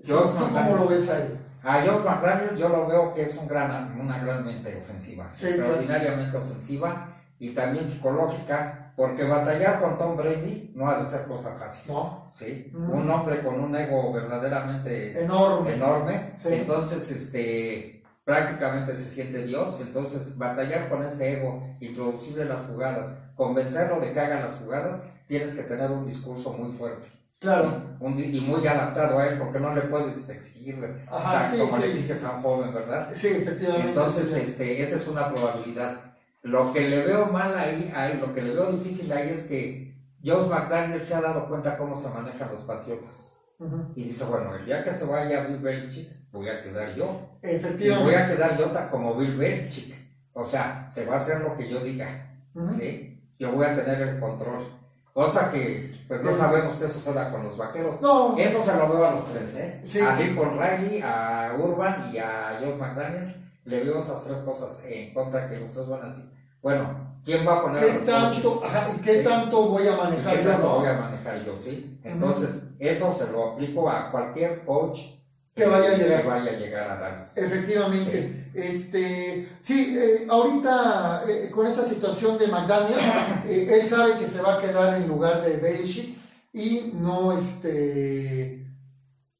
¿Tú 0.03 0.15
cómo 0.35 0.77
lo 0.77 0.87
ves 0.87 1.11
ahí? 1.11 1.39
A 1.61 1.81
George 1.83 2.09
McDaniels 2.09 2.59
yo 2.59 2.69
lo 2.69 2.87
veo 2.87 3.13
que 3.13 3.21
es 3.21 3.37
un 3.37 3.47
gran, 3.47 4.01
una 4.01 4.17
gran 4.17 4.43
mente 4.43 4.75
ofensiva, 4.83 5.29
extraordinariamente 5.31 6.35
ofensiva 6.37 7.16
y 7.39 7.51
también 7.51 7.87
psicológica 7.87 8.87
porque 8.95 9.23
batallar 9.23 9.79
con 9.79 9.97
Tom 9.97 10.17
Brady 10.17 10.71
no 10.73 10.89
ha 10.89 10.99
de 10.99 11.05
ser 11.05 11.27
cosa 11.27 11.55
fácil. 11.59 11.93
No. 11.93 12.31
¿sí? 12.35 12.71
Un 12.73 13.09
hombre 13.09 13.43
con 13.43 13.59
un 13.59 13.75
ego 13.75 14.11
verdaderamente 14.11 15.23
enorme. 15.23 15.75
enorme. 15.75 16.33
Entonces, 16.43 17.11
este, 17.11 18.03
prácticamente 18.23 18.95
se 18.95 19.09
siente 19.09 19.43
Dios. 19.45 19.79
Entonces, 19.81 20.35
batallar 20.37 20.89
con 20.89 21.03
ese 21.03 21.33
ego, 21.39 21.63
introducirle 21.79 22.45
las 22.45 22.65
jugadas, 22.65 23.15
convencerlo 23.35 23.99
de 23.99 24.13
que 24.13 24.19
haga 24.19 24.41
las 24.41 24.55
jugadas, 24.57 25.03
tienes 25.27 25.53
que 25.53 25.63
tener 25.63 25.91
un 25.91 26.07
discurso 26.07 26.51
muy 26.53 26.71
fuerte. 26.75 27.07
Claro. 27.39 27.83
y 28.01 28.41
muy 28.41 28.65
adaptado 28.65 29.19
a 29.19 29.27
él, 29.27 29.37
porque 29.37 29.59
no 29.59 29.75
le 29.75 29.81
puedes 29.81 30.27
exigir 30.27 30.83
Ajá, 31.07 31.47
como 31.55 31.77
le 31.77 31.89
dices 31.89 32.25
a 32.25 32.31
un 32.31 32.41
joven, 32.41 32.73
¿verdad? 32.73 33.09
Sí, 33.13 33.27
efectivamente. 33.27 33.89
Entonces, 33.89 34.35
este, 34.35 34.81
esa 34.81 34.95
es 34.95 35.07
una 35.07 35.31
probabilidad. 35.31 36.06
Lo 36.47 36.71
que 36.71 36.87
le 36.87 37.05
veo 37.05 37.25
mal 37.25 37.57
ahí, 37.57 37.91
ahí, 37.93 38.17
lo 38.19 38.33
que 38.33 38.41
le 38.41 38.53
veo 38.53 38.71
difícil 38.71 39.11
ahí 39.11 39.29
es 39.29 39.47
que 39.47 39.93
Josh 40.23 40.47
McDaniel 40.47 41.01
se 41.01 41.13
ha 41.13 41.21
dado 41.21 41.49
cuenta 41.49 41.77
cómo 41.77 41.97
se 41.97 42.09
manejan 42.09 42.49
los 42.51 42.61
patriotas. 42.61 43.37
Y 43.95 44.05
dice, 44.05 44.23
bueno, 44.25 44.55
el 44.55 44.65
día 44.65 44.81
que 44.83 44.93
se 44.93 45.05
vaya 45.07 45.45
Bill 45.45 45.57
Belichick, 45.57 46.09
voy 46.31 46.47
a 46.47 46.63
quedar 46.63 46.95
yo. 46.95 47.37
Efectivamente. 47.41 47.85
Y 47.85 48.05
voy 48.05 48.15
a 48.15 48.27
quedar 48.29 48.57
yo 48.57 48.71
como 48.89 49.15
Bill 49.15 49.35
Belichick. 49.35 49.93
O 50.31 50.45
sea, 50.45 50.87
se 50.89 51.05
va 51.05 51.15
a 51.15 51.17
hacer 51.17 51.41
lo 51.41 51.57
que 51.57 51.69
yo 51.69 51.83
diga. 51.83 52.33
¿sí? 52.79 53.21
Yo 53.37 53.51
voy 53.51 53.65
a 53.65 53.75
tener 53.75 54.01
el 54.01 54.19
control. 54.19 54.71
Cosa 55.11 55.51
que, 55.51 55.99
pues 56.07 56.21
no 56.21 56.31
sabemos 56.31 56.75
qué 56.75 56.87
suceda 56.87 57.29
con 57.29 57.43
los 57.43 57.57
vaqueros. 57.57 58.01
No. 58.01 58.37
Eso 58.37 58.63
se 58.63 58.77
lo 58.77 58.87
veo 58.87 59.05
a 59.05 59.11
los 59.11 59.27
tres, 59.33 59.57
¿eh? 59.57 59.81
Sí. 59.83 59.99
A 59.99 60.15
Lincoln 60.15 60.57
Riley, 60.57 61.01
a 61.03 61.57
Urban 61.59 62.13
y 62.13 62.19
a 62.19 62.57
Josh 62.61 62.77
McDaniels. 62.77 63.37
Le 63.65 63.83
veo 63.83 63.97
esas 63.97 64.23
tres 64.23 64.39
cosas 64.39 64.81
en 64.85 65.13
contra 65.13 65.49
que 65.49 65.61
ustedes 65.61 65.89
van 65.89 66.03
a 66.03 66.05
decir 66.05 66.36
bueno, 66.61 67.19
¿quién 67.23 67.47
va 67.47 67.57
a 67.57 67.61
poner 67.63 67.83
¿Qué 67.83 68.05
tanto, 68.05 68.61
¿Y 68.95 69.01
qué 69.01 69.23
tanto 69.23 69.67
voy 69.69 69.87
a 69.87 69.95
manejar 69.95 70.37
¿Qué 70.37 70.43
tanto 70.43 70.69
voy 70.69 70.87
a 70.87 70.93
manejar 70.93 71.45
yo, 71.45 71.57
sí? 71.57 71.99
Entonces, 72.03 72.71
eso 72.79 73.13
se 73.13 73.31
lo 73.31 73.51
aplico 73.51 73.89
a 73.89 74.11
cualquier 74.11 74.65
coach 74.65 74.99
que 75.57 75.65
vaya 75.65 75.89
a 75.89 75.97
llegar, 75.97 76.21
que 76.21 76.27
vaya 76.27 76.51
a, 76.51 76.55
llegar 76.55 77.03
a. 77.03 77.23
Efectivamente. 77.23 78.49
Sí. 78.53 78.59
Este, 78.59 79.49
sí, 79.61 79.97
eh, 79.97 80.27
ahorita 80.29 81.23
eh, 81.27 81.49
con 81.49 81.65
esta 81.65 81.83
situación 81.83 82.37
de 82.37 82.47
McDaniel, 82.47 82.99
eh, 83.47 83.67
él 83.71 83.87
sabe 83.87 84.19
que 84.19 84.27
se 84.27 84.41
va 84.41 84.55
a 84.55 84.61
quedar 84.61 84.97
en 84.97 85.07
lugar 85.07 85.43
de 85.43 85.57
Belichick 85.57 86.15
y 86.53 86.91
no 86.93 87.37
este 87.37 88.65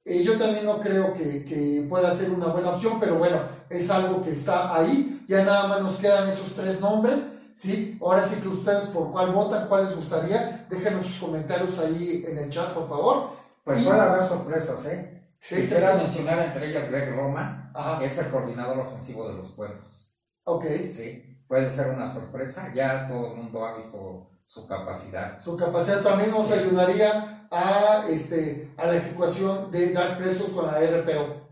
Eh, 0.06 0.24
yo 0.24 0.38
también 0.38 0.66
no 0.66 0.80
creo 0.80 1.14
que, 1.14 1.44
que, 1.44 1.86
pueda 1.90 2.14
ser 2.14 2.32
una 2.32 2.48
buena 2.48 2.72
opción, 2.72 2.98
pero 3.00 3.16
bueno, 3.16 3.42
es 3.70 3.90
algo 3.92 4.22
que 4.24 4.32
está 4.32 4.74
ahí. 4.74 5.17
Ya 5.28 5.44
nada 5.44 5.68
más 5.68 5.82
nos 5.82 5.98
quedan 5.98 6.30
esos 6.30 6.54
tres 6.54 6.80
nombres, 6.80 7.32
¿sí? 7.56 7.98
Ahora 8.02 8.24
sí 8.24 8.42
que 8.42 8.48
ustedes 8.48 8.86
por 8.90 9.12
cuál 9.12 9.32
votan, 9.32 9.68
cuál 9.68 9.86
les 9.86 9.96
gustaría, 9.96 10.66
déjenos 10.70 11.06
sus 11.06 11.20
comentarios 11.20 11.80
ahí 11.80 12.24
en 12.28 12.38
el 12.38 12.50
chat, 12.50 12.74
por 12.74 12.88
favor. 12.88 13.30
Pues 13.64 13.84
puede 13.84 14.00
haber 14.00 14.24
sorpresas, 14.24 14.86
¿eh? 14.86 15.18
Sí, 15.40 15.62
Quisiera 15.62 15.96
mencionar 15.96 16.40
entre 16.40 16.70
ellas 16.70 16.90
Greg 16.90 17.16
Roma, 17.16 17.72
que 18.00 18.06
es 18.06 18.18
el 18.18 18.32
coordinador 18.32 18.80
ofensivo 18.80 19.28
de 19.28 19.36
los 19.36 19.52
pueblos. 19.52 20.18
Ok. 20.46 20.66
Sí, 20.92 21.44
puede 21.48 21.70
ser 21.70 21.94
una 21.94 22.10
sorpresa. 22.10 22.72
Ya 22.74 23.08
todo 23.08 23.32
el 23.32 23.38
mundo 23.38 23.66
ha 23.66 23.78
visto 23.78 24.30
su 24.46 24.66
capacidad. 24.68 25.40
Su 25.40 25.58
capacidad 25.58 26.02
también 26.02 26.32
nos 26.32 26.52
ayudaría 26.52 27.48
a, 27.52 28.06
este, 28.10 28.74
a 28.78 28.88
la 28.88 28.96
ejecución 28.96 29.72
de 29.72 29.92
dar 29.94 30.18
prestos 30.18 30.50
con 30.50 30.68
la 30.68 30.80
RPO. 30.80 31.47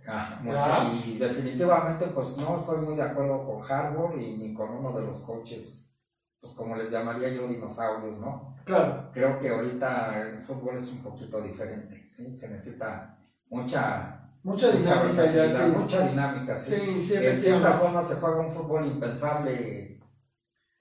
Y 1.05 1.17
definitivamente 1.17 2.07
pues 2.07 2.37
no 2.37 2.59
estoy 2.59 2.85
muy 2.85 2.95
de 2.95 3.03
acuerdo 3.03 3.45
con 3.45 3.63
Harvard 3.63 4.17
y 4.19 4.37
ni 4.37 4.53
con 4.53 4.69
uno 4.69 4.91
de 4.93 5.05
los 5.05 5.21
coaches, 5.21 5.97
pues 6.39 6.53
como 6.53 6.75
les 6.75 6.91
llamaría 6.91 7.29
yo 7.29 7.47
dinosaurios, 7.47 8.19
¿no? 8.19 8.53
Claro. 8.65 9.09
Creo 9.13 9.39
que 9.39 9.49
ahorita 9.49 10.21
el 10.21 10.41
fútbol 10.41 10.77
es 10.77 10.91
un 10.91 11.03
poquito 11.03 11.41
diferente, 11.41 12.03
¿sí? 12.07 12.35
Se 12.35 12.49
necesita 12.49 13.17
mucha... 13.49 14.21
Mucha 14.43 14.69
dinámica 14.69 15.31
ya, 15.31 15.49
sí. 15.49 15.71
Mucha 15.75 16.07
dinámica, 16.07 16.55
sí. 16.55 16.75
Sí, 16.75 17.03
sí, 17.03 17.15
En 17.15 17.41
cierta 17.41 17.73
forma 17.73 18.03
se 18.03 18.15
juega 18.15 18.41
un 18.41 18.51
fútbol 18.51 18.85
impensable 18.85 19.95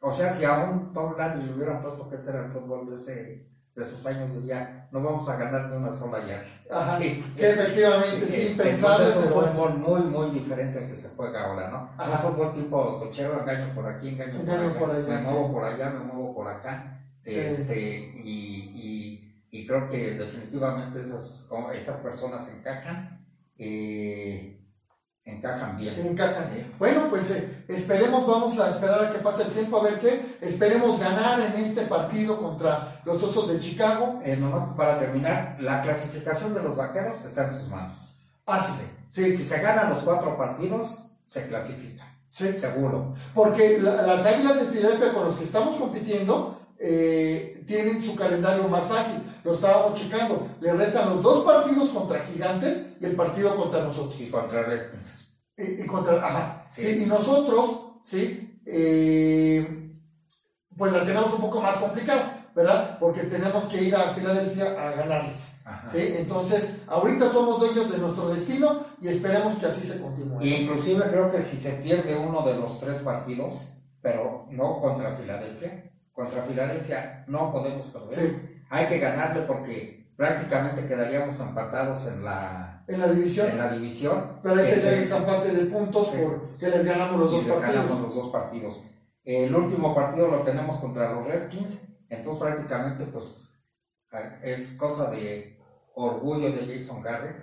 o 0.06 0.12
sea, 0.12 0.30
si 0.30 0.44
a 0.44 0.58
un 0.58 0.92
Tom 0.92 1.14
Brady 1.14 1.44
le 1.44 1.54
hubieran 1.54 1.80
puesto 1.80 2.10
que 2.10 2.16
este 2.16 2.28
era 2.28 2.44
el 2.44 2.52
fútbol 2.52 2.90
de, 2.90 2.96
ese, 2.96 3.48
de 3.74 3.84
sus 3.84 4.06
años, 4.06 4.34
diría, 4.34 4.88
no 4.92 5.02
vamos 5.02 5.28
a 5.28 5.36
ganar 5.36 5.68
ni 5.68 5.76
una 5.76 5.90
sola 5.90 6.24
ya. 6.26 6.44
Ajá, 6.70 6.96
sí, 6.98 7.24
efectivamente, 7.36 8.26
sí, 8.28 8.42
este, 8.42 8.62
pensable. 8.62 9.08
Es 9.08 9.16
un 9.16 9.24
fútbol 9.24 9.78
muy, 9.78 10.00
muy 10.02 10.30
diferente 10.30 10.78
al 10.78 10.86
que 10.86 10.94
se 10.94 11.16
juega 11.16 11.46
ahora, 11.46 11.70
¿no? 11.70 11.90
Ajá. 11.98 12.26
Un 12.26 12.32
fútbol 12.32 12.54
tipo 12.54 12.98
cochero, 13.00 13.40
engaño 13.40 13.74
por 13.74 13.88
aquí, 13.88 14.10
engaño, 14.10 14.44
por, 14.78 14.90
allá, 14.90 15.08
me 15.08 15.22
muevo 15.22 15.52
por 15.52 15.64
allá, 15.64 15.90
me 15.90 16.00
muevo 16.00 16.34
por 16.34 16.48
acá. 16.48 17.00
Este, 17.24 17.80
y, 18.22 18.70
y, 18.74 19.46
y, 19.50 19.66
creo 19.66 19.90
que 19.90 20.12
definitivamente 20.12 21.00
esas, 21.00 21.50
esas 21.74 21.96
personas 21.96 22.56
encajan. 22.56 23.26
Eh, 23.58 24.63
Encajan 25.26 25.78
bien. 25.78 25.98
Encajan. 26.06 26.44
Bueno, 26.78 27.08
pues 27.08 27.30
eh, 27.30 27.64
esperemos, 27.68 28.26
vamos 28.26 28.60
a 28.60 28.68
esperar 28.68 29.04
a 29.04 29.12
que 29.12 29.20
pase 29.20 29.44
el 29.44 29.48
tiempo 29.52 29.78
a 29.78 29.84
ver 29.84 29.98
qué. 29.98 30.36
Esperemos 30.42 31.00
ganar 31.00 31.40
en 31.40 31.54
este 31.54 31.82
partido 31.86 32.40
contra 32.40 33.00
los 33.04 33.22
Osos 33.22 33.48
de 33.48 33.58
Chicago. 33.58 34.20
Eh, 34.22 34.36
nomás 34.36 34.76
para 34.76 34.98
terminar, 34.98 35.56
la 35.60 35.80
clasificación 35.82 36.52
de 36.52 36.62
los 36.62 36.76
vaqueros 36.76 37.24
está 37.24 37.44
en 37.44 37.52
sus 37.52 37.68
manos. 37.68 38.14
Ah, 38.44 38.60
sí. 38.60 38.84
sí. 39.10 39.34
Si 39.36 39.44
se 39.44 39.62
ganan 39.62 39.88
los 39.88 40.02
cuatro 40.02 40.36
partidos, 40.36 41.10
se 41.24 41.48
clasifica. 41.48 42.04
Sí. 42.28 42.58
Seguro. 42.58 43.14
Porque 43.32 43.78
las 43.80 44.26
Águilas 44.26 44.60
de 44.60 44.66
Filadelfia 44.66 45.14
con 45.14 45.24
los 45.24 45.36
que 45.36 45.44
estamos 45.44 45.76
compitiendo 45.76 46.63
eh, 46.86 47.64
tienen 47.66 48.04
su 48.04 48.14
calendario 48.14 48.68
más 48.68 48.84
fácil. 48.84 49.22
Lo 49.42 49.54
estábamos 49.54 49.98
checando. 49.98 50.46
Le 50.60 50.74
restan 50.74 51.08
los 51.08 51.22
dos 51.22 51.42
partidos 51.42 51.88
contra 51.88 52.26
Gigantes 52.26 52.94
y 53.00 53.06
el 53.06 53.16
partido 53.16 53.56
contra 53.56 53.82
nosotros. 53.84 54.20
Y 54.20 54.28
contra 54.28 54.64
Redskins. 54.64 55.28
Y, 55.56 55.86
contra, 55.86 56.16
ajá. 56.16 56.66
Sí. 56.68 57.02
y 57.02 57.06
nosotros, 57.06 58.00
¿sí? 58.02 58.60
Eh, 58.66 59.92
pues 60.76 60.92
la 60.92 61.06
tenemos 61.06 61.32
un 61.32 61.40
poco 61.40 61.62
más 61.62 61.78
complicada, 61.78 62.50
¿verdad? 62.54 62.98
Porque 62.98 63.22
tenemos 63.22 63.64
que 63.66 63.82
ir 63.82 63.96
a 63.96 64.12
Filadelfia 64.12 64.72
a 64.72 64.92
ganarles. 64.92 65.56
¿sí? 65.86 66.14
Entonces, 66.18 66.82
ahorita 66.86 67.28
somos 67.28 67.60
dueños 67.60 67.90
de 67.90 67.98
nuestro 67.98 68.28
destino 68.28 68.84
y 69.00 69.08
esperemos 69.08 69.54
que 69.54 69.66
así 69.66 69.86
se 69.86 70.02
continúe. 70.02 70.42
Inclusive 70.42 71.04
creo 71.08 71.30
que 71.30 71.40
si 71.40 71.56
se 71.56 71.70
pierde 71.74 72.14
uno 72.14 72.44
de 72.46 72.56
los 72.56 72.78
tres 72.78 73.00
partidos, 73.00 73.70
pero 74.02 74.46
no 74.50 74.80
contra 74.80 75.16
Filadelfia, 75.16 75.93
contra 76.14 76.42
Filadelfia 76.42 77.24
no 77.26 77.52
podemos 77.52 77.86
perder. 77.86 78.62
Hay 78.70 78.86
que 78.86 78.98
ganarle 78.98 79.42
porque 79.42 80.12
prácticamente 80.16 80.86
quedaríamos 80.86 81.38
empatados 81.40 82.06
en 82.06 82.24
la, 82.24 82.84
en 82.86 83.00
la 83.00 83.08
división. 83.08 83.50
En 83.50 83.58
la 83.58 83.72
división. 83.72 84.38
Pero 84.42 84.60
ese 84.60 84.72
es 84.72 84.84
el 84.84 85.00
desempate 85.00 85.52
de 85.52 85.66
puntos 85.66 86.08
por 86.08 86.54
que 86.56 86.68
les 86.68 86.84
ganamos 86.84 87.20
los 87.20 87.32
dos 87.32 87.44
les 87.44 87.52
partidos. 87.52 87.74
Ganamos 87.74 88.00
los 88.00 88.14
dos 88.14 88.32
partidos. 88.32 88.84
El 89.24 89.54
último 89.54 89.94
partido 89.94 90.28
lo 90.28 90.42
tenemos 90.42 90.78
contra 90.78 91.12
los 91.12 91.26
Redskins, 91.26 91.80
entonces 92.08 92.42
prácticamente 92.42 93.04
pues 93.06 93.50
es 94.42 94.76
cosa 94.78 95.10
de 95.10 95.58
orgullo 95.94 96.52
de 96.52 96.76
Jason 96.76 97.02
Garrett, 97.02 97.42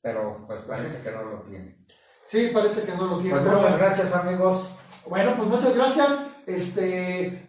pero 0.00 0.44
pues 0.46 0.62
parece 0.62 1.02
que 1.02 1.14
no 1.14 1.22
lo 1.24 1.42
tiene. 1.42 1.84
Sí, 2.24 2.50
parece 2.52 2.82
que 2.82 2.92
no 2.92 3.06
lo 3.06 3.18
tiene. 3.18 3.38
Pues 3.38 3.52
muchas 3.52 3.78
gracias 3.78 4.16
amigos. 4.16 4.78
Bueno, 5.06 5.34
pues 5.36 5.48
muchas 5.48 5.76
gracias. 5.76 6.29
Este, 6.54 7.46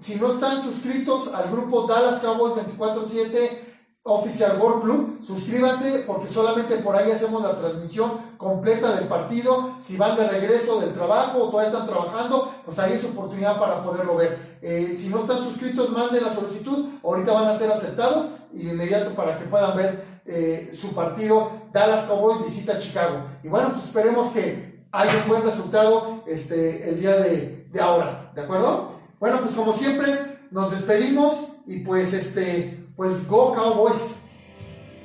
si 0.00 0.16
no 0.16 0.32
están 0.32 0.62
suscritos 0.62 1.34
al 1.34 1.50
grupo 1.50 1.86
Dallas 1.86 2.20
Cowboys 2.20 2.54
24-7 2.78 3.66
Oficial 4.08 4.60
World 4.60 4.82
Club, 4.84 5.18
suscríbanse 5.24 6.04
porque 6.06 6.28
solamente 6.28 6.76
por 6.76 6.94
ahí 6.94 7.10
hacemos 7.10 7.42
la 7.42 7.58
transmisión 7.58 8.12
completa 8.36 8.94
del 8.94 9.08
partido. 9.08 9.74
Si 9.80 9.96
van 9.96 10.16
de 10.16 10.28
regreso 10.28 10.80
del 10.80 10.94
trabajo 10.94 11.38
o 11.38 11.50
todavía 11.50 11.72
están 11.72 11.88
trabajando, 11.88 12.52
pues 12.64 12.78
ahí 12.78 12.92
es 12.92 13.04
oportunidad 13.04 13.58
para 13.58 13.82
poderlo 13.82 14.14
ver. 14.14 14.58
Eh, 14.62 14.94
si 14.96 15.08
no 15.08 15.22
están 15.22 15.38
suscritos, 15.38 15.90
manden 15.90 16.22
la 16.22 16.32
solicitud. 16.32 16.86
Ahorita 17.02 17.32
van 17.32 17.48
a 17.48 17.58
ser 17.58 17.72
aceptados 17.72 18.30
y 18.52 18.62
de 18.62 18.74
inmediato 18.74 19.12
para 19.16 19.40
que 19.40 19.46
puedan 19.46 19.76
ver 19.76 20.04
eh, 20.24 20.70
su 20.72 20.94
partido 20.94 21.50
Dallas 21.72 22.04
Cowboys 22.04 22.44
visita 22.44 22.78
Chicago. 22.78 23.24
Y 23.42 23.48
bueno, 23.48 23.72
pues 23.72 23.86
esperemos 23.86 24.28
que 24.28 24.86
haya 24.92 25.22
un 25.24 25.28
buen 25.28 25.42
resultado 25.42 26.22
este, 26.28 26.88
el 26.88 27.00
día 27.00 27.16
de, 27.16 27.65
de 27.76 27.82
ahora. 27.82 28.32
¿De 28.34 28.42
acuerdo? 28.42 28.92
Bueno, 29.20 29.40
pues 29.42 29.54
como 29.54 29.72
siempre, 29.72 30.38
nos 30.50 30.70
despedimos 30.70 31.48
y 31.66 31.80
pues 31.80 32.12
este, 32.12 32.86
pues 32.96 33.28
go 33.28 33.54
Cowboys. 33.54 34.16